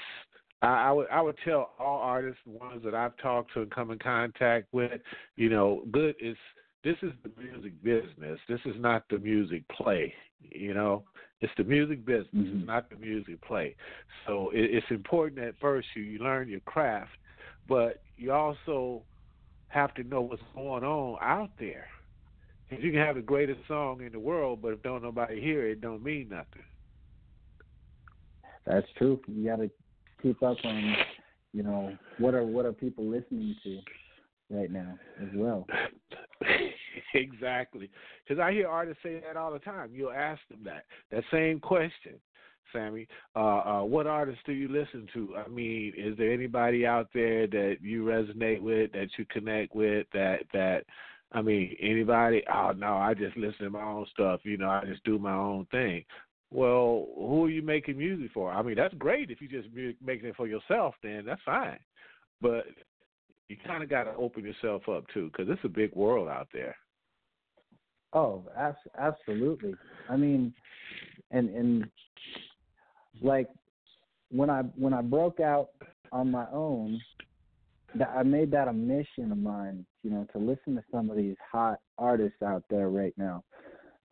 I, 0.63 0.89
I 0.89 0.93
would 0.93 1.07
I 1.11 1.21
would 1.21 1.37
tell 1.45 1.73
all 1.79 1.99
artists, 1.99 2.41
the 2.47 2.53
ones 2.53 2.83
that 2.85 2.95
I've 2.95 3.17
talked 3.19 3.53
to 3.55 3.63
and 3.63 3.71
come 3.71 3.91
in 3.91 3.99
contact 3.99 4.69
with, 4.73 5.01
you 5.37 5.51
know, 5.51 5.85
good 5.93 6.15
is 6.21 6.37
this 6.85 6.97
is 7.03 7.13
the 7.23 7.31
music 7.43 7.83
business. 7.83 8.39
This 8.49 8.61
is 8.67 8.75
not 8.79 9.05
the 9.09 9.19
music 9.19 9.67
play. 9.69 10.13
You 10.41 10.75
know, 10.75 11.05
it's 11.41 11.53
the 11.57 11.65
music 11.65 12.05
business. 12.05 12.29
It's 12.35 12.49
mm-hmm. 12.49 12.67
not 12.67 12.91
the 12.91 12.97
music 12.97 13.41
play. 13.43 13.75
So 14.27 14.51
it, 14.51 14.71
it's 14.71 14.87
important 14.91 15.41
that 15.41 15.55
first 15.61 15.89
you, 15.97 16.03
you 16.03 16.19
learn 16.19 16.49
your 16.49 16.61
craft, 16.61 17.13
but 17.69 18.03
you 18.17 18.33
also 18.33 19.03
have 19.69 19.95
to 19.95 20.05
know 20.05 20.21
what's 20.21 20.43
going 20.55 20.85
on 20.85 21.19
out 21.21 21.51
there. 21.59 21.87
'Cause 22.71 22.79
you 22.83 22.93
can 22.93 23.01
have 23.01 23.17
the 23.17 23.23
greatest 23.23 23.61
song 23.69 24.01
in 24.01 24.13
the 24.13 24.19
world, 24.19 24.63
but 24.63 24.73
if 24.73 24.83
don't 24.83 25.03
nobody 25.03 25.41
hear 25.41 25.67
it, 25.69 25.73
it 25.73 25.81
don't 25.83 26.03
mean 26.03 26.29
nothing. 26.31 26.65
That's 28.67 28.87
true. 28.97 29.21
You 29.27 29.45
got 29.45 29.57
to 29.57 29.71
keep 30.23 30.43
up 30.43 30.57
on, 30.65 30.97
you 31.53 31.63
know, 31.63 31.97
what 32.19 32.35
are 32.35 32.45
what 32.45 32.65
are 32.65 32.73
people 32.73 33.05
listening 33.05 33.55
to 33.63 33.81
right 34.55 34.71
now 34.71 34.99
as 35.21 35.29
well. 35.35 35.67
exactly. 37.15 37.91
Because 38.27 38.41
I 38.41 38.53
hear 38.53 38.69
artists 38.69 39.03
say 39.03 39.21
that 39.21 39.37
all 39.37 39.53
the 39.53 39.59
time. 39.59 39.91
You'll 39.93 40.13
ask 40.13 40.41
them 40.49 40.61
that 40.65 40.85
that 41.11 41.25
same 41.33 41.61
question, 41.61 42.15
Sammy. 42.73 43.07
Uh, 43.35 43.39
uh, 43.39 43.85
what 43.85 44.07
artists 44.07 44.43
do 44.47 44.53
you 44.53 44.69
listen 44.69 45.07
to? 45.15 45.37
I 45.37 45.49
mean, 45.49 45.93
is 45.97 46.17
there 46.17 46.33
anybody 46.33 46.87
out 46.87 47.09
there 47.15 47.47
that 47.47 47.77
you 47.81 48.05
resonate 48.05 48.61
with, 48.61 48.93
that 48.93 49.09
you 49.19 49.25
connect 49.31 49.75
with, 49.75 50.07
that 50.13 50.41
that 50.53 50.85
I 51.33 51.43
mean, 51.43 51.77
anybody? 51.81 52.43
Oh 52.53 52.73
no, 52.77 52.97
I 52.97 53.15
just 53.15 53.37
listen 53.37 53.65
to 53.65 53.71
my 53.71 53.83
own 53.83 54.07
stuff. 54.13 54.41
You 54.45 54.57
know, 54.57 54.71
I 54.71 54.85
just 54.87 55.05
do 55.05 55.19
my 55.19 55.35
own 55.35 55.67
thing. 55.71 56.05
Well, 56.51 57.09
who 57.17 57.47
are 57.47 57.51
you 57.51 57.63
making 57.63 57.99
music 57.99 58.31
for? 58.33 58.53
I 58.53 58.63
mean, 58.63 58.77
that's 58.77 58.95
great 58.95 59.31
if 59.31 59.41
you 59.41 59.49
just 59.49 59.69
making 60.05 60.29
it 60.29 60.37
for 60.37 60.47
yourself. 60.47 60.95
Then 61.03 61.25
that's 61.27 61.43
fine, 61.45 61.79
but 62.41 62.65
you 63.49 63.57
kind 63.67 63.83
of 63.83 63.91
got 63.91 64.05
to 64.05 64.15
open 64.17 64.45
yourself 64.45 64.89
up 64.89 65.05
too, 65.13 65.31
because 65.31 65.51
it's 65.51 65.65
a 65.65 65.69
big 65.69 65.95
world 65.95 66.29
out 66.29 66.49
there. 66.53 66.75
Oh, 68.13 68.45
abs- 68.57 68.77
absolutely. 68.99 69.75
I 70.09 70.17
mean, 70.17 70.55
and 71.31 71.49
and 71.51 71.85
like 73.21 73.49
when 74.31 74.51
I 74.51 74.63
when 74.77 74.95
I 74.95 75.03
broke 75.03 75.41
out 75.41 75.71
on 76.13 76.31
my 76.31 76.47
own, 76.53 77.01
that 77.97 78.11
I 78.17 78.23
made 78.23 78.51
that 78.53 78.69
a 78.69 78.73
mission 78.73 79.33
of 79.33 79.39
mine. 79.39 79.85
You 80.03 80.11
know, 80.11 80.27
to 80.33 80.39
listen 80.39 80.75
to 80.77 80.85
some 80.93 81.11
of 81.11 81.17
these 81.17 81.37
hot 81.51 81.81
artists 81.99 82.43
out 82.43 82.65
there 82.71 82.89
right 82.89 83.15
now. 83.17 83.43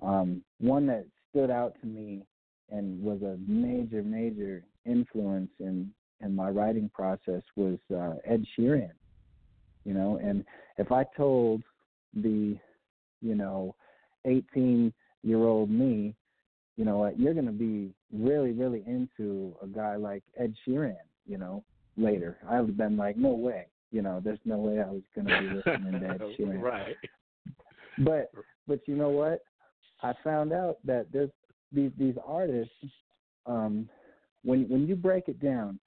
Um, 0.02 0.42
one 0.58 0.86
that 0.86 1.06
stood 1.30 1.50
out 1.50 1.74
to 1.80 1.86
me 1.86 2.22
and 2.70 3.00
was 3.02 3.22
a 3.22 3.36
major 3.46 4.02
major 4.02 4.64
influence 4.84 5.50
in 5.60 5.92
in 6.20 6.34
my 6.34 6.48
writing 6.48 6.90
process 6.94 7.42
was 7.56 7.78
uh, 7.94 8.14
Ed 8.24 8.44
Sheeran. 8.56 8.90
You 9.84 9.94
know, 9.94 10.18
and 10.22 10.44
if 10.78 10.92
I 10.92 11.04
told 11.16 11.62
the 12.14 12.56
you 13.20 13.34
know 13.34 13.74
18 14.24 14.92
year 15.22 15.38
old 15.38 15.70
me, 15.70 16.14
you 16.76 16.84
know 16.84 16.98
what, 16.98 17.18
you're 17.18 17.34
going 17.34 17.46
to 17.46 17.52
be 17.52 17.92
really, 18.12 18.52
really 18.52 18.82
into 18.86 19.54
a 19.62 19.66
guy 19.66 19.96
like 19.96 20.22
Ed 20.38 20.54
Sheeran, 20.66 20.96
you 21.26 21.38
know, 21.38 21.64
later. 21.96 22.38
I 22.48 22.60
would 22.60 22.70
have 22.70 22.76
been 22.76 22.96
like, 22.96 23.16
no 23.16 23.30
way, 23.30 23.66
you 23.90 24.02
know, 24.02 24.20
there's 24.22 24.40
no 24.44 24.56
way 24.56 24.80
I 24.80 24.90
was 24.90 25.02
going 25.14 25.28
to 25.28 25.40
be 25.40 25.48
listening 25.66 26.00
to 26.00 26.08
Ed 26.08 26.20
Sheeran. 26.38 26.60
right. 26.60 26.96
But, 27.98 28.32
but 28.66 28.80
you 28.86 28.96
know 28.96 29.10
what? 29.10 29.42
I 30.02 30.12
found 30.24 30.52
out 30.52 30.78
that 30.84 31.06
there's 31.12 31.30
these 31.72 31.90
these 31.98 32.16
artists. 32.26 32.74
Um, 33.46 33.88
when 34.44 34.68
when 34.68 34.86
you 34.86 34.96
break 34.96 35.28
it 35.28 35.40
down, 35.40 35.78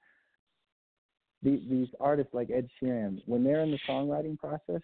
these 1.46 1.60
these 1.70 1.88
artists 2.00 2.34
like 2.34 2.50
Ed 2.50 2.68
Sheeran, 2.82 3.22
when 3.26 3.44
they're 3.44 3.60
in 3.60 3.70
the 3.70 3.78
songwriting 3.88 4.36
process, 4.36 4.82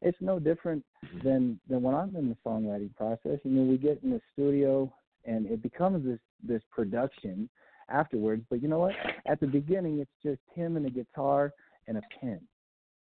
it's 0.00 0.16
no 0.20 0.38
different 0.38 0.84
than 1.24 1.58
than 1.68 1.82
when 1.82 1.94
I'm 1.94 2.14
in 2.14 2.28
the 2.28 2.36
songwriting 2.46 2.94
process. 2.94 3.40
You 3.42 3.50
know, 3.50 3.62
we 3.62 3.76
get 3.76 4.00
in 4.02 4.10
the 4.10 4.20
studio 4.32 4.92
and 5.24 5.46
it 5.46 5.62
becomes 5.62 6.06
this 6.06 6.20
this 6.46 6.62
production 6.70 7.50
afterwards. 7.88 8.44
But 8.48 8.62
you 8.62 8.68
know 8.68 8.78
what? 8.78 8.94
At 9.26 9.40
the 9.40 9.46
beginning, 9.46 9.98
it's 9.98 10.10
just 10.22 10.40
him 10.54 10.76
and 10.76 10.86
a 10.86 10.90
guitar 10.90 11.52
and 11.88 11.98
a 11.98 12.02
pen. 12.20 12.40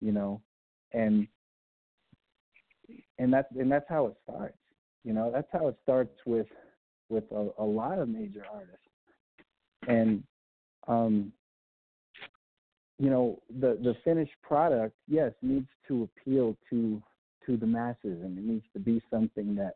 You 0.01 0.11
know, 0.11 0.41
and 0.93 1.27
and 3.17 3.33
that's 3.33 3.47
and 3.57 3.71
that's 3.71 3.89
how 3.89 4.05
it 4.05 4.13
starts. 4.23 4.57
You 5.03 5.13
know, 5.13 5.31
that's 5.33 5.49
how 5.51 5.67
it 5.67 5.77
starts 5.81 6.15
with 6.27 6.47
with 7.09 7.23
a, 7.31 7.49
a 7.57 7.63
lot 7.63 7.97
of 7.97 8.07
major 8.07 8.43
artists. 8.53 8.85
And 9.87 10.23
um 10.87 11.33
you 12.99 13.09
know, 13.09 13.39
the 13.61 13.79
the 13.81 13.95
finished 14.03 14.33
product, 14.43 14.93
yes, 15.07 15.31
needs 15.41 15.67
to 15.87 16.03
appeal 16.03 16.55
to 16.69 17.01
to 17.45 17.57
the 17.57 17.65
masses 17.65 17.97
and 18.03 18.37
it 18.37 18.43
needs 18.43 18.65
to 18.73 18.79
be 18.79 19.01
something 19.09 19.55
that 19.55 19.75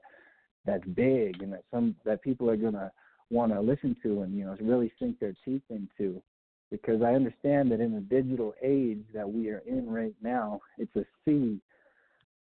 that's 0.66 0.86
big 0.94 1.42
and 1.42 1.54
that 1.54 1.64
some 1.72 1.96
that 2.06 2.22
people 2.22 2.50
are 2.50 2.58
gonna 2.58 2.92
want 3.32 3.52
to 3.52 3.60
listen 3.62 3.96
to 4.04 4.22
and 4.22 4.38
you 4.38 4.46
know 4.46 4.56
really 4.62 4.92
sink 5.00 5.20
their 5.20 5.34
teeth 5.46 5.64
into. 5.70 6.22
Because 6.70 7.02
I 7.02 7.14
understand 7.14 7.72
that 7.72 7.80
in 7.80 7.94
the 7.94 8.02
digital 8.02 8.54
age 8.62 9.06
that 9.14 9.30
we 9.30 9.50
are 9.50 9.62
in 9.68 9.90
right 9.90 10.16
now, 10.22 10.60
it's 10.78 10.96
a 10.96 11.06
sea 11.24 11.60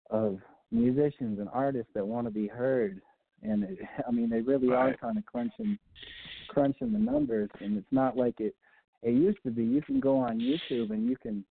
of 0.10 0.40
musicians 0.72 1.40
and 1.40 1.48
artists 1.54 1.92
that 1.94 2.06
want 2.06 2.26
to 2.26 2.32
be 2.32 2.48
heard, 2.48 3.02
and 3.44 3.64
it, 3.64 3.80
I 4.08 4.12
mean 4.12 4.30
they 4.30 4.42
really 4.42 4.74
are 4.74 4.94
kind 4.98 5.18
of 5.18 5.26
crunching 5.26 5.78
crunching 6.50 6.92
the 6.92 7.00
numbers, 7.00 7.50
and 7.62 7.78
it's 7.78 7.92
not 7.92 8.18
like 8.18 8.42
it 8.42 8.56
it 9.02 9.12
used 9.12 9.40
to 9.44 9.52
be. 9.52 9.64
You 9.64 9.82
can 9.82 10.00
go 10.00 10.18
on 10.18 10.40
YouTube 10.40 10.92
and 10.92 11.08
you 11.08 11.16
can 11.18 11.46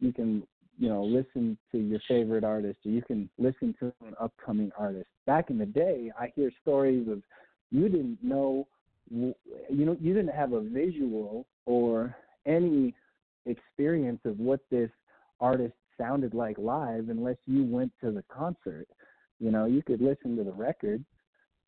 you 0.00 0.12
can 0.12 0.42
you 0.78 0.88
know 0.88 1.02
listen 1.02 1.58
to 1.72 1.78
your 1.78 2.00
favorite 2.08 2.44
artist, 2.44 2.78
or 2.84 2.90
you 2.90 3.02
can 3.02 3.28
listen 3.38 3.74
to 3.80 3.92
an 4.06 4.14
upcoming 4.20 4.70
artist. 4.78 5.08
Back 5.26 5.50
in 5.50 5.58
the 5.58 5.66
day, 5.66 6.10
I 6.18 6.32
hear 6.34 6.50
stories 6.62 7.08
of 7.08 7.22
you 7.70 7.88
didn't 7.88 8.18
know 8.22 8.66
you 9.10 9.34
know 9.70 9.96
you 10.00 10.14
didn't 10.14 10.34
have 10.34 10.52
a 10.52 10.60
visual 10.60 11.46
or 11.66 12.14
any 12.46 12.94
experience 13.46 14.20
of 14.24 14.38
what 14.38 14.60
this 14.70 14.90
artist 15.40 15.74
sounded 15.98 16.34
like 16.34 16.56
live 16.58 17.08
unless 17.08 17.36
you 17.46 17.64
went 17.64 17.92
to 18.02 18.10
the 18.10 18.24
concert. 18.32 18.86
You 19.40 19.50
know, 19.50 19.66
you 19.66 19.82
could 19.82 20.00
listen 20.00 20.36
to 20.36 20.44
the 20.44 20.52
record, 20.52 21.04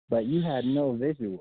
but 0.09 0.27
you 0.27 0.43
had 0.43 0.65
no 0.65 0.93
visuals. 0.93 1.41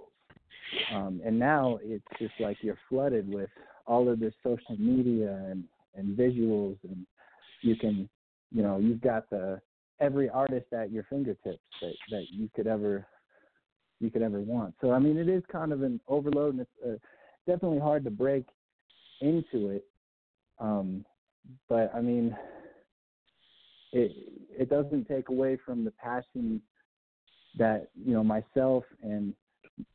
Um, 0.94 1.22
and 1.26 1.38
now 1.38 1.80
it's 1.82 2.06
just 2.20 2.34
like 2.40 2.58
you're 2.62 2.78
flooded 2.90 3.32
with 3.32 3.50
all 3.90 4.08
of 4.08 4.20
this 4.20 4.34
social 4.44 4.78
media 4.78 5.34
and, 5.50 5.64
and 5.96 6.16
visuals, 6.16 6.78
and 6.84 7.06
you 7.62 7.76
can, 7.76 8.08
you 8.52 8.62
know, 8.62 8.78
you've 8.78 9.02
got 9.02 9.30
the 9.30 9.60
every 10.00 10.30
artist 10.30 10.68
at 10.72 10.92
your 10.92 11.04
fingertips 11.10 11.60
that 11.82 11.94
that 12.12 12.26
you 12.32 12.50
could 12.56 12.68
ever 12.68 13.06
you 14.00 14.10
could 14.10 14.22
ever 14.22 14.40
want. 14.40 14.76
So 14.80 14.92
I 14.92 15.00
mean, 15.00 15.18
it 15.18 15.28
is 15.28 15.44
kind 15.52 15.74
of 15.74 15.82
an 15.82 16.00
overload, 16.08 16.54
and 16.54 16.62
it's 16.62 16.72
uh, 16.86 17.52
definitely 17.52 17.80
hard 17.80 18.04
to 18.06 18.12
break 18.12 18.46
into 19.22 19.70
it. 19.70 19.86
Um, 20.60 21.04
but 21.68 21.92
I 21.96 22.02
mean, 22.02 22.38
it 23.92 24.12
it 24.52 24.70
doesn't 24.70 25.08
take 25.08 25.30
away 25.30 25.58
from 25.66 25.84
the 25.84 25.92
passion 25.92 26.62
that 27.58 27.90
you 27.96 28.14
know 28.14 28.24
myself 28.24 28.84
and 29.02 29.34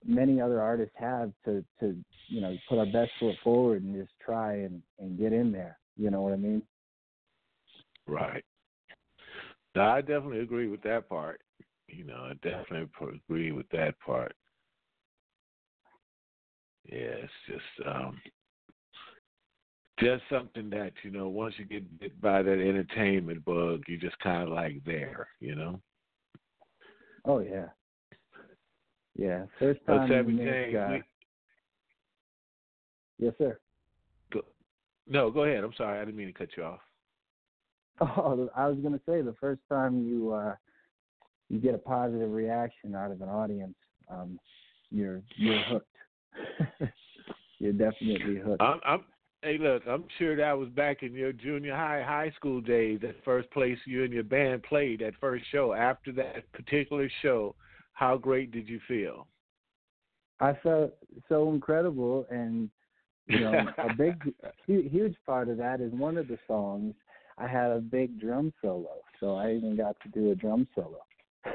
many 0.04 0.40
other 0.40 0.60
artists 0.60 0.94
have 0.98 1.32
to 1.44 1.64
to 1.80 1.96
you 2.28 2.40
know 2.40 2.56
put 2.68 2.78
our 2.78 2.86
best 2.86 3.10
foot 3.20 3.36
forward 3.42 3.82
and 3.82 3.94
just 3.94 4.12
try 4.24 4.54
and 4.54 4.82
and 4.98 5.18
get 5.18 5.32
in 5.32 5.52
there. 5.52 5.78
You 5.96 6.10
know 6.10 6.22
what 6.22 6.32
I 6.32 6.36
mean? 6.36 6.62
Right. 8.06 8.44
No, 9.74 9.82
I 9.82 10.00
definitely 10.00 10.40
agree 10.40 10.68
with 10.68 10.82
that 10.82 11.08
part. 11.08 11.40
You 11.88 12.04
know, 12.04 12.28
I 12.30 12.34
definitely 12.34 12.88
agree 13.28 13.52
with 13.52 13.68
that 13.70 13.98
part. 14.00 14.34
Yeah, 16.84 16.96
it's 17.22 17.32
just 17.46 17.88
um 17.88 18.20
just 20.00 20.24
something 20.28 20.70
that, 20.70 20.92
you 21.04 21.10
know, 21.12 21.28
once 21.28 21.54
you 21.56 21.64
get 21.64 22.00
bit 22.00 22.20
by 22.20 22.42
that 22.42 22.52
entertainment 22.52 23.44
bug, 23.44 23.82
you 23.86 23.96
just 23.96 24.18
kinda 24.20 24.46
like 24.52 24.82
there, 24.84 25.28
you 25.40 25.54
know? 25.54 25.80
Oh 27.24 27.38
yeah. 27.38 27.68
Yeah. 29.16 29.44
First 29.58 29.80
time 29.86 30.10
in 30.10 30.36
this 30.36 30.72
guy. 30.72 30.92
we- 30.92 31.02
Yes, 33.26 33.34
sir. 33.38 33.58
No, 35.06 35.30
go 35.30 35.44
ahead. 35.44 35.62
I'm 35.62 35.74
sorry. 35.74 36.00
I 36.00 36.04
didn't 36.04 36.16
mean 36.16 36.28
to 36.28 36.32
cut 36.32 36.48
you 36.56 36.64
off. 36.64 36.80
Oh, 38.00 38.48
I 38.56 38.66
was 38.66 38.78
gonna 38.78 39.00
say 39.06 39.22
the 39.22 39.36
first 39.40 39.60
time 39.68 40.04
you 40.04 40.32
uh 40.32 40.56
you 41.48 41.60
get 41.60 41.76
a 41.76 41.78
positive 41.78 42.32
reaction 42.32 42.92
out 42.96 43.12
of 43.12 43.20
an 43.22 43.28
audience, 43.28 43.76
um, 44.10 44.40
you're 44.90 45.22
you're 45.36 45.62
hooked. 45.62 45.96
you're 47.60 47.72
definitely 47.72 48.40
hooked. 48.44 48.60
I'm, 48.60 48.80
I'm 48.84 49.04
hey 49.42 49.58
look, 49.58 49.84
I'm 49.86 50.06
sure 50.18 50.34
that 50.34 50.58
was 50.58 50.70
back 50.70 51.04
in 51.04 51.12
your 51.12 51.32
junior 51.32 51.76
high, 51.76 52.02
high 52.02 52.32
school 52.34 52.60
days, 52.60 52.98
that 53.02 53.14
first 53.24 53.48
place 53.52 53.78
you 53.86 54.02
and 54.02 54.12
your 54.12 54.24
band 54.24 54.64
played, 54.64 54.98
that 55.00 55.12
first 55.20 55.44
show. 55.52 55.72
After 55.72 56.10
that 56.12 56.50
particular 56.52 57.08
show, 57.22 57.54
how 57.94 58.16
great 58.16 58.50
did 58.52 58.68
you 58.68 58.80
feel? 58.86 59.26
I 60.40 60.52
felt 60.62 60.94
so 61.28 61.50
incredible, 61.50 62.26
and 62.30 62.68
you 63.26 63.40
know, 63.40 63.66
a 63.78 63.94
big, 63.94 64.20
huge 64.66 65.16
part 65.24 65.48
of 65.48 65.56
that 65.58 65.80
is 65.80 65.92
one 65.92 66.18
of 66.18 66.28
the 66.28 66.38
songs. 66.46 66.94
I 67.38 67.46
had 67.46 67.70
a 67.70 67.80
big 67.80 68.20
drum 68.20 68.52
solo, 68.60 69.00
so 69.18 69.36
I 69.36 69.52
even 69.52 69.76
got 69.76 69.96
to 70.02 70.08
do 70.10 70.30
a 70.30 70.34
drum 70.34 70.68
solo. 70.74 71.00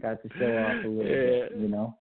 got 0.00 0.22
to 0.22 0.28
show 0.38 0.56
off 0.56 0.84
a 0.84 0.88
little 0.88 1.02
bit, 1.02 1.52
you 1.56 1.68
know. 1.68 1.96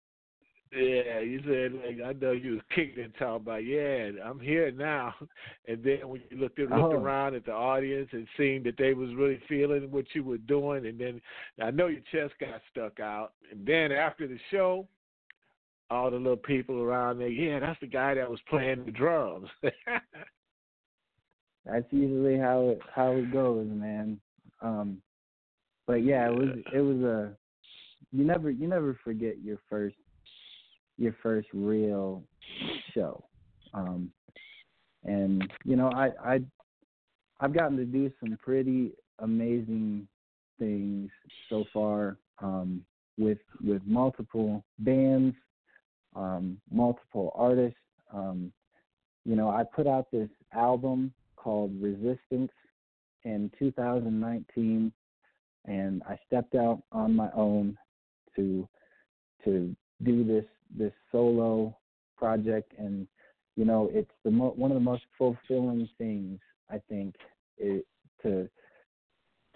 Yeah, 0.71 1.19
you 1.21 1.41
said 1.47 1.73
like 1.83 2.07
I 2.07 2.13
know 2.13 2.31
you 2.31 2.51
was 2.53 2.61
kicking 2.75 3.03
and 3.03 3.13
talking 3.17 3.37
about 3.37 3.65
yeah, 3.65 4.11
I'm 4.23 4.39
here 4.39 4.71
now. 4.71 5.15
And 5.67 5.83
then 5.83 6.07
when 6.07 6.21
you 6.29 6.37
looked 6.37 6.59
looked 6.59 6.71
Oh. 6.73 6.93
around 6.93 7.35
at 7.35 7.45
the 7.45 7.53
audience 7.53 8.09
and 8.11 8.27
seen 8.37 8.63
that 8.63 8.77
they 8.77 8.93
was 8.93 9.13
really 9.15 9.39
feeling 9.47 9.89
what 9.91 10.05
you 10.13 10.23
were 10.23 10.37
doing, 10.37 10.85
and 10.85 10.99
then 10.99 11.21
I 11.61 11.71
know 11.71 11.87
your 11.87 12.01
chest 12.11 12.33
got 12.39 12.61
stuck 12.71 12.99
out. 12.99 13.33
And 13.51 13.65
then 13.65 13.91
after 13.91 14.27
the 14.27 14.37
show, 14.51 14.87
all 15.89 16.11
the 16.11 16.17
little 16.17 16.37
people 16.37 16.81
around 16.81 17.17
there, 17.19 17.27
yeah, 17.29 17.59
that's 17.59 17.79
the 17.79 17.87
guy 17.87 18.13
that 18.13 18.29
was 18.29 18.39
playing 18.49 18.85
the 18.85 18.91
drums. 18.91 19.49
That's 21.65 21.85
usually 21.91 22.37
how 22.39 22.69
it 22.69 22.79
how 22.93 23.11
it 23.11 23.31
goes, 23.31 23.67
man. 23.69 24.19
Um, 24.61 25.01
but 25.85 26.03
yeah, 26.03 26.27
it 26.27 26.33
was 26.33 26.49
it 26.73 26.79
was 26.79 26.97
a 27.03 27.35
you 28.11 28.23
never 28.23 28.49
you 28.49 28.67
never 28.67 28.97
forget 29.03 29.35
your 29.43 29.57
first 29.69 29.95
your 30.99 31.15
first 31.23 31.47
real 31.53 32.23
show. 32.93 33.23
Um, 33.73 34.11
and 35.03 35.49
you 35.63 35.75
know, 35.75 35.89
I 35.95 36.09
I 36.23 36.39
I've 37.39 37.53
gotten 37.53 37.77
to 37.77 37.85
do 37.85 38.11
some 38.19 38.37
pretty 38.43 38.91
amazing 39.19 40.07
things 40.59 41.09
so 41.49 41.63
far 41.73 42.17
um, 42.41 42.83
with 43.17 43.39
with 43.63 43.81
multiple 43.85 44.63
bands, 44.79 45.35
um, 46.15 46.59
multiple 46.69 47.31
artists. 47.33 47.79
Um, 48.13 48.51
you 49.25 49.35
know, 49.35 49.49
I 49.49 49.63
put 49.63 49.87
out 49.87 50.11
this 50.11 50.29
album 50.53 51.13
called 51.37 51.71
Resistance 51.81 52.51
in 53.23 53.51
2019, 53.57 54.91
and 55.65 56.03
I 56.09 56.17
stepped 56.27 56.55
out 56.55 56.81
on 56.91 57.15
my 57.15 57.29
own 57.33 57.77
to 58.35 58.67
to 59.45 59.73
do 60.03 60.23
this 60.23 60.45
this 60.77 60.93
solo 61.11 61.75
project, 62.17 62.73
and 62.77 63.07
you 63.55 63.65
know, 63.65 63.89
it's 63.91 64.11
the 64.23 64.31
mo- 64.31 64.53
one 64.55 64.71
of 64.71 64.75
the 64.75 64.81
most 64.81 65.03
fulfilling 65.17 65.87
things 65.97 66.39
I 66.69 66.79
think 66.89 67.15
it, 67.57 67.85
to 68.23 68.49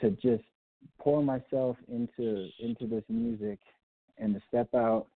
to 0.01 0.11
just 0.11 0.43
pour 0.99 1.23
myself 1.23 1.77
into 1.87 2.49
into 2.59 2.87
this 2.87 3.03
music 3.09 3.59
and 4.17 4.33
to 4.35 4.41
step 4.47 4.73
out 4.75 5.07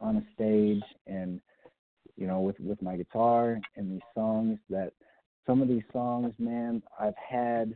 on 0.00 0.16
a 0.16 0.24
stage 0.34 0.82
and 1.06 1.40
you 2.16 2.26
know 2.26 2.40
with 2.40 2.58
with 2.60 2.80
my 2.82 2.96
guitar 2.96 3.58
and 3.76 3.92
these 3.92 4.08
songs 4.14 4.58
that 4.68 4.92
some 5.46 5.62
of 5.62 5.68
these 5.68 5.82
songs 5.92 6.32
man 6.38 6.82
I've 7.00 7.16
had 7.16 7.74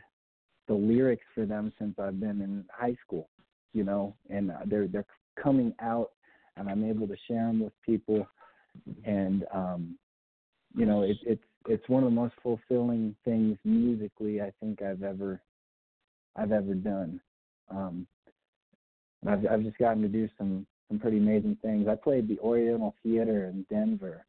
the 0.68 0.74
lyrics 0.74 1.24
for 1.34 1.46
them 1.46 1.72
since 1.78 1.98
I've 1.98 2.20
been 2.20 2.40
in 2.40 2.64
high 2.70 2.96
school 3.04 3.28
you 3.72 3.84
know 3.84 4.14
and 4.30 4.52
they're 4.66 4.88
they're 4.88 5.06
coming 5.42 5.74
out 5.80 6.10
and 6.56 6.68
I'm 6.68 6.84
able 6.84 7.06
to 7.06 7.16
share 7.28 7.46
them 7.46 7.60
with 7.60 7.72
people 7.84 8.26
and 9.04 9.44
um 9.52 9.98
you 10.76 10.86
know 10.86 11.02
it, 11.02 11.16
it's 11.26 11.42
it's 11.68 11.88
one 11.88 12.02
of 12.02 12.10
the 12.10 12.14
most 12.14 12.34
fulfilling 12.42 13.14
things 13.24 13.58
musically 13.64 14.40
I 14.40 14.52
think 14.60 14.82
I've 14.82 15.02
ever 15.02 15.40
I've 16.36 16.52
ever 16.52 16.74
done 16.74 17.20
um 17.70 18.06
and 19.22 19.30
I've 19.30 19.46
I've 19.50 19.62
just 19.62 19.78
gotten 19.78 20.02
to 20.02 20.08
do 20.08 20.28
some 20.38 20.66
some 20.92 20.98
pretty 20.98 21.18
amazing 21.18 21.56
things. 21.62 21.88
I 21.88 21.94
played 21.94 22.28
the 22.28 22.38
Oriental 22.40 22.94
Theater 23.02 23.46
in 23.46 23.64
Denver 23.70 24.26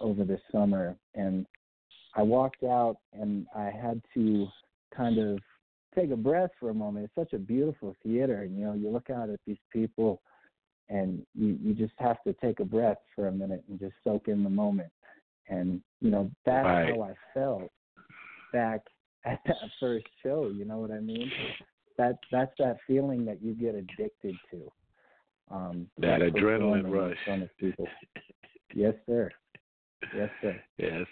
over 0.00 0.24
the 0.24 0.38
summer, 0.50 0.96
and 1.14 1.46
I 2.16 2.22
walked 2.22 2.64
out 2.64 2.96
and 3.12 3.46
I 3.56 3.70
had 3.70 4.02
to 4.14 4.48
kind 4.96 5.18
of 5.18 5.38
take 5.94 6.10
a 6.10 6.16
breath 6.16 6.50
for 6.58 6.70
a 6.70 6.74
moment. 6.74 7.04
It's 7.04 7.14
such 7.14 7.32
a 7.32 7.40
beautiful 7.40 7.94
theater, 8.02 8.42
and 8.42 8.58
you 8.58 8.64
know, 8.64 8.74
you 8.74 8.90
look 8.90 9.08
out 9.10 9.30
at 9.30 9.38
these 9.46 9.58
people, 9.72 10.20
and 10.88 11.24
you 11.34 11.58
you 11.62 11.74
just 11.74 11.94
have 11.98 12.22
to 12.24 12.32
take 12.34 12.60
a 12.60 12.64
breath 12.64 12.98
for 13.14 13.28
a 13.28 13.32
minute 13.32 13.64
and 13.68 13.78
just 13.78 13.94
soak 14.04 14.28
in 14.28 14.42
the 14.44 14.50
moment. 14.50 14.90
And 15.48 15.82
you 16.00 16.10
know, 16.10 16.30
that's 16.44 16.64
Right. 16.66 16.94
how 16.94 17.02
I 17.02 17.14
felt 17.34 17.70
back 18.52 18.80
at 19.24 19.40
that 19.46 19.56
first 19.80 20.06
show. 20.22 20.48
You 20.48 20.64
know 20.64 20.78
what 20.78 20.90
I 20.90 21.00
mean? 21.00 21.30
That 21.96 22.18
that's 22.30 22.52
that 22.58 22.78
feeling 22.86 23.24
that 23.26 23.42
you 23.42 23.54
get 23.54 23.74
addicted 23.74 24.36
to. 24.50 24.72
Um, 25.50 25.88
That 25.98 26.20
adrenaline 26.20 26.90
rush. 26.92 27.16
front 27.24 27.42
of 27.42 27.56
people. 27.58 27.88
Yes, 28.74 28.94
sir. 29.06 29.30
Yes, 30.14 30.28
sir. 30.42 30.60
Yes. 30.76 31.06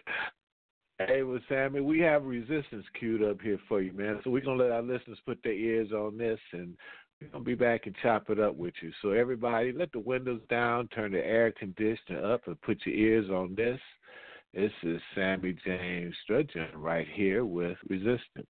Hey, 0.98 1.22
well, 1.22 1.40
Sammy, 1.48 1.80
we 1.80 2.00
have 2.00 2.24
resistance 2.24 2.84
queued 2.98 3.22
up 3.22 3.40
here 3.40 3.58
for 3.68 3.80
you, 3.80 3.92
man. 3.92 4.20
So 4.22 4.30
we're 4.30 4.44
gonna 4.44 4.62
let 4.62 4.72
our 4.72 4.82
listeners 4.82 5.18
put 5.24 5.42
their 5.42 5.52
ears 5.54 5.90
on 5.92 6.16
this, 6.18 6.38
and 6.52 6.76
we're 7.20 7.28
gonna 7.28 7.44
be 7.44 7.54
back 7.54 7.86
and 7.86 7.94
chop 8.02 8.28
it 8.30 8.38
up 8.38 8.56
with 8.56 8.74
you. 8.82 8.92
So 9.02 9.10
everybody, 9.10 9.72
let 9.72 9.92
the 9.92 10.00
windows 10.00 10.42
down, 10.50 10.88
turn 10.88 11.12
the 11.12 11.24
air 11.24 11.52
conditioner 11.52 12.32
up, 12.32 12.46
and 12.46 12.60
put 12.60 12.84
your 12.84 12.94
ears 12.94 13.30
on 13.30 13.54
this. 13.54 13.80
This 14.52 14.72
is 14.82 15.00
Sammy 15.14 15.56
James 15.64 16.14
Strudgeon 16.24 16.68
right 16.74 17.06
here 17.14 17.44
with 17.44 17.78
Resistance. 17.88 18.46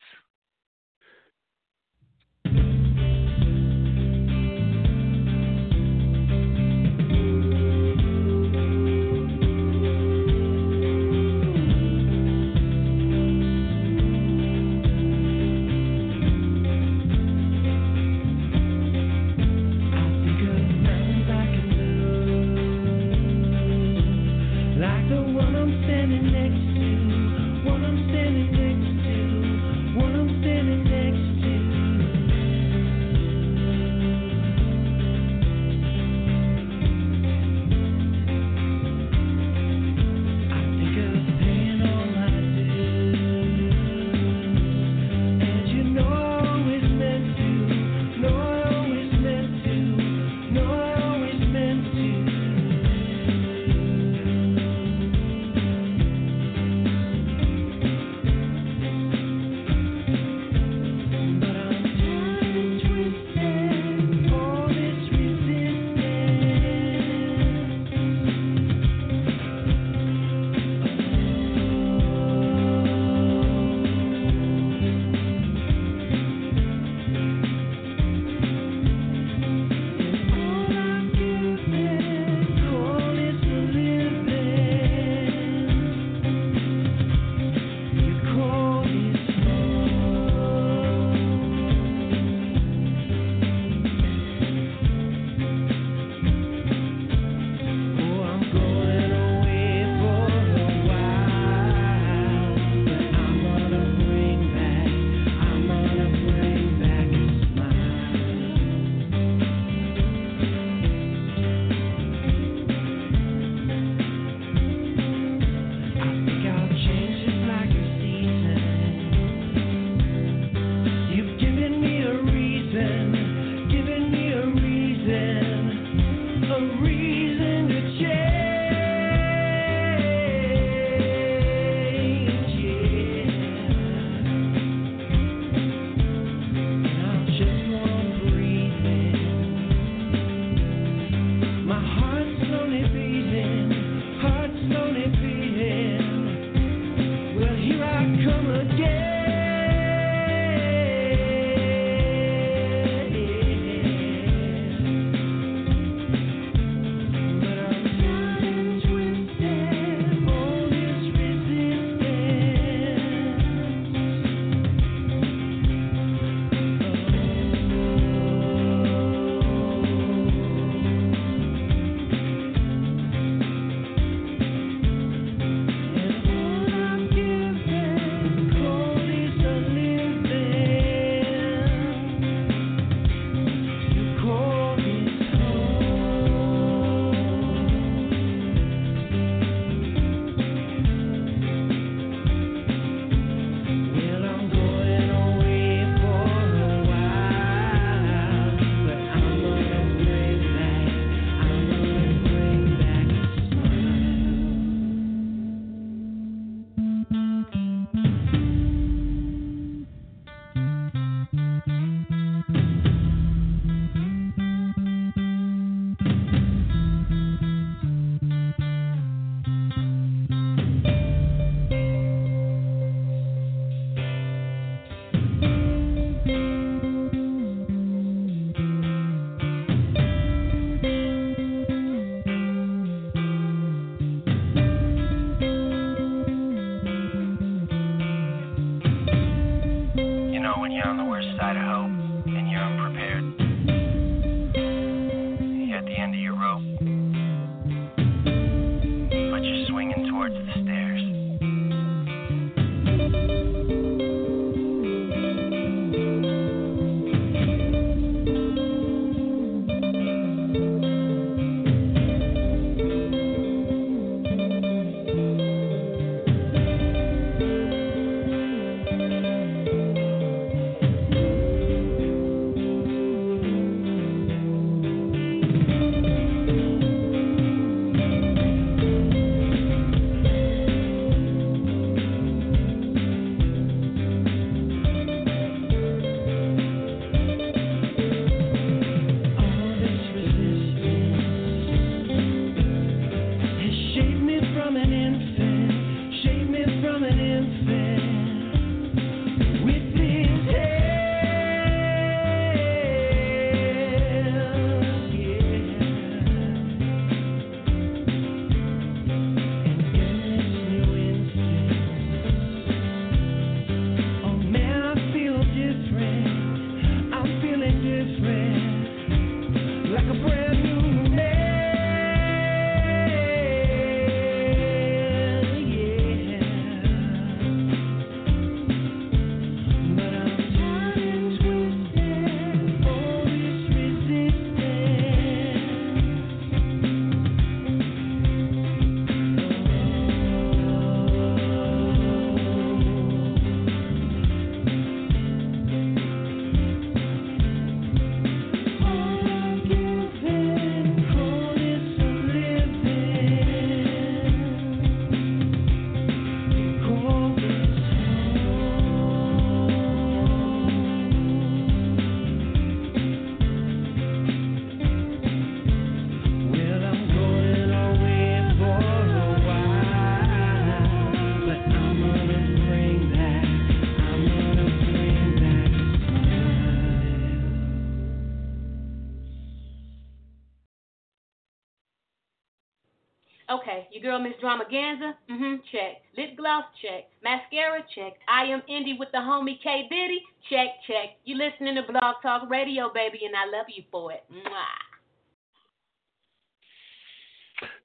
Your 383.95 384.03
girl 384.03 384.19
Miss 384.19 384.33
Dramaganza, 384.43 385.13
mm-hmm, 385.31 385.55
check. 385.71 386.01
Lip 386.17 386.35
gloss, 386.35 386.65
check. 386.81 387.05
Mascara, 387.23 387.79
check. 387.95 388.13
I 388.27 388.43
am 388.43 388.61
Indie 388.69 388.99
with 388.99 389.09
the 389.11 389.19
homie 389.19 389.61
K 389.63 389.87
Diddy, 389.89 390.21
check, 390.49 390.67
check. 390.85 391.15
You 391.23 391.37
listening 391.37 391.75
to 391.75 391.83
Blog 391.83 392.15
Talk 392.21 392.49
Radio, 392.49 392.91
baby, 392.93 393.19
and 393.25 393.35
I 393.35 393.45
love 393.57 393.67
you 393.73 393.83
for 393.89 394.11
it. 394.11 394.23
Mwah. 394.31 394.85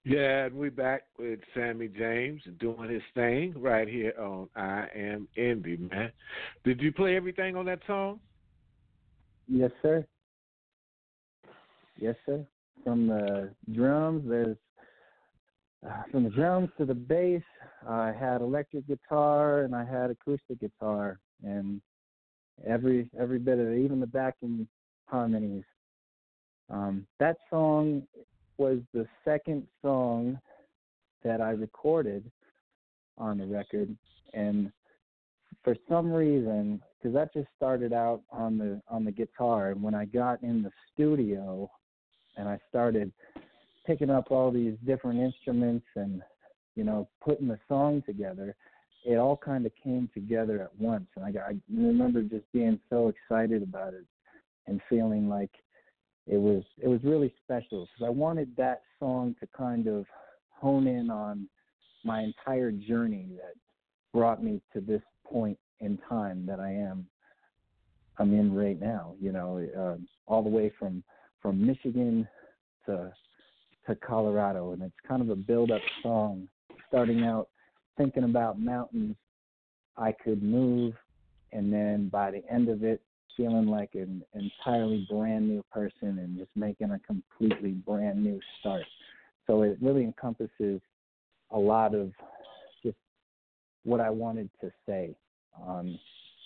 Yeah, 0.02 0.46
and 0.46 0.56
we 0.56 0.70
back 0.70 1.04
with 1.18 1.40
Sammy 1.54 1.86
James 1.86 2.42
doing 2.58 2.90
his 2.90 3.02
thing 3.14 3.54
right 3.56 3.86
here 3.86 4.14
on 4.18 4.48
I 4.56 4.86
Am 4.96 5.28
Indie, 5.38 5.78
man. 5.90 6.10
Did 6.64 6.80
you 6.80 6.90
play 6.90 7.16
everything 7.16 7.54
on 7.54 7.66
that 7.66 7.80
song? 7.86 8.18
Yes, 9.46 9.70
sir. 9.82 10.04
Yes, 11.98 12.16
sir. 12.26 12.44
From 12.82 13.08
the 13.08 13.50
drums, 13.72 14.24
there's 14.26 14.56
uh, 15.86 16.02
from 16.10 16.24
the 16.24 16.30
drums 16.30 16.70
to 16.78 16.84
the 16.84 16.94
bass. 16.94 17.42
I 17.88 18.12
had 18.12 18.40
electric 18.40 18.86
guitar 18.86 19.62
and 19.62 19.74
I 19.74 19.84
had 19.84 20.10
acoustic 20.10 20.60
guitar, 20.60 21.18
and 21.42 21.80
every 22.66 23.10
every 23.18 23.38
bit 23.38 23.58
of 23.58 23.68
it, 23.68 23.78
even 23.78 24.00
the 24.00 24.06
backing 24.06 24.68
harmonies. 25.06 25.64
Um, 26.68 27.06
that 27.18 27.36
song 27.48 28.02
was 28.58 28.78
the 28.92 29.06
second 29.24 29.66
song 29.82 30.38
that 31.24 31.40
I 31.40 31.50
recorded 31.50 32.30
on 33.18 33.38
the 33.38 33.46
record, 33.46 33.96
and 34.34 34.70
for 35.64 35.74
some 35.88 36.12
reason, 36.12 36.80
because 36.98 37.14
that 37.14 37.32
just 37.32 37.48
started 37.56 37.92
out 37.92 38.22
on 38.30 38.58
the 38.58 38.80
on 38.88 39.04
the 39.04 39.12
guitar, 39.12 39.70
and 39.70 39.82
when 39.82 39.94
I 39.94 40.04
got 40.04 40.42
in 40.42 40.62
the 40.62 40.70
studio 40.92 41.70
and 42.36 42.48
I 42.48 42.58
started 42.68 43.12
picking 43.86 44.10
up 44.10 44.30
all 44.30 44.50
these 44.50 44.74
different 44.86 45.20
instruments 45.20 45.86
and 45.96 46.22
you 46.76 46.84
know 46.84 47.08
putting 47.22 47.48
the 47.48 47.58
song 47.68 48.02
together, 48.06 48.54
it 49.04 49.16
all 49.16 49.36
kind 49.36 49.66
of 49.66 49.72
came 49.82 50.08
together 50.12 50.62
at 50.62 50.80
once, 50.80 51.06
and 51.16 51.24
I, 51.24 51.32
got, 51.32 51.42
I 51.42 51.56
remember 51.72 52.22
just 52.22 52.50
being 52.52 52.78
so 52.90 53.08
excited 53.08 53.62
about 53.62 53.94
it 53.94 54.04
and 54.66 54.80
feeling 54.88 55.28
like 55.28 55.50
it 56.26 56.38
was 56.38 56.62
it 56.78 56.88
was 56.88 57.00
really 57.02 57.32
special 57.44 57.86
because 57.86 58.06
I 58.06 58.10
wanted 58.10 58.54
that 58.56 58.82
song 58.98 59.34
to 59.40 59.48
kind 59.56 59.86
of 59.86 60.06
hone 60.50 60.86
in 60.86 61.10
on 61.10 61.48
my 62.04 62.20
entire 62.22 62.70
journey 62.70 63.26
that 63.36 63.54
brought 64.12 64.42
me 64.42 64.60
to 64.72 64.80
this 64.80 65.02
point 65.24 65.58
in 65.80 65.98
time 66.08 66.44
that 66.46 66.60
I 66.60 66.70
am 66.70 67.06
I'm 68.18 68.34
in 68.34 68.54
right 68.54 68.78
now. 68.78 69.14
You 69.20 69.32
know, 69.32 69.66
uh, 69.76 69.96
all 70.26 70.42
the 70.42 70.50
way 70.50 70.72
from 70.78 71.02
from 71.40 71.66
Michigan 71.66 72.28
to 72.86 73.12
to 73.90 73.96
Colorado, 73.96 74.72
and 74.72 74.82
it's 74.82 74.94
kind 75.06 75.20
of 75.20 75.30
a 75.30 75.36
build 75.36 75.70
up 75.70 75.82
song. 76.02 76.48
Starting 76.88 77.24
out 77.24 77.48
thinking 77.96 78.24
about 78.24 78.58
mountains 78.58 79.16
I 79.96 80.12
could 80.12 80.42
move, 80.42 80.94
and 81.52 81.72
then 81.72 82.08
by 82.08 82.30
the 82.30 82.42
end 82.50 82.68
of 82.68 82.82
it, 82.82 83.02
feeling 83.36 83.66
like 83.66 83.90
an 83.94 84.22
entirely 84.34 85.06
brand 85.10 85.48
new 85.48 85.62
person 85.72 86.18
and 86.18 86.36
just 86.38 86.50
making 86.56 86.90
a 86.90 86.98
completely 87.00 87.70
brand 87.70 88.22
new 88.22 88.40
start. 88.58 88.84
So 89.46 89.62
it 89.62 89.78
really 89.80 90.04
encompasses 90.04 90.80
a 91.50 91.58
lot 91.58 91.94
of 91.94 92.12
just 92.82 92.96
what 93.84 94.00
I 94.00 94.10
wanted 94.10 94.50
to 94.60 94.70
say 94.86 95.16
on 95.54 95.98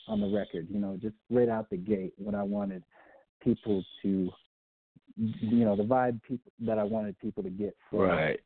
on 0.07 0.21
the 0.21 0.29
record. 0.29 0.67
You 0.71 0.79
know, 0.79 0.99
just 1.01 1.15
right 1.31 1.49
out 1.49 1.71
the 1.71 1.77
gate, 1.77 2.15
what 2.17 2.35
I 2.35 2.43
wanted 2.43 2.83
people 3.43 3.85
to, 4.03 4.31
you 5.17 5.65
know, 5.65 5.77
the 5.77 5.85
vibe 5.85 6.21
people 6.23 6.53
that 6.61 6.79
I 6.79 6.83
wanted 6.83 7.19
people 7.19 7.43
to 7.43 7.51
get 7.51 7.77
from. 7.91 8.01
Right. 8.01 8.41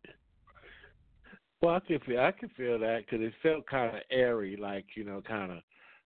Well, 1.61 1.75
I 1.75 1.81
can 1.81 1.99
feel 2.01 2.21
I 2.21 2.33
can 2.33 2.49
feel 2.51 2.79
that 2.79 3.05
because 3.05 3.25
it 3.25 3.33
felt 3.43 3.67
kind 3.67 3.97
of 3.97 4.03
airy, 4.11 4.57
like 4.57 4.85
you 4.95 5.05
know, 5.05 5.21
kind 5.27 5.61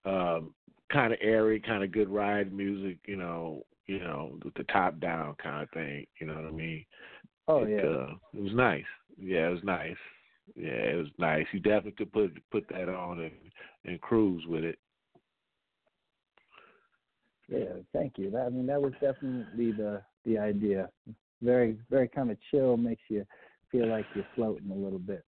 of, 0.05 0.41
um, 0.41 0.53
kind 0.91 1.13
of 1.13 1.19
airy, 1.21 1.59
kind 1.59 1.83
of 1.83 1.91
good 1.91 2.09
ride 2.09 2.53
music, 2.53 2.99
you 3.07 3.15
know, 3.15 3.65
you 3.87 3.99
know, 3.99 4.37
with 4.43 4.53
the 4.53 4.63
top 4.65 4.99
down 4.99 5.35
kind 5.41 5.63
of 5.63 5.69
thing. 5.71 6.05
You 6.19 6.27
know 6.27 6.35
what 6.35 6.45
I 6.45 6.51
mean? 6.51 6.85
Oh 7.47 7.63
it, 7.63 7.69
yeah. 7.71 7.89
uh, 7.89 8.13
it 8.33 8.43
was 8.43 8.53
nice. 8.53 8.83
Yeah, 9.19 9.47
it 9.47 9.53
was 9.53 9.63
nice. 9.63 9.97
Yeah, 10.55 10.69
it 10.69 10.97
was 10.97 11.07
nice. 11.17 11.45
You 11.53 11.59
definitely 11.59 11.93
could 11.93 12.11
put 12.11 12.37
put 12.51 12.67
that 12.69 12.89
on 12.89 13.19
and 13.21 13.31
and 13.85 13.99
cruise 14.01 14.43
with 14.47 14.63
it. 14.63 14.77
Yeah, 17.47 17.81
thank 17.93 18.17
you. 18.17 18.29
That, 18.31 18.45
I 18.45 18.49
mean, 18.49 18.67
that 18.67 18.81
was 18.81 18.93
definitely 19.01 19.71
the 19.71 20.01
the 20.25 20.37
idea. 20.37 20.89
Very, 21.41 21.77
very 21.89 22.07
kind 22.07 22.31
of 22.31 22.37
chill, 22.49 22.77
makes 22.77 23.01
you 23.09 23.25
feel 23.71 23.87
like 23.87 24.05
you're 24.13 24.25
floating 24.35 24.69
a 24.71 24.75
little 24.75 24.99
bit. 24.99 25.23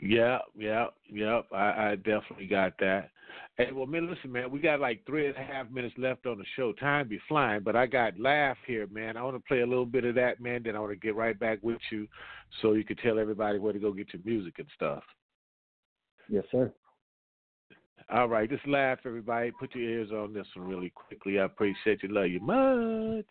Yeah, 0.00 0.38
yeah, 0.58 0.86
yep. 1.08 1.46
I, 1.52 1.90
I 1.90 1.96
definitely 1.96 2.46
got 2.46 2.72
that. 2.80 3.10
Hey, 3.56 3.70
well, 3.72 3.86
man, 3.86 4.10
listen, 4.10 4.32
man, 4.32 4.50
we 4.50 4.58
got 4.58 4.80
like 4.80 5.06
three 5.06 5.26
and 5.28 5.36
a 5.36 5.42
half 5.42 5.70
minutes 5.70 5.94
left 5.96 6.26
on 6.26 6.38
the 6.38 6.44
show. 6.56 6.72
Time 6.72 7.08
be 7.08 7.20
flying, 7.28 7.62
but 7.62 7.76
I 7.76 7.86
got 7.86 8.18
laugh 8.18 8.56
here, 8.66 8.88
man. 8.88 9.16
I 9.16 9.22
want 9.22 9.36
to 9.36 9.46
play 9.46 9.60
a 9.60 9.66
little 9.66 9.86
bit 9.86 10.04
of 10.04 10.16
that, 10.16 10.40
man. 10.40 10.62
Then 10.64 10.74
I 10.74 10.80
want 10.80 10.92
to 10.92 10.96
get 10.96 11.14
right 11.14 11.38
back 11.38 11.60
with 11.62 11.78
you, 11.92 12.08
so 12.60 12.72
you 12.72 12.84
can 12.84 12.96
tell 12.96 13.18
everybody 13.18 13.58
where 13.58 13.72
to 13.72 13.78
go 13.78 13.92
get 13.92 14.12
your 14.12 14.22
music 14.24 14.54
and 14.58 14.66
stuff. 14.74 15.04
Yes, 16.28 16.44
sir. 16.50 16.72
All 18.12 18.28
right, 18.28 18.48
just 18.48 18.66
laugh, 18.66 18.98
everybody. 19.06 19.50
Put 19.52 19.74
your 19.74 19.88
ears 19.88 20.10
on 20.10 20.34
this 20.34 20.46
one 20.54 20.68
really 20.68 20.90
quickly. 20.90 21.38
I 21.38 21.44
appreciate 21.44 22.02
you. 22.02 22.10
Love 22.10 22.26
you 22.26 22.40
much. 22.40 23.26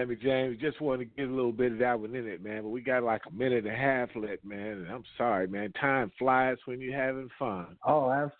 Sammy 0.00 0.16
James, 0.16 0.58
just 0.58 0.80
wanted 0.80 1.10
to 1.10 1.16
get 1.16 1.28
a 1.28 1.34
little 1.34 1.52
bit 1.52 1.72
of 1.72 1.78
that 1.78 2.00
one 2.00 2.14
in 2.14 2.26
it, 2.26 2.42
man. 2.42 2.62
But 2.62 2.70
we 2.70 2.80
got 2.80 3.02
like 3.02 3.20
a 3.28 3.34
minute 3.34 3.66
and 3.66 3.74
a 3.74 3.76
half 3.76 4.08
left, 4.14 4.42
man. 4.44 4.78
And 4.78 4.88
I'm 4.88 5.04
sorry, 5.18 5.46
man. 5.46 5.72
Time 5.78 6.10
flies 6.18 6.56
when 6.64 6.80
you're 6.80 6.96
having 6.96 7.28
fun. 7.38 7.76
Oh, 7.86 8.10
abs- 8.10 8.32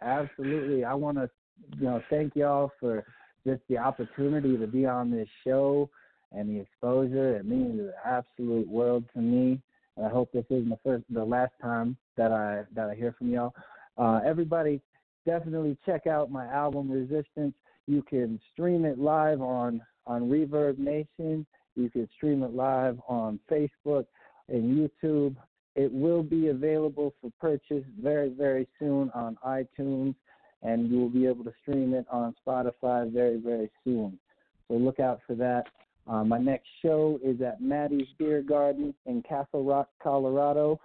absolutely. 0.00 0.84
I 0.84 0.94
want 0.94 1.18
to, 1.18 1.28
you 1.76 1.86
know, 1.86 2.00
thank 2.08 2.36
y'all 2.36 2.70
for 2.78 3.04
just 3.44 3.62
the 3.68 3.78
opportunity 3.78 4.56
to 4.56 4.66
be 4.68 4.86
on 4.86 5.10
this 5.10 5.26
show 5.44 5.90
and 6.30 6.48
the 6.48 6.60
exposure. 6.60 7.36
It 7.36 7.46
means 7.46 7.78
the 7.78 7.94
absolute 8.06 8.68
world 8.68 9.04
to 9.14 9.20
me. 9.20 9.60
And 9.96 10.06
I 10.06 10.10
hope 10.10 10.30
this 10.30 10.44
isn't 10.50 10.68
the 10.68 10.78
first, 10.84 11.02
the 11.10 11.24
last 11.24 11.52
time 11.60 11.96
that 12.16 12.30
I 12.30 12.62
that 12.76 12.90
I 12.90 12.94
hear 12.94 13.12
from 13.18 13.32
y'all. 13.32 13.54
Uh, 13.96 14.20
everybody, 14.24 14.80
definitely 15.26 15.76
check 15.84 16.06
out 16.06 16.30
my 16.30 16.46
album 16.46 16.88
Resistance. 16.88 17.54
You 17.88 18.02
can 18.02 18.38
stream 18.52 18.84
it 18.84 19.00
live 19.00 19.40
on 19.40 19.80
on 20.08 20.28
ReverbNation. 20.28 21.46
You 21.76 21.90
can 21.90 22.08
stream 22.16 22.42
it 22.42 22.52
live 22.54 22.98
on 23.06 23.38
Facebook 23.48 24.06
and 24.48 24.90
YouTube. 24.90 25.36
it 25.76 25.92
will 25.92 26.24
be 26.24 26.48
available 26.48 27.14
for 27.20 27.30
purchase 27.40 27.84
very, 28.02 28.30
very 28.30 28.66
soon 28.80 29.10
on 29.14 29.38
iTunes, 29.46 30.14
and 30.62 30.90
you 30.90 30.98
will 30.98 31.10
be 31.10 31.26
able 31.26 31.44
to 31.44 31.52
stream 31.62 31.94
it 31.94 32.04
on 32.10 32.34
Spotify 32.44 33.12
very, 33.12 33.36
very 33.36 33.70
soon. 33.84 34.18
So 34.66 34.74
look 34.74 34.98
out 34.98 35.20
for 35.24 35.36
that. 35.36 35.64
Uh, 36.08 36.24
my 36.24 36.38
next 36.38 36.66
show 36.82 37.20
is 37.22 37.40
at 37.42 37.60
Maddie's 37.60 38.08
Beer 38.18 38.42
Garden 38.42 38.94
in 39.06 39.22
Castle 39.22 39.62
Rock, 39.62 39.88
Colorado. 40.02 40.80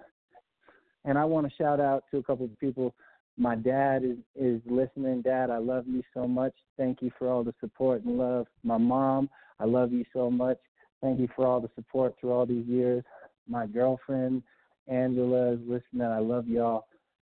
And 1.05 1.17
I 1.17 1.25
want 1.25 1.47
to 1.47 1.53
shout 1.55 1.79
out 1.79 2.03
to 2.11 2.17
a 2.17 2.23
couple 2.23 2.45
of 2.45 2.59
people. 2.59 2.93
My 3.37 3.55
dad 3.55 4.03
is, 4.03 4.17
is 4.35 4.61
listening. 4.65 5.21
Dad, 5.21 5.49
I 5.49 5.57
love 5.57 5.85
you 5.87 6.03
so 6.13 6.27
much. 6.27 6.53
Thank 6.77 7.01
you 7.01 7.11
for 7.17 7.29
all 7.29 7.43
the 7.43 7.53
support 7.59 8.03
and 8.03 8.17
love. 8.17 8.47
My 8.63 8.77
mom, 8.77 9.29
I 9.59 9.65
love 9.65 9.91
you 9.91 10.05
so 10.13 10.29
much. 10.29 10.59
Thank 11.01 11.19
you 11.19 11.27
for 11.35 11.45
all 11.45 11.59
the 11.59 11.69
support 11.75 12.15
through 12.19 12.31
all 12.31 12.45
these 12.45 12.65
years. 12.67 13.03
My 13.47 13.65
girlfriend, 13.65 14.43
Angela, 14.87 15.53
is 15.53 15.59
listening. 15.67 16.03
I 16.03 16.19
love 16.19 16.47
y'all. 16.47 16.85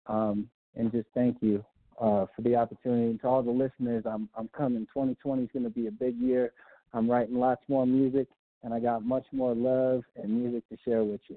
Um, 0.06 0.48
and 0.74 0.90
just 0.90 1.06
thank 1.14 1.36
you 1.40 1.64
uh, 2.00 2.26
for 2.34 2.42
the 2.42 2.56
opportunity. 2.56 3.10
And 3.10 3.20
to 3.20 3.28
all 3.28 3.42
the 3.42 3.50
listeners, 3.50 4.04
I'm, 4.06 4.28
I'm 4.36 4.48
coming. 4.48 4.86
2020 4.86 5.42
is 5.42 5.48
going 5.52 5.64
to 5.64 5.70
be 5.70 5.86
a 5.86 5.92
big 5.92 6.18
year. 6.18 6.52
I'm 6.92 7.08
writing 7.10 7.38
lots 7.38 7.62
more 7.68 7.86
music, 7.86 8.26
and 8.62 8.74
I 8.74 8.80
got 8.80 9.04
much 9.04 9.26
more 9.32 9.54
love 9.54 10.02
and 10.16 10.42
music 10.42 10.68
to 10.70 10.76
share 10.84 11.04
with 11.04 11.20
you. 11.28 11.36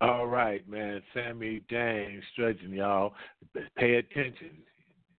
All 0.00 0.26
right, 0.26 0.66
man. 0.68 1.02
Sammy 1.12 1.60
Dang, 1.68 2.22
Strudgeon, 2.32 2.72
y'all. 2.72 3.12
Pay 3.76 3.96
attention. 3.96 4.50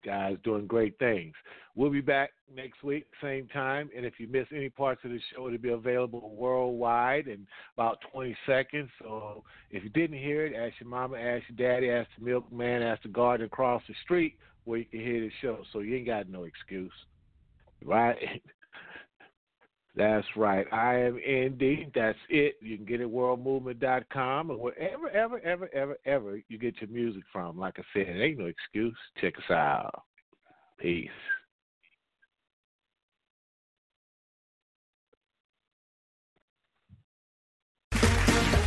Guys 0.03 0.39
doing 0.43 0.67
great 0.67 0.99
things. 0.99 1.35
We'll 1.75 1.91
be 1.91 2.01
back 2.01 2.31
next 2.55 2.83
week, 2.83 3.05
same 3.23 3.47
time. 3.49 3.91
And 3.95 4.07
if 4.07 4.15
you 4.19 4.27
miss 4.27 4.47
any 4.55 4.71
parts 4.71 5.03
of 5.05 5.11
the 5.11 5.21
show, 5.35 5.47
it'll 5.47 5.59
be 5.59 5.69
available 5.69 6.35
worldwide 6.35 7.29
in 7.29 7.47
about 7.77 7.99
20 8.11 8.35
seconds. 8.47 8.89
So 9.01 9.45
if 9.71 9.85
you 9.85 9.91
didn't 9.91 10.19
hear 10.19 10.47
it, 10.47 10.55
ask 10.57 10.81
your 10.81 10.89
mama, 10.89 11.19
ask 11.19 11.45
your 11.51 11.73
daddy, 11.73 11.91
ask 11.91 12.09
the 12.19 12.25
milkman, 12.25 12.83
ask 12.83 13.03
the 13.03 13.09
gardener 13.09 13.47
across 13.47 13.83
the 13.87 13.95
street 14.03 14.37
where 14.65 14.79
you 14.79 14.87
can 14.87 15.01
hear 15.01 15.21
the 15.21 15.31
show. 15.43 15.59
So 15.73 15.81
you 15.81 15.97
ain't 15.97 16.07
got 16.07 16.31
no 16.31 16.45
excuse. 16.45 16.93
Right? 17.85 18.17
That's 19.97 20.27
right. 20.37 20.67
I 20.73 21.01
am 21.01 21.15
Indie. 21.17 21.93
That's 21.95 22.19
it. 22.29 22.57
You 22.61 22.77
can 22.77 22.87
get 22.87 23.01
it 23.01 23.13
worldmovement.com 23.13 24.51
or 24.51 24.57
wherever, 24.57 25.11
ever, 25.11 25.41
ever, 25.41 25.69
ever, 25.75 25.97
ever 26.05 26.41
you 26.49 26.59
get 26.59 26.81
your 26.81 26.91
music 26.91 27.25
from. 27.33 27.59
Like 27.59 27.79
I 27.79 27.83
said, 27.93 28.09
it 28.09 28.23
ain't 28.23 28.39
no 28.39 28.47
excuse. 28.47 28.97
Check 29.21 29.35
us 29.37 29.51
out. 29.51 30.05
Peace. 30.79 31.11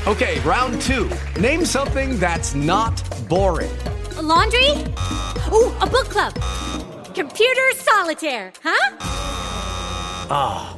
Okay, 0.05 0.41
round 0.41 0.81
two. 0.81 1.09
Name 1.39 1.63
something 1.63 2.19
that's 2.19 2.53
not 2.53 3.01
boring. 3.29 3.71
A 4.17 4.21
laundry? 4.21 4.71
Ooh, 5.53 5.73
a 5.79 5.87
book 5.87 6.09
club. 6.09 6.33
Computer 7.15 7.71
solitaire, 7.71 8.51
huh? 8.61 8.97
Ah, 10.29 10.77